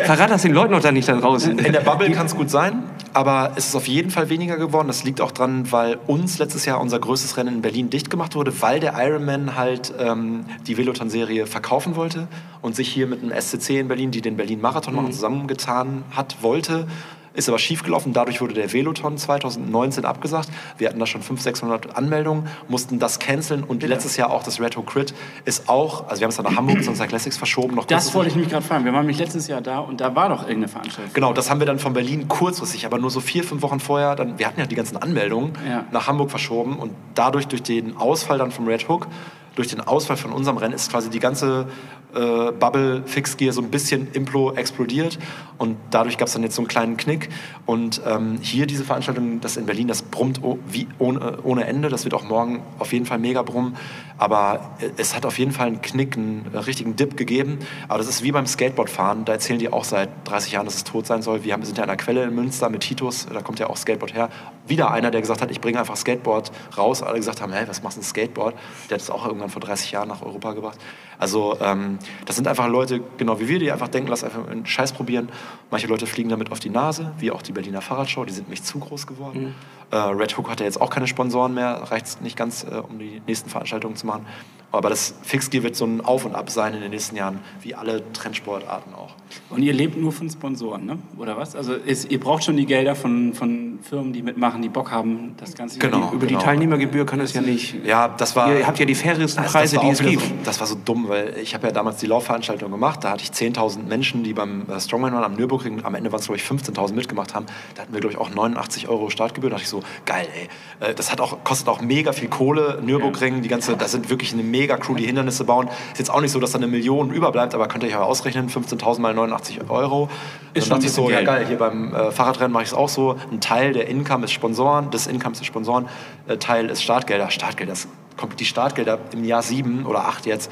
Verrat 0.06 0.32
das 0.32 0.42
den 0.42 0.54
Leuten 0.54 0.72
noch 0.72 0.82
da 0.82 0.92
nicht 0.92 1.08
da 1.08 1.16
draußen. 1.16 1.58
In 1.60 1.74
der 1.74 1.82
Bubble 1.82 2.12
kann 2.12 2.26
es 2.26 2.36
gut 2.36 2.50
sein, 2.50 2.84
aber 3.13 3.54
es 3.56 3.68
ist 3.68 3.76
auf 3.76 3.88
jeden 3.88 4.10
Fall 4.10 4.30
weniger 4.30 4.58
geworden. 4.58 4.88
Das 4.88 5.04
liegt 5.04 5.22
auch 5.22 5.32
dran, 5.32 5.72
weil 5.72 5.98
uns 6.08 6.39
letztes 6.39 6.66
Jahr 6.66 6.82
unser 6.82 7.00
größtes 7.00 7.38
Rennen 7.38 7.56
in 7.56 7.62
Berlin 7.62 7.89
dicht 7.89 8.10
gemacht 8.10 8.36
wurde, 8.36 8.54
weil 8.62 8.80
der 8.80 8.94
Ironman 8.98 9.56
halt 9.56 9.94
ähm, 10.00 10.46
die 10.68 10.78
Veloton-Serie 10.78 11.46
verkaufen 11.46 11.96
wollte 11.96 12.28
und 12.62 12.76
sich 12.76 12.89
hier 12.89 13.08
mit 13.08 13.22
einem 13.22 13.32
SCC 13.39 13.80
in 13.80 13.88
Berlin, 13.88 14.12
die 14.12 14.22
den 14.22 14.38
Berlin-Marathon 14.38 14.96
machen, 14.96 15.12
zusammengetan 15.12 16.04
hat, 16.12 16.38
wollte. 16.42 16.88
Ist 17.34 17.50
aber 17.50 17.60
schiefgelaufen. 17.60 18.13
Dadurch 18.13 18.41
wurde 18.41 18.54
der 18.54 18.72
Veloton 18.74 19.17
2019 19.17 20.06
abgesagt. 20.06 20.50
Wir 20.78 20.88
hatten 20.89 21.00
da 21.00 21.06
schon 21.06 21.22
500, 21.22 21.43
600 21.43 21.96
Anmeldungen, 21.98 22.48
mussten 22.67 23.00
das 23.00 23.19
canceln 23.19 23.63
und 23.63 23.84
letztes 23.84 24.17
Jahr 24.17 24.32
auch 24.32 24.43
das 24.43 24.60
Red 24.60 24.78
Hook 24.78 24.88
Crit 24.88 25.13
ist 25.46 25.67
auch, 25.69 26.08
also 26.08 26.19
wir 26.22 26.26
haben 26.26 26.30
es 26.30 26.38
dann 26.38 26.46
nach 26.46 26.56
Hamburg 26.56 26.84
zu 26.84 26.89
unserer 26.89 27.08
Classics 27.08 27.38
verschoben. 27.38 27.76
Noch 27.76 27.86
Das 27.86 28.13
wollte 28.13 28.30
ich 28.30 28.36
mich 28.36 28.50
gerade 28.50 28.65
fragen. 28.65 28.86
Wir 28.86 28.93
waren 28.93 29.02
nämlich 29.02 29.17
letztes 29.19 29.48
Jahr 29.48 29.62
da 29.62 29.80
und 29.80 30.00
da 30.02 30.15
war 30.15 30.30
doch 30.30 30.41
irgendeine 30.43 30.67
Veranstaltung. 30.67 31.13
Genau, 31.13 31.34
das 31.34 31.50
haben 31.50 31.60
wir 31.60 31.67
dann 31.67 31.80
von 31.80 31.93
Berlin 31.93 32.28
kurzfristig, 32.28 32.86
aber 32.86 33.00
nur 33.00 33.10
so 33.10 33.19
vier, 33.19 33.43
fünf 33.43 33.62
Wochen 33.62 33.80
vorher, 33.80 34.15
dann, 34.15 34.38
wir 34.39 34.48
hatten 34.48 34.60
ja 34.60 34.65
die 34.65 34.76
ganzen 34.76 34.98
Anmeldungen, 34.98 35.54
Ja. 35.67 35.86
nach 35.91 36.08
Hamburg 36.08 36.30
verschoben 36.30 36.78
und 36.78 36.91
dadurch 37.15 37.48
durch 37.48 37.63
den 37.63 37.98
Ausfall 37.98 38.38
dann 38.38 38.52
vom 38.52 38.67
Red 38.67 38.88
Hook, 38.89 39.08
durch 39.56 39.67
den 39.67 39.82
Ausfall 39.82 40.17
von 40.17 40.32
unserem 40.32 40.58
Rennen 40.58 40.74
ist 40.74 40.89
quasi 40.91 41.10
die 41.10 41.19
ganze 41.19 41.67
äh, 42.15 42.52
Bubble 42.52 43.04
Fixgear 43.06 43.54
so 43.54 43.62
ein 43.62 43.69
bisschen 43.69 44.10
Implo 44.13 44.52
explodiert 44.54 45.19
und 45.58 45.78
dadurch 45.91 46.17
gab 46.17 46.28
es 46.28 46.34
dann 46.34 46.43
jetzt 46.43 46.56
so 46.56 46.62
einen 46.62 46.67
kleinen 46.67 46.97
Knick 46.97 47.30
und 47.65 48.02
ähm, 48.06 48.39
hier 48.41 48.65
diese 48.65 48.84
Veranstaltung, 48.84 49.41
das 49.41 49.58
in 49.58 49.65
Berlin, 49.65 49.88
das 49.88 50.02
brummt 50.02 50.41
wie 50.67 50.88
ohne, 50.99 51.41
ohne 51.43 51.65
Ende, 51.65 51.89
das 51.89 52.04
wird 52.04 52.13
auch 52.13 52.23
morgen 52.23 52.62
auf 52.80 52.93
jeden 52.93 53.06
Fall 53.06 53.19
mega 53.19 53.41
brummen, 53.41 53.76
aber 54.17 54.76
äh, 54.80 54.89
es 54.97 55.15
hat 55.15 55.26
auf 55.26 55.39
jeden 55.39 55.52
Fall 55.52 55.67
einen 55.67 55.82
Knick, 55.82 56.17
einen 56.17 56.49
äh, 56.54 56.58
richtigen 56.58 56.95
Dip 56.95 57.17
gegeben, 57.17 57.60
aber 57.88 57.99
das 57.99 58.08
ist 58.08 58.23
wie 58.23 58.32
beim 58.32 58.47
Skateboardfahren, 58.47 59.26
da 59.26 59.34
erzählen 59.34 59.60
die 59.60 59.71
auch 59.71 59.84
seit 59.84 60.10
30 60.26 60.54
Jahren, 60.54 60.65
dass 60.65 60.76
es 60.76 60.84
tot 60.84 61.08
sein 61.08 61.21
soll. 61.21 61.43
Wir 61.43 61.54
haben, 61.54 61.63
sind 61.63 61.78
ja 61.78 61.84
an 61.84 61.89
einer 61.89 61.97
Quelle 61.97 62.23
in 62.23 62.36
Münster 62.36 62.69
mit 62.69 62.82
Titus, 62.82 63.28
da 63.32 63.41
kommt 63.41 63.60
ja 63.60 63.69
auch 63.69 63.78
Skateboard 63.78 64.13
her. 64.13 64.30
Wieder 64.67 64.91
einer, 64.91 65.12
der 65.12 65.21
gesagt 65.21 65.41
hat, 65.41 65.52
ich 65.52 65.60
bringe 65.60 65.80
einfach 65.80 65.97
Skateboard 65.97 66.52
raus. 66.78 67.04
Alle 67.04 67.17
gesagt 67.17 67.41
haben, 67.41 67.52
hey, 67.52 67.67
was 67.67 67.84
machst 67.84 67.97
du 67.97 68.02
ein 68.02 68.04
Skateboard? 68.04 68.56
Der 68.89 68.95
hat 68.95 69.02
es 69.02 69.10
auch 69.10 69.26
irgendwann 69.26 69.49
vor 69.49 69.62
30 69.62 69.91
Jahren 69.91 70.08
nach 70.08 70.21
Europa 70.21 70.54
gebracht. 70.54 70.80
Also 71.19 71.58
ähm, 71.62 71.99
das 72.26 72.36
sind 72.36 72.48
einfach 72.48 72.68
Leute, 72.68 73.02
genau 73.18 73.39
wie 73.39 73.48
wir, 73.48 73.60
die 73.60 73.72
einfach 73.72 73.88
denken, 73.88 74.10
lass 74.10 74.24
einfach 74.24 74.48
einen 74.48 74.66
Scheiß 74.66 74.94
probieren. 74.94 75.30
Manche 75.72 75.88
Leute 75.88 76.06
fliegen 76.06 76.30
damit 76.30 76.52
auf 76.52 76.60
die 76.60 76.70
Nase, 76.70 77.13
wie 77.20 77.32
auch 77.32 77.42
die 77.42 77.52
Berliner 77.52 77.82
Fahrradschau, 77.82 78.26
die 78.26 78.34
sind 78.34 78.48
nämlich 78.48 78.63
zu 78.63 78.80
groß 78.80 79.08
geworden. 79.08 79.56
Äh, 79.92 79.98
Red 79.98 80.38
Hook 80.38 80.50
hat 80.50 80.60
ja 80.60 80.66
jetzt 80.66 80.82
auch 80.82 80.89
keine 80.89 81.08
Sponsoren 81.08 81.54
mehr, 81.54 81.84
reicht 81.92 82.22
nicht 82.22 82.36
ganz, 82.36 82.63
äh, 82.63 82.76
um 82.76 83.00
die 83.00 83.22
nächsten 83.28 83.50
Veranstaltungen 83.50 83.96
zu 83.96 84.08
machen. 84.08 84.26
Aber 84.74 84.89
das 84.89 85.13
Fixgear 85.22 85.62
wird 85.62 85.76
so 85.76 85.86
ein 85.86 86.02
Auf 86.02 86.26
und 86.26 86.34
Ab 86.34 86.50
sein 86.50 86.74
in 86.74 86.82
den 86.82 86.89
nächsten 86.89 87.16
Jahren, 87.16 87.42
wie 87.62 87.76
alle 87.76 88.12
Trendsportarten 88.12 88.96
auch. 88.96 89.13
Und 89.52 89.62
ihr 89.62 89.72
lebt 89.72 89.98
nur 89.98 90.12
von 90.12 90.28
Sponsoren, 90.28 90.88
ne? 90.88 90.98
oder 91.20 91.38
was? 91.38 91.56
Also 91.56 91.76
ist, 91.76 92.12
ihr 92.12 92.20
braucht 92.20 92.44
schon 92.44 92.58
die 92.58 92.66
Gelder 92.66 92.96
von, 92.96 93.36
von 93.36 93.78
Firmen, 93.84 94.13
die 94.13 94.24
mitmachen, 94.24 94.63
die 94.63 94.70
Bock 94.70 94.89
haben, 94.89 95.36
das 95.38 95.54
Ganze 95.54 95.78
Genau. 95.78 96.12
Über 96.12 96.26
die 96.26 96.38
Teilnehmergebühr 96.38 97.06
kann 97.06 97.20
es 97.20 97.34
ja 97.34 97.42
nicht. 97.42 97.86
Ja, 97.86 98.08
das 98.08 98.36
war. 98.36 98.52
Ihr 98.52 98.66
habt 98.66 98.80
ja 98.80 98.86
die 98.86 98.96
fairsten 98.96 99.24
Also 99.24 99.42
Preise, 99.52 99.76
das 99.76 99.86
die 99.86 99.92
es 99.92 100.00
gibt. 100.00 100.24
So, 100.24 100.32
das 100.44 100.60
war 100.60 100.66
so 100.66 100.76
dumm, 100.84 101.08
weil 101.08 101.38
ich 101.38 101.54
habe 101.54 101.68
ja 101.68 101.72
damals 101.72 101.92
die 101.97 102.08
Laufveranstaltung 102.08 102.71
gemacht. 102.71 103.03
Da 103.03 103.12
hatte 103.12 103.23
ich 103.23 103.29
10.000 103.29 103.84
Menschen, 103.84 104.23
die 104.23 104.34
beim 104.34 104.69
äh, 104.69 104.79
Strongman 104.79 105.13
waren 105.13 105.23
am 105.23 105.34
Nürburgring. 105.34 105.84
Am 105.84 105.95
Ende 105.95 106.12
waren 106.12 106.19
es, 106.19 106.25
glaube 106.25 106.38
ich, 106.38 106.43
15.000 106.43 106.93
mitgemacht 106.93 107.34
haben. 107.36 107.45
Da 107.75 107.84
hatten 107.84 107.93
wir, 107.93 107.99
glaube 107.99 108.13
ich, 108.13 108.19
auch 108.19 108.29
89 108.29 108.88
Euro 108.88 109.10
Startgebühr. 109.10 109.49
Da 109.49 109.56
dachte 109.56 109.63
ich 109.63 109.69
so, 109.69 109.82
geil, 110.06 110.27
ey. 110.36 110.89
Äh, 110.89 110.93
Das 110.93 111.12
hat 111.12 111.21
auch, 111.21 111.43
kostet 111.43 111.67
auch 111.69 111.82
mega 111.82 112.13
viel 112.13 112.27
Kohle. 112.29 112.79
Nürburgring, 112.84 113.41
die 113.41 113.49
ganze, 113.49 113.75
das 113.77 113.91
sind 113.91 114.10
wirklich 114.10 114.34
eine 114.34 114.43
mega 114.43 114.77
Crew, 114.77 114.95
die 114.95 115.06
Hindernisse 115.06 115.43
bauen. 115.43 115.67
Ist 115.91 115.99
jetzt 115.99 116.12
auch 116.12 116.21
nicht 116.21 116.32
so, 116.32 116.39
dass 116.39 116.51
da 116.51 116.58
eine 116.58 116.67
Million 116.67 117.12
überbleibt, 117.12 117.56
aber 117.56 117.67
könnt 117.67 117.84
ihr 117.84 117.88
euch 117.88 117.93
ja 117.93 118.03
ausrechnen, 118.03 118.49
15.000 118.49 118.99
mal 118.99 119.13
89 119.13 119.69
Euro. 119.69 120.10
Ist 120.53 120.69
dann 120.69 120.77
dachte 120.77 120.88
ich 120.88 120.93
so, 120.93 121.08
ein 121.08 121.13
ja 121.13 121.21
geil, 121.21 121.45
hier 121.47 121.58
beim 121.58 121.93
äh, 121.93 122.12
Fahrradrennen 122.12 122.51
mache 122.51 122.63
ich 122.63 122.69
es 122.69 122.75
auch 122.75 122.89
so. 122.89 123.17
Ein 123.32 123.41
Teil 123.41 123.73
der 123.73 123.88
Income 123.88 124.25
ist 124.25 124.32
Sponsoren, 124.32 124.91
des 124.91 125.08
Incomes 125.08 125.39
ist 125.39 125.47
Sponsoren, 125.47 125.88
äh, 126.27 126.38
Teil 126.38 126.69
ist 126.69 126.84
Startgelder. 126.84 127.29
Startgelder, 127.29 127.71
das 127.71 127.88
kommt 128.17 128.39
die 128.39 128.45
Startgelder 128.45 128.99
im 129.12 129.23
Jahr 129.23 129.41
sieben 129.41 129.86
oder 129.86 130.06
acht 130.06 130.25
jetzt, 130.25 130.51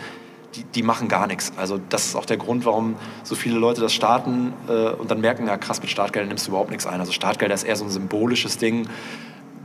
die, 0.55 0.63
die 0.63 0.83
machen 0.83 1.07
gar 1.07 1.27
nichts. 1.27 1.53
Also 1.57 1.79
das 1.89 2.07
ist 2.07 2.15
auch 2.15 2.25
der 2.25 2.37
Grund, 2.37 2.65
warum 2.65 2.95
so 3.23 3.35
viele 3.35 3.57
Leute 3.57 3.81
das 3.81 3.93
starten 3.93 4.53
äh, 4.67 4.89
und 4.89 5.11
dann 5.11 5.21
merken, 5.21 5.47
ja 5.47 5.57
krass, 5.57 5.81
mit 5.81 5.89
Startgeldern 5.89 6.29
nimmst 6.29 6.47
du 6.47 6.51
überhaupt 6.51 6.71
nichts 6.71 6.85
ein. 6.85 6.99
Also 6.99 7.11
Startgelder 7.11 7.53
ist 7.53 7.63
eher 7.63 7.75
so 7.75 7.85
ein 7.85 7.89
symbolisches 7.89 8.57
Ding, 8.57 8.87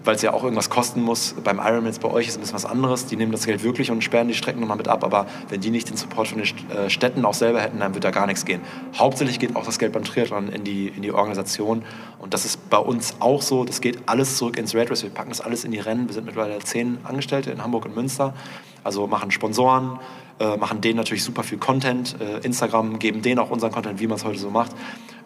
weil 0.05 0.15
es 0.15 0.23
ja 0.23 0.33
auch 0.33 0.45
irgendwas 0.45 0.71
kosten 0.71 1.03
muss. 1.03 1.35
Beim 1.43 1.59
Ironman 1.59 1.93
bei 2.01 2.09
euch 2.09 2.29
ist 2.29 2.37
ein 2.37 2.41
bisschen 2.41 2.55
was 2.55 2.65
anderes. 2.65 3.07
Die 3.07 3.17
nehmen 3.17 3.33
das 3.33 3.45
Geld 3.45 3.65
wirklich 3.65 3.91
und 3.91 4.05
sperren 4.05 4.29
die 4.29 4.35
Strecken 4.35 4.61
nochmal 4.61 4.77
mit 4.77 4.87
ab. 4.87 5.03
Aber 5.03 5.27
wenn 5.49 5.61
die 5.61 5.71
nicht 5.71 5.91
den 5.91 5.97
Support 5.97 6.29
von 6.29 6.39
den 6.39 6.71
äh, 6.71 6.89
Städten 6.89 7.25
auch 7.25 7.35
selber 7.35 7.61
hätten, 7.61 7.81
dann 7.81 7.95
wird 7.95 8.05
da 8.05 8.13
gar 8.13 8.27
nichts 8.27 8.45
gehen. 8.45 8.61
Hauptsächlich 8.95 9.41
geht 9.41 9.57
auch 9.57 9.65
das 9.65 9.81
Geld 9.81 9.93
beim 9.93 10.05
Triathlon 10.05 10.49
in 10.49 10.63
die, 10.63 10.89
in 10.89 11.03
die 11.03 11.11
Organisation. 11.11 11.83
Und 12.21 12.35
das 12.35 12.45
ist 12.45 12.71
bei 12.71 12.79
uns 12.79 13.17
auch 13.19 13.43
so. 13.43 13.65
Das 13.65 13.81
geht 13.81 13.99
alles 14.07 14.37
zurück 14.37 14.57
ins 14.59 14.75
Red 14.75 14.91
Race. 14.91 15.03
Wir 15.03 15.11
packen 15.11 15.31
das 15.31 15.41
alles 15.41 15.65
in 15.65 15.73
die 15.73 15.81
Rennen. 15.81 16.07
Wir 16.07 16.15
sind 16.15 16.25
mittlerweile 16.25 16.59
zehn 16.61 16.99
Angestellte 17.03 17.51
in 17.51 17.63
Hamburg 17.63 17.87
und 17.87 17.97
Münster. 17.97 18.33
Also 18.85 19.09
machen 19.09 19.33
Sponsoren, 19.33 19.99
machen 20.57 20.81
denen 20.81 20.97
natürlich 20.97 21.25
super 21.25 21.43
viel 21.43 21.59
Content. 21.59 22.17
Äh, 22.21 22.45
Instagram 22.45 22.99
geben 22.99 23.23
denen 23.23 23.39
auch 23.39 23.51
unseren 23.51 23.73
Content, 23.73 24.01
wie 24.01 24.07
man 24.07 24.17
es 24.17 24.25
heute 24.25 24.39
so 24.39 24.51
macht. 24.51 24.73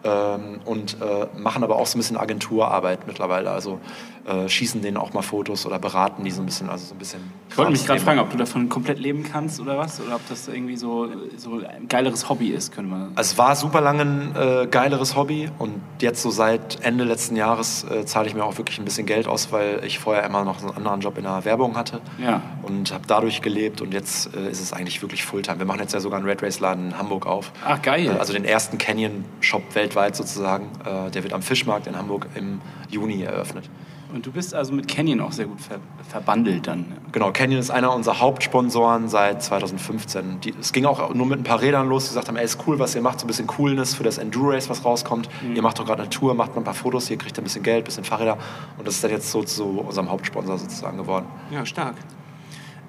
Ähm, 0.03 0.61
und 0.65 0.97
äh, 1.03 1.27
machen 1.39 1.63
aber 1.63 1.77
auch 1.77 1.87
so 1.87 1.97
ein 1.99 2.01
bisschen 2.01 2.17
Agenturarbeit 2.17 3.07
mittlerweile. 3.07 3.51
Also 3.51 3.81
äh, 4.27 4.49
schießen 4.49 4.81
denen 4.83 4.97
auch 4.97 5.13
mal 5.13 5.23
Fotos 5.23 5.67
oder 5.67 5.79
beraten 5.79 6.25
die 6.25 6.31
so 6.31 6.41
ein 6.43 6.47
bisschen. 6.47 6.69
Also 6.71 6.87
so 6.87 6.95
ein 6.95 6.99
bisschen 6.99 7.21
Ich 7.51 7.57
wollte 7.59 7.73
mich 7.73 7.87
gerade 7.87 8.01
fragen, 8.01 8.19
ob 8.21 8.31
du 8.31 8.37
davon 8.39 8.69
komplett 8.69 8.99
leben 8.99 9.25
kannst 9.31 9.61
oder 9.61 9.77
was? 9.79 10.01
Oder 10.01 10.17
ob 10.17 10.27
das 10.29 10.49
irgendwie 10.49 10.77
so, 10.77 11.09
so 11.37 11.61
ein 11.67 11.89
geileres 11.89 12.29
Hobby 12.29 12.49
ist, 12.49 12.73
könnte 12.73 12.91
man 12.91 13.13
Es 13.17 13.37
war 13.39 13.57
super 13.57 13.81
lange 13.81 14.03
ein 14.03 14.35
äh, 14.37 14.67
geileres 14.71 15.17
Hobby 15.17 15.51
und 15.59 15.81
jetzt 16.01 16.23
so 16.23 16.31
seit 16.31 16.79
Ende 16.85 17.05
letzten 17.05 17.37
Jahres 17.37 17.85
äh, 17.85 18.05
zahle 18.07 18.27
ich 18.29 18.35
mir 18.35 18.45
auch 18.45 18.57
wirklich 18.59 18.79
ein 18.79 18.85
bisschen 18.85 19.07
Geld 19.07 19.27
aus, 19.29 19.53
weil 19.53 19.83
ich 19.85 19.99
vorher 19.99 20.25
immer 20.25 20.45
noch 20.45 20.63
einen 20.63 20.77
anderen 20.77 21.01
Job 21.01 21.17
in 21.19 21.25
der 21.25 21.45
Werbung 21.45 21.77
hatte 21.77 22.01
Ja. 22.23 22.41
und 22.63 22.93
habe 22.93 23.05
dadurch 23.07 23.43
gelebt 23.43 23.81
und 23.81 23.93
jetzt 23.93 24.35
äh, 24.35 24.51
ist 24.51 24.61
es 24.61 24.73
eigentlich 24.73 25.03
wirklich 25.03 25.25
Fulltime. 25.25 25.59
Wir 25.59 25.67
machen 25.67 25.81
jetzt 25.81 25.93
ja 25.93 26.01
sogar 26.01 26.19
einen 26.19 26.29
Red 26.29 26.43
Race 26.43 26.61
Laden 26.61 26.89
in 26.89 26.99
Hamburg 26.99 27.27
auf. 27.27 27.53
Ach, 27.67 27.81
geil. 27.83 28.07
Äh, 28.07 28.19
also 28.19 28.33
den 28.33 28.45
ersten 28.45 28.79
Canyon 28.79 29.25
Shop 29.41 29.63
weltweit 29.75 29.90
sozusagen. 30.13 30.69
Äh, 30.85 31.11
der 31.11 31.23
wird 31.23 31.33
am 31.33 31.43
Fischmarkt 31.43 31.87
in 31.87 31.97
Hamburg 31.97 32.27
im 32.35 32.61
Juni 32.91 33.23
eröffnet. 33.23 33.69
Und 34.13 34.27
du 34.27 34.33
bist 34.33 34.55
also 34.55 34.73
mit 34.73 34.89
Canyon 34.89 35.21
auch 35.21 35.33
sehr 35.33 35.47
gut 35.47 35.61
ver 35.61 35.79
verbandelt 36.09 36.67
dann. 36.67 36.87
Genau, 37.13 37.31
Canyon 37.31 37.61
ist 37.61 37.71
einer 37.71 37.95
unserer 37.95 38.19
Hauptsponsoren 38.19 39.09
seit 39.09 39.43
2015. 39.45 40.41
Die, 40.41 40.55
es 40.61 40.73
ging 40.73 40.85
auch 40.85 41.15
nur 41.15 41.27
mit 41.27 41.39
ein 41.39 41.45
paar 41.45 41.61
Rädern 41.61 41.89
los, 41.89 42.05
die 42.05 42.09
gesagt 42.09 42.27
haben, 42.27 42.37
ey, 42.37 42.45
ist 42.45 42.59
cool, 42.67 42.81
was 42.81 42.97
ihr 42.97 43.03
macht, 43.03 43.21
so 43.21 43.27
ein 43.27 43.29
bisschen 43.29 43.47
Coolness 43.47 43.95
für 43.95 44.03
das 44.03 44.19
Enduro 44.19 44.51
Race, 44.51 44.69
was 44.69 44.85
rauskommt. 44.85 45.29
Ihr 45.55 45.63
macht 45.63 45.79
doch 45.79 45.87
gerade 45.87 46.03
eine 46.03 46.11
Tour, 46.11 46.35
macht 46.35 46.57
mal 46.57 46.63
ein 46.63 46.65
paar 46.65 46.75
Fotos, 46.75 47.07
hier 47.07 47.17
kriegt 47.17 47.39
ihr 47.39 47.43
ein 47.43 47.45
bisschen 47.45 47.63
Geld, 47.63 47.85
ein 47.85 47.85
bisschen 47.85 48.03
Fahrräder. 48.03 48.39
Und 48.77 48.89
das 48.89 48.97
ist 48.97 49.05
dann 49.05 49.13
jetzt 49.13 49.31
so 49.31 49.45
zu 49.45 49.85
unserem 49.87 50.11
Hauptsponsor 50.11 50.59
sozusagen 50.59 50.97
geworden. 50.97 51.27
Ja, 51.53 51.65
stark. 51.65 51.95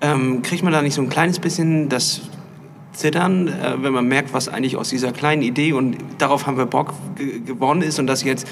Ähm, 0.02 0.42
kriegt 0.42 0.64
man 0.64 0.74
da 0.74 0.82
nicht 0.82 0.96
so 0.96 1.02
ein 1.04 1.10
kleines 1.10 1.38
bisschen 1.38 1.88
das 1.90 2.22
Zittern, 2.94 3.48
äh, 3.48 3.76
wenn 3.82 3.94
man 3.94 4.08
merkt, 4.08 4.34
was 4.34 4.48
eigentlich 4.48 4.76
aus 4.78 4.90
dieser 4.90 5.12
kleinen 5.12 5.42
Idee 5.42 5.74
und 5.74 5.98
darauf 6.18 6.46
haben 6.46 6.58
wir 6.58 6.66
Bock 6.66 6.94
ge 7.16 7.40
gewonnen 7.40 7.82
ist 7.82 8.00
und 8.00 8.08
das 8.08 8.24
jetzt 8.24 8.48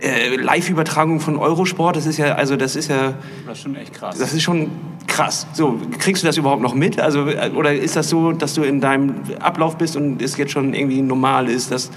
äh, 0.00 0.36
Live-Übertragung 0.36 1.20
von 1.20 1.36
Eurosport, 1.36 1.96
das 1.96 2.06
ist 2.06 2.18
ja, 2.18 2.34
also 2.34 2.56
das 2.56 2.76
ist 2.76 2.88
ja, 2.88 3.14
Das 3.46 3.58
ist 3.58 3.62
schon 3.62 3.76
echt 3.76 3.92
krass. 3.92 4.18
das 4.18 4.32
ist 4.32 4.42
schon 4.42 4.70
krass. 5.06 5.46
So, 5.52 5.78
kriegst 5.98 6.22
du 6.22 6.26
das 6.26 6.36
überhaupt 6.36 6.62
noch 6.62 6.74
mit? 6.74 6.98
Also, 6.98 7.26
äh, 7.26 7.50
oder 7.54 7.74
ist 7.74 7.96
das 7.96 8.08
so, 8.08 8.32
dass 8.32 8.54
du 8.54 8.62
in 8.62 8.80
deinem 8.80 9.16
Ablauf 9.40 9.76
bist 9.76 9.96
und 9.96 10.22
es 10.22 10.36
jetzt 10.36 10.52
schon 10.52 10.72
irgendwie 10.72 11.02
normal 11.02 11.48
ist, 11.48 11.70
dass 11.70 11.90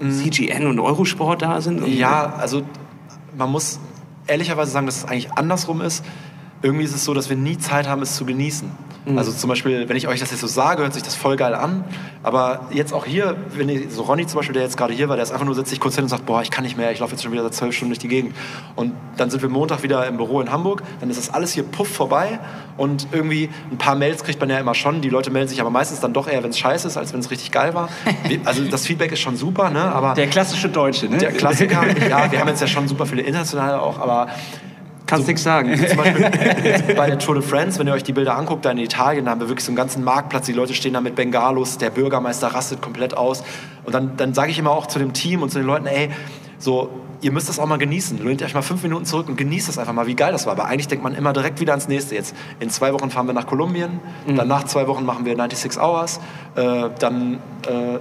CGN 0.00 0.66
und 0.66 0.80
Eurosport 0.80 1.42
da 1.42 1.60
sind? 1.60 1.82
Und 1.82 1.92
Ja, 1.92 2.34
also 2.38 2.62
man 3.36 3.50
muss 3.50 3.80
ehrlicherweise 4.26 4.70
sagen, 4.70 4.86
dass 4.86 4.98
es 4.98 5.04
eigentlich 5.04 5.32
andersrum 5.32 5.80
ist. 5.82 6.04
Irgendwie 6.62 6.84
ist 6.84 6.94
es 6.94 7.04
so, 7.04 7.14
dass 7.14 7.30
wir 7.30 7.36
nie 7.36 7.58
Zeit 7.58 7.88
haben, 7.88 8.02
es 8.02 8.16
zu 8.16 8.24
genießen. 8.24 8.70
Also 9.16 9.32
zum 9.32 9.48
Beispiel, 9.48 9.88
wenn 9.88 9.96
ich 9.96 10.08
euch 10.08 10.20
das 10.20 10.30
jetzt 10.30 10.40
so 10.40 10.46
sage, 10.46 10.82
hört 10.82 10.92
sich 10.92 11.02
das 11.02 11.14
voll 11.14 11.36
geil 11.36 11.54
an. 11.54 11.84
Aber 12.22 12.68
jetzt 12.70 12.92
auch 12.92 13.06
hier, 13.06 13.36
wenn 13.54 13.68
ich, 13.70 13.90
so 13.90 14.02
Ronny 14.02 14.26
zum 14.26 14.38
Beispiel, 14.38 14.52
der 14.52 14.62
jetzt 14.62 14.76
gerade 14.76 14.92
hier 14.92 15.08
war, 15.08 15.16
der 15.16 15.22
ist 15.22 15.32
einfach 15.32 15.46
nur, 15.46 15.54
setzt 15.54 15.70
sich 15.70 15.80
kurz 15.80 15.94
hin 15.94 16.04
und 16.04 16.10
sagt, 16.10 16.26
boah, 16.26 16.42
ich 16.42 16.50
kann 16.50 16.64
nicht 16.64 16.76
mehr, 16.76 16.92
ich 16.92 16.98
laufe 16.98 17.12
jetzt 17.12 17.22
schon 17.22 17.32
wieder 17.32 17.42
seit 17.42 17.54
zwölf 17.54 17.74
Stunden 17.74 17.90
durch 17.90 17.98
die 17.98 18.08
Gegend. 18.08 18.34
Und 18.76 18.92
dann 19.16 19.30
sind 19.30 19.40
wir 19.40 19.48
Montag 19.48 19.82
wieder 19.82 20.06
im 20.06 20.18
Büro 20.18 20.40
in 20.42 20.52
Hamburg, 20.52 20.82
dann 21.00 21.08
ist 21.08 21.18
das 21.18 21.32
alles 21.32 21.52
hier 21.52 21.62
puff 21.62 21.88
vorbei 21.88 22.40
und 22.76 23.08
irgendwie 23.10 23.48
ein 23.70 23.78
paar 23.78 23.94
Mails 23.94 24.22
kriegt 24.22 24.38
man 24.38 24.50
ja 24.50 24.58
immer 24.58 24.74
schon. 24.74 25.00
Die 25.00 25.08
Leute 25.08 25.30
melden 25.30 25.48
sich 25.48 25.62
aber 25.62 25.70
meistens 25.70 26.00
dann 26.00 26.12
doch 26.12 26.28
eher, 26.28 26.42
wenn 26.42 26.50
es 26.50 26.58
scheiße 26.58 26.86
ist, 26.86 26.98
als 26.98 27.14
wenn 27.14 27.20
es 27.20 27.30
richtig 27.30 27.50
geil 27.50 27.74
war. 27.74 27.88
Also 28.44 28.64
das 28.64 28.86
Feedback 28.86 29.12
ist 29.12 29.20
schon 29.20 29.36
super, 29.36 29.70
ne? 29.70 29.80
aber 29.80 30.14
Der 30.14 30.26
klassische 30.26 30.68
Deutsche, 30.68 31.08
ne? 31.08 31.18
der 31.18 31.32
Klassiker, 31.32 31.82
ja, 32.08 32.30
wir 32.30 32.40
haben 32.40 32.48
jetzt 32.48 32.60
ja 32.60 32.66
schon 32.66 32.86
super 32.88 33.06
viele 33.06 33.22
internationale 33.22 33.80
auch, 33.80 33.98
aber 33.98 34.28
Kannst 35.10 35.26
nichts 35.26 35.42
sagen. 35.42 35.76
zum 35.88 35.96
Beispiel 35.96 36.94
bei 36.96 37.06
der 37.08 37.18
Tour 37.18 37.34
de 37.34 37.42
France, 37.42 37.78
wenn 37.78 37.86
ihr 37.86 37.92
euch 37.92 38.04
die 38.04 38.12
Bilder 38.12 38.36
anguckt, 38.36 38.64
da 38.64 38.70
in 38.70 38.78
Italien, 38.78 39.24
da 39.24 39.32
haben 39.32 39.40
wir 39.40 39.48
wirklich 39.48 39.64
so 39.64 39.70
einen 39.70 39.76
ganzen 39.76 40.04
Marktplatz, 40.04 40.46
die 40.46 40.52
Leute 40.52 40.72
stehen 40.72 40.94
da 40.94 41.00
mit 41.00 41.16
Bengalos, 41.16 41.78
der 41.78 41.90
Bürgermeister 41.90 42.48
rastet 42.48 42.80
komplett 42.80 43.16
aus. 43.16 43.42
Und 43.84 43.94
dann, 43.94 44.16
dann 44.16 44.34
sage 44.34 44.50
ich 44.52 44.58
immer 44.58 44.70
auch 44.70 44.86
zu 44.86 44.98
dem 44.98 45.12
Team 45.12 45.42
und 45.42 45.50
zu 45.50 45.58
den 45.58 45.66
Leuten, 45.66 45.86
ey, 45.86 46.10
so, 46.58 46.90
ihr 47.22 47.32
müsst 47.32 47.48
das 47.48 47.58
auch 47.58 47.66
mal 47.66 47.78
genießen. 47.78 48.24
Lehnt 48.24 48.42
euch 48.42 48.54
mal 48.54 48.62
fünf 48.62 48.82
Minuten 48.82 49.04
zurück 49.04 49.28
und 49.28 49.36
genießt 49.36 49.68
das 49.68 49.78
einfach 49.78 49.92
mal, 49.92 50.06
wie 50.06 50.14
geil 50.14 50.32
das 50.32 50.46
war. 50.46 50.52
Aber 50.52 50.66
eigentlich 50.66 50.88
denkt 50.88 51.02
man 51.02 51.14
immer 51.14 51.32
direkt 51.32 51.60
wieder 51.60 51.72
ans 51.72 51.88
nächste. 51.88 52.14
Jetzt 52.14 52.34
in 52.60 52.70
zwei 52.70 52.92
Wochen 52.92 53.10
fahren 53.10 53.26
wir 53.26 53.32
nach 53.32 53.46
Kolumbien, 53.46 54.00
dann 54.26 54.48
nach 54.48 54.64
zwei 54.64 54.86
Wochen 54.86 55.04
machen 55.04 55.24
wir 55.24 55.34
96 55.36 55.80
Hours, 55.80 56.20
äh, 56.54 56.90
dann 56.98 57.38
äh, 57.66 57.98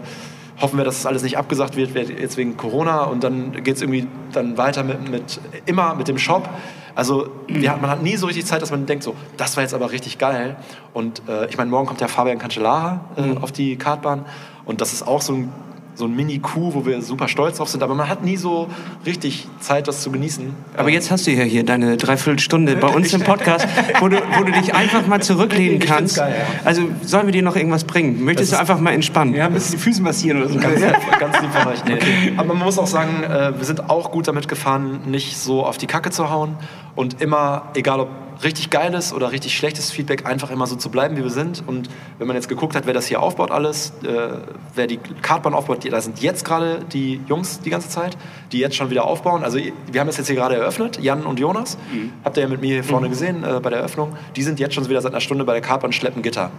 hoffen 0.62 0.78
wir, 0.78 0.86
dass 0.86 0.98
das 0.98 1.06
alles 1.06 1.24
nicht 1.24 1.38
abgesagt 1.38 1.76
wird, 1.76 1.94
wird 1.94 2.10
jetzt 2.10 2.38
wegen 2.38 2.58
Corona 2.58 3.04
und 3.04 3.24
dann 3.24 3.64
geht 3.64 3.76
es 3.76 3.82
irgendwie 3.82 4.08
dann 4.32 4.58
weiter 4.58 4.84
mit, 4.84 5.10
mit, 5.10 5.40
immer 5.66 5.96
mit 5.96 6.08
dem 6.08 6.18
Shop. 6.18 6.50
Also 7.00 7.30
hat- 7.70 7.82
man 7.82 7.90
hat 7.90 8.04
nie 8.04 8.18
so 8.18 8.26
richtig 8.28 8.46
Zeit, 8.46 8.62
dass 8.62 8.72
man 8.72 8.86
denkt, 8.86 9.04
so, 9.06 9.16
das 9.38 9.56
war 9.56 9.64
jetzt 9.64 9.74
aber 9.74 9.92
richtig 9.92 10.18
geil. 10.18 10.58
Und 10.94 11.22
äh, 11.30 11.46
ich 11.48 11.58
meine, 11.58 11.70
morgen 11.72 11.88
kommt 11.88 12.02
ja 12.02 12.08
Fabian 12.10 12.38
Cancellara 12.40 13.00
äh, 13.16 13.38
auf 13.42 13.52
die 13.54 13.78
Kartbahn 13.78 14.26
und 14.66 14.82
das 14.82 14.92
ist 14.92 15.08
auch 15.08 15.22
so 15.22 15.34
ein, 15.34 15.54
so 16.00 16.06
ein 16.06 16.16
Mini-Coup, 16.16 16.74
wo 16.74 16.86
wir 16.86 17.02
super 17.02 17.28
stolz 17.28 17.58
drauf 17.58 17.68
sind. 17.70 17.84
Aber 17.84 17.94
man 17.94 18.08
hat 18.08 18.24
nie 18.24 18.38
so 18.38 18.70
richtig 19.06 19.48
Zeit, 19.60 19.88
das 19.88 20.02
zu 20.02 20.12
genießen. 20.12 20.54
Aber 20.78 20.90
jetzt 20.90 21.12
hast 21.12 21.28
du 21.28 21.32
ja 21.32 21.44
hier 21.44 21.64
deine 21.66 21.98
Dreiviertelstunde 21.98 22.78
bei 22.78 22.88
uns 22.88 23.14
im 23.14 23.22
Podcast, 23.22 23.68
wo 24.00 24.08
du, 24.08 24.18
wo 24.38 24.44
du 24.44 24.52
dich 24.54 24.74
einfach 24.74 25.06
mal 25.08 25.22
zurücklehnen 25.22 25.80
kannst. 25.80 26.16
geil, 26.16 26.34
ja. 26.40 26.62
Also 26.66 26.84
sollen 27.04 27.28
wir 27.28 27.34
dir 27.34 27.44
noch 27.44 27.58
irgendwas 27.58 27.84
bringen? 27.84 28.24
Möchtest 28.24 28.54
du 28.54 28.60
einfach 28.60 28.80
mal 28.80 28.94
entspannen? 28.94 29.34
Ja, 29.34 29.48
ein 29.48 29.54
bisschen 29.54 29.74
die 29.74 29.78
Füße 29.78 30.02
massieren 30.02 30.42
oder 30.42 30.50
so. 30.50 30.58
Ganz, 30.58 30.80
ganz 31.20 31.42
lieb 31.42 31.52
von 31.52 31.68
euch. 31.68 31.84
Nee. 31.84 32.34
Aber 32.38 32.54
man 32.54 32.66
muss 32.66 32.80
auch 32.80 32.88
sagen, 32.88 33.24
äh, 33.24 33.58
wir 33.58 33.66
sind 33.66 33.90
auch 33.90 34.12
gut 34.12 34.28
damit 34.30 34.48
gefahren, 34.48 35.02
nicht 35.06 35.38
so 35.38 35.66
auf 35.66 35.78
die 35.78 35.88
Kacke 35.88 36.12
zu 36.12 36.30
hauen 36.30 36.56
und 36.96 37.22
immer, 37.22 37.64
egal 37.76 38.00
ob 38.00 38.10
richtig 38.44 38.70
geiles 38.70 39.14
oder 39.14 39.32
richtig 39.32 39.56
schlechtes 39.56 39.92
Feedback, 39.92 40.26
einfach 40.26 40.52
immer 40.52 40.68
so 40.68 40.76
zu 40.76 40.90
bleiben, 40.90 41.18
wie 41.18 41.24
wir 41.24 41.30
sind. 41.30 41.64
Und 41.68 41.90
wenn 42.18 42.28
man 42.28 42.36
jetzt 42.36 42.50
geguckt 42.50 42.76
hat, 42.76 42.86
wer 42.86 42.94
das 42.94 43.08
hier 43.08 43.22
aufbaut 43.22 43.52
alles, 43.52 43.94
äh, 44.04 44.30
wer 44.76 44.88
die 44.88 44.98
Kartbahn 44.98 45.54
aufbaut, 45.54 45.84
die, 45.84 45.90
da 45.90 46.02
sind 46.02 46.22
jetzt 46.22 46.46
gerade 46.46 46.80
die 46.92 47.22
Jungs 47.28 47.60
die 47.60 47.70
ganze 47.70 47.90
Zeit, 47.90 48.18
die 48.52 48.60
jetzt 48.60 48.76
schon 48.76 48.90
wieder 48.90 49.06
aufbauen. 49.06 49.44
Also 49.44 49.60
wir 49.60 50.00
haben 50.00 50.08
das 50.08 50.18
jetzt 50.18 50.28
hier 50.28 50.36
gerade 50.36 50.56
eröffnet, 50.56 51.00
Jan 51.02 51.26
und 51.26 51.40
Jonas. 51.40 51.78
Habt 52.24 52.38
ihr 52.38 52.44
ja 52.44 52.50
mit 52.50 52.62
mir 52.62 52.74
hier 52.76 52.84
vorne 52.84 53.10
gesehen 53.10 53.44
äh, 53.44 53.60
bei 53.62 53.70
der 53.70 53.80
Eröffnung. 53.80 54.16
Die 54.36 54.44
sind 54.44 54.60
jetzt 54.60 54.76
schon 54.76 54.88
wieder 54.90 55.02
seit 55.02 55.12
einer 55.12 55.22
Stunde 55.22 55.44
bei 55.44 55.54
der 55.54 55.62
Kartbahn 55.62 55.92
schleppen 55.92 56.22
Gitter. 56.22 56.52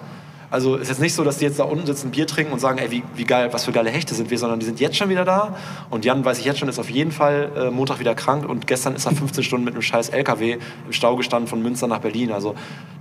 Also 0.51 0.77
ist 0.77 0.89
jetzt 0.89 1.01
nicht 1.01 1.15
so, 1.15 1.23
dass 1.23 1.39
die 1.39 1.45
jetzt 1.45 1.59
da 1.59 1.65
unten 1.65 1.87
sitzen, 1.87 2.11
Bier 2.11 2.27
trinken 2.27 2.53
und 2.53 2.59
sagen, 2.59 2.79
ey, 2.79 2.91
wie, 2.91 3.03
wie 3.15 3.25
geil, 3.25 3.49
was 3.53 3.65
für 3.65 3.73
geile 3.73 3.91
Hechte 3.91 4.15
sind 4.15 4.31
wir, 4.31 4.39
sondern 4.39 4.59
die 4.59 4.67
sind 4.67 4.81
jetzt 4.81 4.97
schon 4.97 5.09
wieder 5.09 5.25
da. 5.25 5.57
Und 5.91 6.05
Jan, 6.05 6.25
weiß 6.25 6.39
ich 6.39 6.45
jetzt 6.45 6.59
schon, 6.59 6.69
ist 6.69 6.79
auf 6.79 6.91
jeden 6.91 7.13
Fall 7.13 7.51
äh, 7.57 7.71
Montag 7.71 8.01
wieder 8.01 8.15
krank 8.15 8.49
und 8.49 8.67
gestern 8.67 8.95
ist 8.97 9.07
er 9.07 9.13
15 9.13 9.45
Stunden 9.45 9.65
mit 9.65 9.75
einem 9.75 9.83
scheiß 9.83 10.09
LKW 10.09 10.59
im 10.87 10.93
Stau 10.93 11.17
gestanden 11.17 11.49
von 11.49 11.63
Münster 11.63 11.87
nach 11.87 12.01
Berlin. 12.01 12.33
Also 12.33 12.55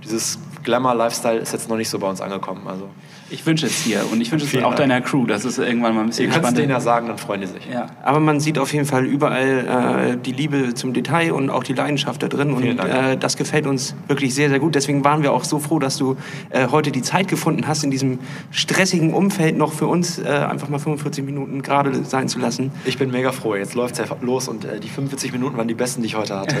dieses 0.04 0.38
Glamour-Lifestyle 0.62 1.38
ist 1.38 1.52
jetzt 1.52 1.68
noch 1.68 1.76
nicht 1.76 1.88
so 1.88 1.98
bei 1.98 2.08
uns 2.08 2.20
angekommen. 2.20 2.66
Also 2.66 2.88
Ich 3.30 3.44
wünsche 3.46 3.66
es 3.66 3.82
dir 3.84 4.04
und 4.12 4.20
ich 4.20 4.30
wünsche 4.30 4.46
es 4.46 4.64
auch 4.64 4.74
deiner 4.74 5.00
Crew, 5.00 5.26
dass 5.26 5.44
es 5.44 5.58
irgendwann 5.58 5.94
mal 5.94 6.02
ein 6.02 6.06
bisschen 6.08 6.28
es 6.28 6.36
entspannter 6.36 6.60
denen 6.60 6.70
ja 6.70 6.80
sagen, 6.80 7.08
dann 7.08 7.18
freuen 7.18 7.40
die 7.40 7.46
sich. 7.48 7.66
Ja. 7.72 7.86
Aber 8.04 8.20
man 8.20 8.38
sieht 8.38 8.58
auf 8.58 8.72
jeden 8.72 8.84
Fall 8.84 9.06
überall 9.06 10.12
äh, 10.12 10.16
die 10.16 10.32
Liebe 10.32 10.74
zum 10.74 10.92
Detail 10.92 11.32
und 11.32 11.50
auch 11.50 11.64
die 11.64 11.72
Leidenschaft 11.72 12.22
da 12.22 12.28
drin. 12.28 12.52
Und 12.52 12.62
Vielen 12.62 12.76
Dank. 12.76 12.92
äh, 12.92 13.16
das 13.16 13.36
gefällt 13.36 13.66
uns 13.66 13.94
wirklich 14.06 14.34
sehr, 14.34 14.50
sehr 14.50 14.60
gut. 14.60 14.74
Deswegen 14.74 15.02
waren 15.04 15.22
wir 15.22 15.32
auch 15.32 15.44
so 15.44 15.58
froh, 15.58 15.78
dass 15.78 15.96
du 15.96 16.16
äh, 16.50 16.68
heute 16.68 16.92
die 16.92 17.02
Zeit 17.02 17.26
gefunden 17.26 17.39
hast, 17.66 17.84
in 17.84 17.90
diesem 17.90 18.18
stressigen 18.50 19.14
Umfeld 19.14 19.56
noch 19.56 19.72
für 19.72 19.86
uns 19.86 20.18
äh, 20.18 20.28
einfach 20.28 20.68
mal 20.68 20.78
45 20.78 21.24
Minuten 21.24 21.62
gerade 21.62 22.04
sein 22.04 22.28
zu 22.28 22.38
lassen. 22.38 22.72
Ich 22.84 22.98
bin 22.98 23.10
mega 23.10 23.32
froh. 23.32 23.54
Jetzt 23.54 23.74
läuft 23.74 23.98
es 23.98 24.08
ja 24.08 24.16
los 24.20 24.48
und 24.48 24.64
äh, 24.64 24.80
die 24.80 24.88
45 24.88 25.32
Minuten 25.32 25.56
waren 25.56 25.68
die 25.68 25.74
besten, 25.74 26.02
die 26.02 26.08
ich 26.08 26.16
heute 26.16 26.36
hatte. 26.38 26.56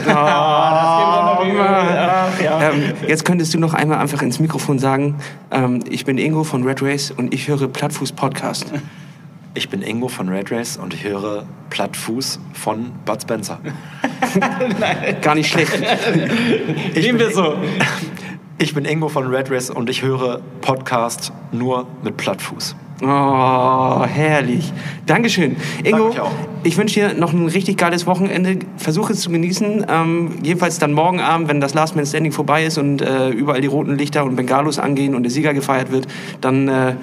Ähm, 2.40 2.92
jetzt 3.06 3.24
könntest 3.24 3.54
du 3.54 3.58
noch 3.58 3.74
einmal 3.74 3.98
einfach 3.98 4.22
ins 4.22 4.38
Mikrofon 4.38 4.78
sagen, 4.78 5.16
ähm, 5.50 5.80
ich 5.88 6.04
bin 6.04 6.18
Ingo 6.18 6.44
von 6.44 6.64
Red 6.64 6.82
Race 6.82 7.10
und 7.10 7.32
ich 7.32 7.48
höre 7.48 7.68
Plattfuß 7.68 8.12
Podcast. 8.12 8.66
Ich 9.54 9.68
bin 9.68 9.82
Ingo 9.82 10.06
von 10.08 10.28
Red 10.28 10.52
Race 10.52 10.76
und 10.76 10.94
ich 10.94 11.02
höre 11.04 11.44
Plattfuß 11.70 12.38
von 12.52 12.92
Bud 13.04 13.22
Spencer. 13.22 13.58
Gar 15.22 15.34
nicht 15.34 15.50
schlecht. 15.50 15.72
Ich 16.94 17.04
Nehmen 17.04 17.18
wir 17.18 17.30
so. 17.30 17.56
ich 18.60 18.74
bin 18.74 18.84
Ingo 18.84 19.08
von 19.08 19.26
Red 19.28 19.50
Race 19.50 19.70
und 19.70 19.88
ich 19.88 20.02
höre 20.02 20.40
Podcast 20.60 21.32
nur 21.50 21.86
mit 22.02 22.18
Plattfuß. 22.18 22.76
Oh, 23.02 24.04
herrlich. 24.04 24.70
Dankeschön. 25.06 25.56
Ingo, 25.82 26.10
Danke, 26.10 26.30
ich 26.62 26.72
ich 26.72 26.76
wünsche 26.76 27.00
dir 27.00 27.14
noch 27.14 27.32
ein 27.32 27.46
richtig 27.46 27.78
geiles 27.78 28.06
Wochenende. 28.06 28.58
Versuch 28.76 29.08
es 29.08 29.22
zu 29.22 29.30
genießen. 29.30 29.86
Ähm, 29.88 30.32
jedenfalls 30.42 30.78
dann 30.78 30.92
morgen 30.92 31.20
Abend, 31.20 31.48
wenn 31.48 31.62
das 31.62 31.72
Last 31.72 31.96
Man 31.96 32.04
Standing 32.04 32.32
vorbei 32.32 32.66
ist 32.66 32.76
und 32.76 33.00
äh, 33.00 33.30
überall 33.30 33.62
die 33.62 33.66
roten 33.66 33.96
Lichter 33.96 34.24
und 34.24 34.36
Bengalos 34.36 34.78
angehen 34.78 35.14
und 35.14 35.22
der 35.22 35.30
Sieger 35.30 35.54
gefeiert 35.54 35.90
wird, 35.90 36.06
dann 36.42 36.68
äh, 36.68 36.96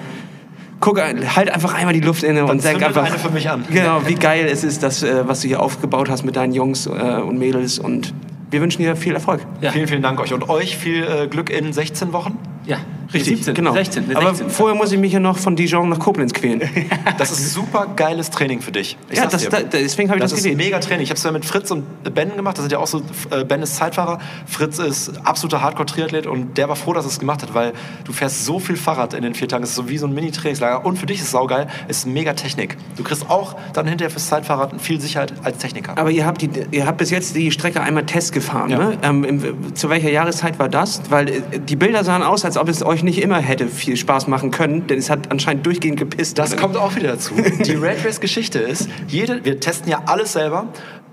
guck, 0.78 1.00
halt 1.02 1.50
einfach 1.50 1.74
einmal 1.74 1.92
die 1.92 2.00
Luft 2.00 2.22
inne 2.22 2.46
und 2.46 2.62
denk 2.62 2.80
einfach, 2.84 3.04
eine 3.04 3.18
für 3.18 3.30
mich 3.30 3.50
an. 3.50 3.64
genau, 3.68 4.02
wie 4.06 4.14
geil 4.14 4.46
es 4.48 4.62
ist, 4.62 4.84
das, 4.84 5.02
äh, 5.02 5.26
was 5.26 5.40
du 5.40 5.48
hier 5.48 5.60
aufgebaut 5.60 6.08
hast 6.08 6.24
mit 6.24 6.36
deinen 6.36 6.52
Jungs 6.52 6.86
äh, 6.86 6.90
und 6.90 7.40
Mädels. 7.40 7.80
Und 7.80 8.14
wir 8.50 8.60
wünschen 8.60 8.82
dir 8.82 8.96
viel 8.96 9.14
Erfolg. 9.14 9.40
Ja. 9.60 9.72
Vielen, 9.72 9.88
vielen 9.88 10.02
Dank 10.02 10.20
euch 10.20 10.32
und 10.32 10.48
euch 10.48 10.76
viel 10.76 11.04
äh, 11.04 11.26
Glück 11.26 11.50
in 11.50 11.72
16 11.72 12.12
Wochen. 12.12 12.38
Ja, 12.66 12.78
Richtig, 13.12 13.36
17, 13.36 13.54
genau. 13.54 13.72
16, 13.72 14.16
Aber 14.16 14.34
16. 14.34 14.50
vorher 14.50 14.76
muss 14.76 14.92
ich 14.92 14.98
mich 14.98 15.12
ja 15.12 15.20
noch 15.20 15.38
von 15.38 15.56
Dijon 15.56 15.88
nach 15.88 15.98
Koblenz 15.98 16.32
quälen. 16.32 16.62
Das 17.16 17.32
ist 17.32 17.52
super 17.52 17.86
geiles 17.96 18.30
Training 18.30 18.60
für 18.60 18.70
dich. 18.70 18.96
Ich 19.10 19.18
ja, 19.18 19.26
das, 19.26 19.48
da, 19.48 19.60
deswegen 19.60 20.08
habe 20.08 20.18
ich 20.18 20.22
Das 20.22 20.30
das, 20.30 20.44
ist 20.44 20.56
mega 20.56 20.78
Training. 20.78 21.02
Ich 21.02 21.10
habe 21.10 21.16
es 21.16 21.24
ja 21.24 21.32
mit 21.32 21.44
Fritz 21.44 21.70
und 21.70 21.84
Ben 22.14 22.36
gemacht. 22.36 22.58
Das 22.58 22.64
sind 22.64 22.72
ja 22.72 22.78
auch 22.78 22.86
so, 22.86 23.02
äh, 23.30 23.44
Ben 23.44 23.60
ist 23.62 23.76
Zeitfahrer, 23.76 24.18
Fritz 24.46 24.78
ist 24.78 25.26
absoluter 25.26 25.62
Hardcore-Triathlet 25.62 26.26
und 26.26 26.56
der 26.56 26.68
war 26.68 26.76
froh, 26.76 26.92
dass 26.92 27.06
er 27.06 27.10
es 27.10 27.18
gemacht 27.18 27.42
hat, 27.42 27.54
weil 27.54 27.72
du 28.04 28.12
fährst 28.12 28.44
so 28.44 28.60
viel 28.60 28.76
Fahrrad 28.76 29.14
in 29.14 29.22
den 29.22 29.34
vier 29.34 29.48
Tagen. 29.48 29.64
Es 29.64 29.70
ist 29.70 29.76
so 29.76 29.88
wie 29.88 29.98
so 29.98 30.06
ein 30.06 30.14
Mini-Trainingslager 30.14 30.84
und 30.84 30.98
für 30.98 31.06
dich 31.06 31.18
ist 31.18 31.24
es 31.24 31.30
saugeil. 31.32 31.66
Es 31.88 31.98
ist 31.98 32.06
mega 32.06 32.34
Technik. 32.34 32.76
Du 32.96 33.02
kriegst 33.02 33.28
auch 33.28 33.56
dann 33.72 33.86
hinterher 33.86 34.10
fürs 34.10 34.28
Zeitfahrrad 34.28 34.80
viel 34.80 35.00
Sicherheit 35.00 35.32
als 35.42 35.58
Techniker. 35.58 35.96
Aber 35.96 36.10
ihr 36.10 36.26
habt, 36.26 36.42
die, 36.42 36.50
ihr 36.70 36.86
habt 36.86 36.98
bis 36.98 37.10
jetzt 37.10 37.34
die 37.34 37.50
Strecke 37.50 37.80
einmal 37.80 38.06
Test 38.06 38.32
gefahren. 38.32 38.70
Ja. 38.70 38.78
Ne? 38.78 38.98
Ähm, 39.02 39.24
im, 39.24 39.74
zu 39.74 39.88
welcher 39.90 40.10
Jahreszeit 40.10 40.58
war 40.58 40.68
das? 40.68 41.02
Weil 41.08 41.28
äh, 41.28 41.40
die 41.58 41.76
Bilder 41.76 42.04
sahen 42.04 42.22
aus, 42.22 42.44
als 42.44 42.56
ob 42.56 42.68
es 42.68 42.82
euch 42.82 42.97
nicht 43.02 43.22
immer 43.22 43.38
hätte 43.38 43.68
viel 43.68 43.96
Spaß 43.96 44.26
machen 44.28 44.50
können, 44.50 44.86
denn 44.86 44.98
es 44.98 45.10
hat 45.10 45.30
anscheinend 45.30 45.66
durchgehend 45.66 45.98
gepisst. 45.98 46.38
Das 46.38 46.56
kommt 46.56 46.76
auch 46.76 46.96
wieder 46.96 47.12
dazu. 47.12 47.34
Die 47.64 47.74
Red 47.74 48.04
Race 48.04 48.20
Geschichte 48.20 48.58
ist, 48.58 48.88
jede, 49.06 49.44
wir 49.44 49.60
testen 49.60 49.90
ja 49.90 50.02
alles 50.06 50.32
selber. 50.32 50.68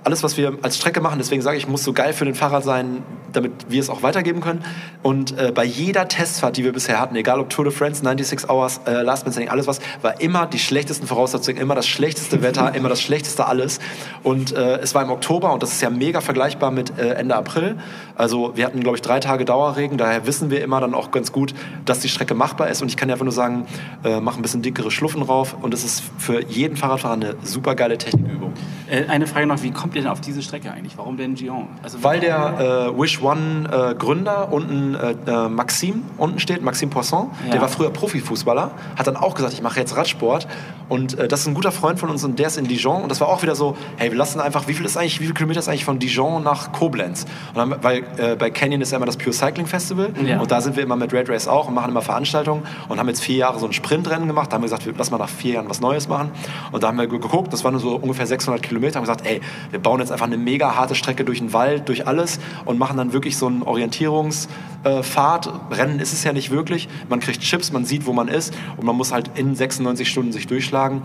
Alles, 0.05 0.21
was 0.21 0.37
wir 0.37 0.53
als 0.61 0.77
Strecke 0.77 1.01
machen, 1.01 1.17
deswegen 1.17 1.41
sage 1.41 1.57
ich, 1.57 1.67
muss 1.67 1.83
so 1.83 1.91
geil 1.91 2.13
für 2.13 2.25
den 2.25 2.35
Fahrer 2.35 2.61
sein, 2.61 3.01
damit 3.33 3.51
wir 3.69 3.81
es 3.81 3.89
auch 3.89 4.03
weitergeben 4.03 4.39
können. 4.39 4.63
Und 5.01 5.35
äh, 5.37 5.51
bei 5.51 5.65
jeder 5.65 6.07
Testfahrt, 6.07 6.57
die 6.57 6.63
wir 6.63 6.73
bisher 6.73 6.99
hatten, 6.99 7.15
egal 7.15 7.39
ob 7.39 7.49
Tour 7.49 7.65
de 7.65 7.73
France, 7.73 8.03
96 8.03 8.47
Hours, 8.47 8.81
äh, 8.85 9.01
Last 9.01 9.25
Man 9.25 9.33
Standing, 9.33 9.49
alles 9.49 9.65
was, 9.65 9.79
war 10.03 10.21
immer 10.21 10.45
die 10.45 10.59
schlechtesten 10.59 11.07
Voraussetzungen, 11.07 11.57
immer 11.57 11.73
das 11.73 11.87
schlechteste 11.87 12.43
Wetter, 12.43 12.75
immer 12.75 12.87
das 12.87 13.01
schlechteste 13.01 13.47
alles. 13.47 13.79
Und 14.21 14.53
äh, 14.53 14.77
es 14.77 14.93
war 14.93 15.01
im 15.01 15.09
Oktober 15.09 15.51
und 15.53 15.63
das 15.63 15.73
ist 15.73 15.81
ja 15.81 15.89
mega 15.89 16.21
vergleichbar 16.21 16.69
mit 16.69 16.99
äh, 16.99 17.13
Ende 17.13 17.35
April. 17.35 17.77
Also 18.15 18.55
wir 18.55 18.65
hatten, 18.65 18.81
glaube 18.81 18.97
ich, 18.97 19.01
drei 19.01 19.19
Tage 19.19 19.43
Dauerregen, 19.43 19.97
daher 19.97 20.27
wissen 20.27 20.51
wir 20.51 20.63
immer 20.63 20.79
dann 20.81 20.93
auch 20.93 21.09
ganz 21.09 21.31
gut, 21.31 21.55
dass 21.83 21.99
die 21.99 22.09
Strecke 22.09 22.35
machbar 22.35 22.69
ist. 22.69 22.83
Und 22.83 22.89
ich 22.89 22.97
kann 22.97 23.07
dir 23.07 23.15
einfach 23.15 23.25
nur 23.25 23.33
sagen, 23.33 23.65
äh, 24.03 24.19
mach 24.19 24.35
ein 24.35 24.43
bisschen 24.43 24.61
dickere 24.61 24.91
Schluffen 24.91 25.21
drauf 25.25 25.55
und 25.59 25.73
es 25.73 25.83
ist 25.83 26.03
für 26.19 26.43
jeden 26.45 26.77
Fahrradfahrer 26.77 27.15
eine 27.15 27.35
super 27.43 27.73
geile 27.73 27.97
Technikübung. 27.97 28.53
Äh, 28.87 29.05
eine 29.07 29.25
Frage 29.25 29.47
noch, 29.47 29.63
wie 29.63 29.71
kommt 29.71 29.94
denn 29.95 30.07
auf 30.07 30.21
diese 30.21 30.41
Strecke 30.41 30.71
eigentlich? 30.71 30.97
Warum 30.97 31.17
denn 31.17 31.35
Gion? 31.35 31.67
Also, 31.83 32.03
Weil 32.03 32.19
der 32.19 32.91
äh, 32.95 32.99
Wish 33.01 33.21
One 33.21 33.67
äh, 33.91 33.95
Gründer 33.95 34.51
unten 34.51 34.95
äh, 34.95 35.15
äh, 35.25 35.49
Maxim 35.49 36.03
unten 36.17 36.39
steht, 36.39 36.61
Maxim 36.61 36.89
Poisson, 36.89 37.31
Ja. 37.45 37.53
der 37.53 37.61
war 37.61 37.69
früher 37.69 37.89
Profifußballer, 37.89 38.71
hat 38.97 39.07
dann 39.07 39.15
auch 39.17 39.35
gesagt, 39.35 39.53
ich 39.53 39.61
mache 39.61 39.79
jetzt 39.79 39.95
Radsport 39.97 40.47
und 40.89 41.17
äh, 41.17 41.27
das 41.27 41.41
ist 41.41 41.47
ein 41.47 41.53
guter 41.55 41.71
Freund 41.71 41.99
von 41.99 42.09
uns 42.09 42.23
und 42.23 42.37
der 42.39 42.47
ist 42.47 42.57
in 42.57 42.67
Dijon 42.67 43.01
und 43.03 43.09
das 43.09 43.19
war 43.21 43.27
auch 43.29 43.41
wieder 43.41 43.55
so, 43.55 43.75
hey, 43.97 44.11
wir 44.11 44.17
lassen 44.17 44.39
einfach, 44.39 44.67
wie 44.67 44.73
viel 44.73 44.85
ist 44.85 44.97
eigentlich, 44.97 45.19
wie 45.19 45.23
viele 45.23 45.33
Kilometer 45.33 45.59
ist 45.59 45.67
eigentlich 45.67 45.85
von 45.85 45.97
Dijon 45.99 46.43
nach 46.43 46.71
Koblenz? 46.71 47.25
Dann, 47.53 47.75
weil 47.81 48.03
äh, 48.17 48.35
bei 48.35 48.49
Canyon 48.51 48.81
ist 48.81 48.91
ja 48.91 48.97
immer 48.97 49.05
das 49.05 49.17
Pure 49.17 49.33
Cycling 49.33 49.65
Festival 49.65 50.09
Ja. 50.25 50.39
und 50.39 50.51
da 50.51 50.61
sind 50.61 50.75
wir 50.75 50.83
immer 50.83 50.95
mit 50.95 51.11
Red 51.13 51.29
Race 51.29 51.47
auch 51.47 51.67
und 51.67 51.73
machen 51.73 51.91
immer 51.91 52.01
Veranstaltungen 52.01 52.63
und 52.89 52.99
haben 52.99 53.07
jetzt 53.07 53.21
vier 53.23 53.37
Jahre 53.37 53.59
so 53.59 53.65
ein 53.65 53.73
Sprintrennen 53.73 54.27
gemacht, 54.27 54.51
da 54.51 54.55
haben 54.55 54.61
wir 54.61 54.65
gesagt, 54.67 54.85
wir, 54.85 54.93
lass 54.97 55.09
mal 55.11 55.17
nach 55.17 55.29
vier 55.29 55.53
Jahren 55.55 55.69
was 55.69 55.81
Neues 55.81 56.07
machen 56.07 56.31
und 56.71 56.83
da 56.83 56.87
haben 56.89 56.97
wir 56.97 57.07
geguckt, 57.07 57.51
das 57.53 57.63
waren 57.63 57.71
nur 57.73 57.81
so 57.81 57.95
ungefähr 57.95 58.27
600 58.27 58.61
Kilometer, 58.61 58.95
haben 58.97 59.03
gesagt, 59.03 59.25
ey, 59.25 59.41
wir 59.71 59.79
bauen 59.85 59.99
jetzt 59.99 60.11
einfach 60.11 60.25
eine 60.25 60.37
mega 60.37 60.75
harte 60.75 60.95
Strecke 60.95 61.23
durch 61.23 61.37
den 61.37 61.53
Wald, 61.53 61.87
durch 61.87 62.07
alles 62.07 62.39
und 62.65 62.79
machen 62.79 62.97
dann 62.97 63.13
wirklich 63.13 63.37
so 63.37 63.45
einen 63.45 63.61
Orientierungsfahrt. 63.61 65.53
Rennen 65.69 65.99
ist 65.99 66.11
es 66.11 66.23
ja 66.23 66.33
nicht 66.33 66.49
wirklich. 66.49 66.89
Man 67.07 67.19
kriegt 67.19 67.41
Chips, 67.41 67.71
man 67.71 67.85
sieht, 67.85 68.07
wo 68.07 68.11
man 68.11 68.27
ist 68.27 68.51
und 68.77 68.85
man 68.85 68.95
muss 68.95 69.13
halt 69.13 69.29
in 69.35 69.55
96 69.55 70.09
Stunden 70.09 70.31
sich 70.31 70.47
durchschlagen. 70.47 71.03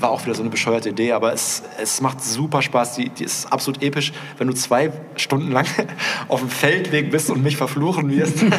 War 0.00 0.10
auch 0.10 0.24
wieder 0.24 0.34
so 0.34 0.42
eine 0.42 0.50
bescheuerte 0.50 0.90
Idee, 0.90 1.12
aber 1.12 1.32
es, 1.32 1.62
es 1.80 2.00
macht 2.00 2.22
super 2.22 2.62
Spaß. 2.62 2.96
Die, 2.96 3.08
die 3.08 3.24
ist 3.24 3.52
absolut 3.52 3.82
episch, 3.82 4.12
wenn 4.38 4.46
du 4.48 4.54
zwei 4.54 4.92
Stunden 5.16 5.50
lang 5.50 5.66
auf 6.28 6.40
dem 6.40 6.48
Feldweg 6.48 7.10
bist 7.10 7.30
und 7.30 7.42
mich 7.42 7.56
verfluchen 7.56 8.10
wirst. 8.10 8.42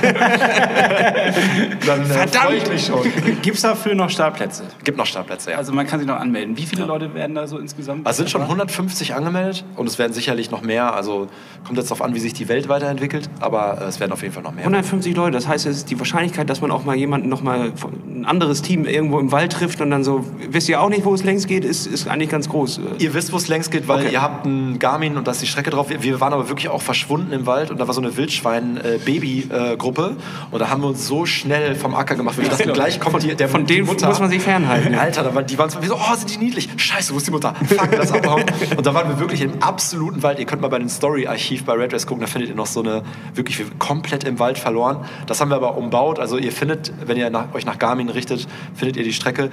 dann 1.85 2.01
äh, 2.01 2.27
freue 2.27 2.57
ich 2.57 2.69
mich 2.69 2.85
schon. 2.85 3.03
Gibt 3.41 3.55
es 3.55 3.61
dafür 3.61 3.95
noch 3.95 4.09
Startplätze? 4.09 4.63
Gibt 4.83 4.97
noch 4.97 5.05
Startplätze, 5.05 5.51
ja. 5.51 5.57
Also 5.57 5.71
man 5.73 5.87
kann 5.87 5.99
sich 5.99 6.07
noch 6.07 6.17
anmelden. 6.17 6.57
Wie 6.57 6.65
viele 6.65 6.85
Leute 6.85 7.13
werden 7.13 7.35
da 7.35 7.47
so 7.47 7.57
insgesamt? 7.57 8.05
Also 8.05 8.17
sind 8.17 8.29
schon 8.29 8.41
150 8.41 9.13
angemeldet 9.15 9.63
und 9.75 9.87
es 9.87 9.99
werden 9.99 10.13
sicherlich 10.13 10.51
noch 10.51 10.61
mehr. 10.61 10.93
Also 10.93 11.27
kommt 11.65 11.77
jetzt 11.77 11.89
darauf 11.91 12.01
an, 12.01 12.15
wie 12.15 12.19
sich 12.19 12.33
die 12.33 12.47
Welt 12.49 12.69
weiterentwickelt, 12.69 13.29
aber 13.39 13.81
äh, 13.81 13.85
es 13.85 13.99
werden 13.99 14.11
auf 14.11 14.21
jeden 14.21 14.33
Fall 14.33 14.43
noch 14.43 14.53
mehr. 14.53 14.63
150 14.63 15.15
Leute, 15.15 15.31
das 15.31 15.47
heißt, 15.47 15.65
es 15.65 15.77
ist 15.77 15.89
die 15.89 15.99
Wahrscheinlichkeit, 15.99 16.49
dass 16.49 16.61
man 16.61 16.71
auch 16.71 16.83
mal 16.83 16.95
jemanden 16.95 17.29
noch 17.29 17.41
mal 17.41 17.71
ein 18.07 18.25
anderes 18.25 18.61
Team 18.61 18.85
irgendwo 18.85 19.19
im 19.19 19.31
Wald 19.31 19.53
trifft 19.53 19.81
und 19.81 19.91
dann 19.91 20.03
so, 20.03 20.25
wisst 20.49 20.69
ihr 20.69 20.81
auch 20.81 20.89
nicht, 20.89 21.05
wo 21.05 21.13
es 21.13 21.23
längst 21.29 21.47
geht, 21.47 21.63
ist, 21.63 21.85
ist 21.87 22.07
eigentlich 22.07 22.29
ganz 22.29 22.49
groß. 22.49 22.79
Ihr 22.97 23.13
wisst, 23.13 23.31
wo 23.31 23.37
es 23.37 23.47
längst 23.47 23.71
geht, 23.71 23.87
weil 23.87 23.99
Okay. 24.01 24.13
ihr 24.13 24.21
habt 24.21 24.45
einen 24.45 24.79
Garmin 24.79 25.15
und 25.17 25.27
da 25.27 25.31
ist 25.31 25.41
die 25.41 25.47
Strecke 25.47 25.69
drauf. 25.69 25.87
Wir- 25.89 26.19
waren 26.19 26.33
aber 26.33 26.49
wirklich 26.49 26.67
auch 26.69 26.81
verschwunden 26.81 27.31
im 27.31 27.45
Wald 27.45 27.71
und 27.71 27.79
da 27.79 27.87
war 27.87 27.93
so 27.93 28.01
eine 28.01 28.17
Wildschwein-Baby-Gruppe 28.17 30.15
und 30.51 30.59
da 30.59 30.69
haben 30.69 30.81
wir 30.81 30.87
uns 30.89 31.05
so 31.07 31.25
schnell 31.25 31.75
vom 31.75 31.93
Acker 31.95 32.15
gemacht. 32.15 32.37
Wir 32.37 32.49
dachten, 32.49 32.73
gleich 32.73 32.99
kommt 32.99 33.23
die, 33.23 33.35
der 33.35 33.47
Von 33.49 33.65
denen 33.65 33.85
Mutter. 33.85 34.07
muss 34.07 34.19
man 34.19 34.29
sich 34.29 34.41
fernhalten. 34.41 34.95
Alter, 34.95 35.23
da 35.23 35.33
waren, 35.35 35.45
die 35.45 35.57
waren 35.57 35.69
so, 35.69 35.77
oh, 35.79 36.15
sind 36.15 36.33
die 36.33 36.37
niedlich. 36.37 36.67
Scheiße, 36.77 37.13
wo 37.13 37.17
ist 37.17 37.27
die 37.27 37.31
Mutter? 37.31 37.53
Fuck, 37.67 37.91
das 37.91 38.11
abhauen. 38.11 38.43
Und 38.75 38.85
da 38.85 38.93
waren 38.93 39.09
wir 39.09 39.19
wirklich 39.19 39.41
im 39.41 39.61
absoluten 39.61 40.23
Wald. 40.23 40.39
Ihr 40.39 40.45
könnt 40.45 40.61
mal 40.61 40.67
bei 40.69 40.79
den 40.79 40.89
Story-Archiv 40.89 41.63
bei 41.65 41.73
Red 41.73 41.93
Race 41.93 42.05
gucken, 42.07 42.21
da 42.21 42.27
findet 42.27 42.49
ihr 42.49 42.55
noch 42.55 42.65
so 42.67 42.81
eine, 42.81 43.03
wirklich 43.35 43.63
komplett 43.77 44.23
im 44.23 44.39
Wald 44.39 44.57
verloren. 44.57 44.97
Das 45.27 45.41
haben 45.41 45.49
wir 45.49 45.55
aber 45.55 45.77
umbaut. 45.77 46.19
Also 46.19 46.37
ihr 46.37 46.51
findet, 46.51 46.91
wenn 47.05 47.17
ihr 47.17 47.29
nach, 47.29 47.53
euch 47.53 47.65
nach 47.65 47.77
Garmin 47.79 48.09
richtet, 48.09 48.47
findet 48.75 48.97
ihr 48.97 49.03
die 49.03 49.13
Strecke. 49.13 49.49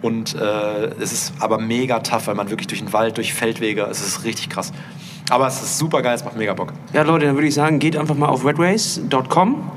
Und 0.00 0.34
äh, 0.36 0.90
es 1.00 1.12
ist 1.12 1.17
aber 1.40 1.58
mega 1.58 2.00
tough, 2.00 2.26
weil 2.26 2.34
man 2.34 2.50
wirklich 2.50 2.66
durch 2.66 2.80
den 2.80 2.92
Wald, 2.92 3.16
durch 3.16 3.32
Feldwege, 3.32 3.82
es 3.90 4.00
ist 4.00 4.24
richtig 4.24 4.48
krass. 4.48 4.72
Aber 5.30 5.46
es 5.46 5.62
ist 5.62 5.78
super 5.78 6.02
geil, 6.02 6.14
es 6.14 6.24
macht 6.24 6.36
mega 6.36 6.54
Bock. 6.54 6.72
Ja, 6.92 7.02
Leute, 7.02 7.26
dann 7.26 7.34
würde 7.34 7.48
ich 7.48 7.54
sagen, 7.54 7.78
geht 7.78 7.96
einfach 7.96 8.14
mal 8.14 8.28
auf 8.28 8.44
redrace.com 8.44 9.70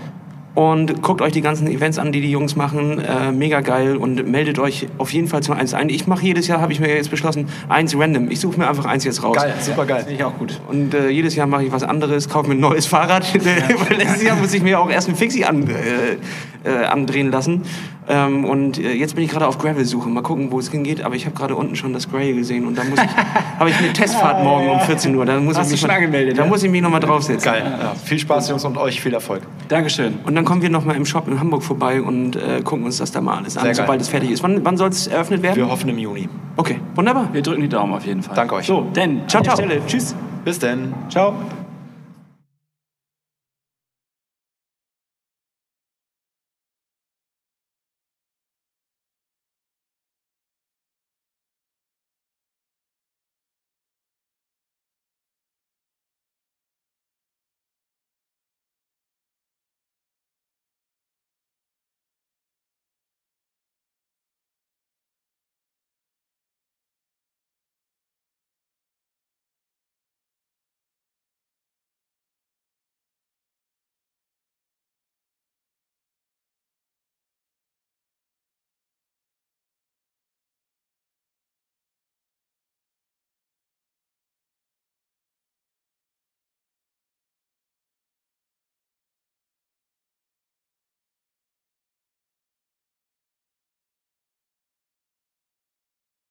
und 0.53 1.01
guckt 1.01 1.21
euch 1.21 1.31
die 1.31 1.41
ganzen 1.41 1.67
Events 1.67 1.97
an, 1.97 2.11
die 2.11 2.19
die 2.19 2.31
Jungs 2.31 2.55
machen. 2.55 2.99
Äh, 2.99 3.31
mega 3.31 3.61
geil 3.61 3.95
und 3.95 4.27
meldet 4.27 4.59
euch 4.59 4.87
auf 4.97 5.13
jeden 5.13 5.27
Fall 5.27 5.41
zu 5.41 5.53
eins 5.53 5.73
ein. 5.73 5.89
Ich 5.89 6.07
mache 6.07 6.25
jedes 6.25 6.47
Jahr, 6.47 6.59
habe 6.59 6.73
ich 6.73 6.79
mir 6.79 6.93
jetzt 6.93 7.09
beschlossen, 7.09 7.47
eins 7.69 7.97
random. 7.97 8.29
Ich 8.29 8.41
suche 8.41 8.59
mir 8.59 8.67
einfach 8.67 8.85
eins 8.85 9.05
jetzt 9.05 9.23
raus. 9.23 9.37
Geil, 9.37 9.53
super 9.61 9.85
geil. 9.85 9.99
Finde 9.99 10.15
ich 10.15 10.23
auch 10.23 10.37
gut. 10.37 10.59
Und 10.67 10.93
äh, 10.93 11.09
jedes 11.09 11.35
Jahr 11.35 11.47
mache 11.47 11.63
ich 11.63 11.71
was 11.71 11.83
anderes, 11.83 12.27
kaufe 12.27 12.49
mir 12.49 12.55
ein 12.55 12.59
neues 12.59 12.85
Fahrrad. 12.87 13.33
Weil 13.33 13.97
letztes 13.97 14.23
Jahr 14.23 14.35
muss 14.35 14.53
ich 14.53 14.61
mir 14.61 14.79
auch 14.79 14.89
erst 14.89 15.07
ein 15.07 15.15
Fixie 15.15 15.45
an, 15.45 15.63
äh, 15.69 16.17
äh, 16.63 16.85
andrehen 16.85 17.31
lassen. 17.31 17.61
Ähm, 18.09 18.45
und 18.45 18.77
äh, 18.79 18.93
jetzt 18.93 19.15
bin 19.15 19.23
ich 19.23 19.29
gerade 19.31 19.47
auf 19.47 19.57
Gravel-Suche. 19.57 20.09
Mal 20.09 20.21
gucken, 20.23 20.51
wo 20.51 20.59
es 20.59 20.69
hingeht. 20.71 21.03
Aber 21.03 21.15
ich 21.15 21.25
habe 21.25 21.35
gerade 21.35 21.55
unten 21.55 21.75
schon 21.75 21.93
das 21.93 22.09
Grail 22.09 22.33
gesehen 22.33 22.65
und 22.67 22.77
da 22.77 22.83
muss 22.83 22.99
ich, 22.99 23.09
habe 23.59 23.69
ich 23.69 23.77
eine 23.77 23.93
Testfahrt 23.93 24.43
morgen 24.43 24.69
um 24.69 24.79
14 24.79 25.15
Uhr. 25.15 25.25
Da 25.25 25.39
muss 25.39 25.57
Hast 25.57 25.67
ich 25.67 25.71
mich 25.73 25.79
schon 25.81 25.87
mal- 25.89 25.95
angemeldet, 25.95 26.37
Da 26.37 26.43
ja? 26.43 26.47
muss 26.49 26.63
ich 26.63 26.69
mich 26.71 26.81
nochmal 26.81 26.99
draufsetzen. 26.99 27.51
Geil. 27.51 27.63
Ja. 27.79 27.93
Viel 28.03 28.19
Spaß, 28.19 28.49
Jungs, 28.49 28.65
und 28.65 28.77
euch 28.77 28.99
viel 28.99 29.13
Erfolg. 29.13 29.43
Dankeschön. 29.69 30.15
Und 30.25 30.35
dann 30.35 30.45
kommen 30.45 30.61
wir 30.61 30.69
nochmal 30.69 30.95
im 30.97 31.05
Shop 31.05 31.27
in 31.27 31.39
Hamburg 31.39 31.63
vorbei 31.63 32.01
und 32.01 32.35
äh, 32.35 32.61
gucken 32.63 32.85
uns 32.85 32.97
das 32.97 33.11
da 33.11 33.21
mal 33.21 33.37
alles 33.37 33.55
an, 33.57 33.63
Sehr 33.63 33.71
geil. 33.73 33.75
sobald 33.75 34.01
es 34.01 34.07
fertig 34.09 34.31
ist. 34.31 34.43
Wann, 34.43 34.65
wann 34.65 34.77
soll 34.77 34.89
es 34.89 35.07
eröffnet 35.07 35.41
werden? 35.43 35.57
Wir 35.57 35.69
hoffen 35.69 35.89
im 35.89 35.97
Juni. 35.97 36.27
Okay, 36.57 36.79
wunderbar. 36.95 37.29
Wir 37.31 37.41
drücken 37.43 37.61
die 37.61 37.69
Daumen 37.69 37.93
auf 37.93 38.05
jeden 38.05 38.23
Fall. 38.23 38.35
Danke 38.35 38.55
euch. 38.55 38.65
So, 38.65 38.81
denn 38.95 39.21
Ciao, 39.27 39.39
an 39.39 39.45
ciao. 39.45 39.55
Stelle. 39.55 39.81
Tschüss. 39.87 40.15
Bis 40.43 40.59
denn. 40.59 40.93
Ciao. 41.09 41.33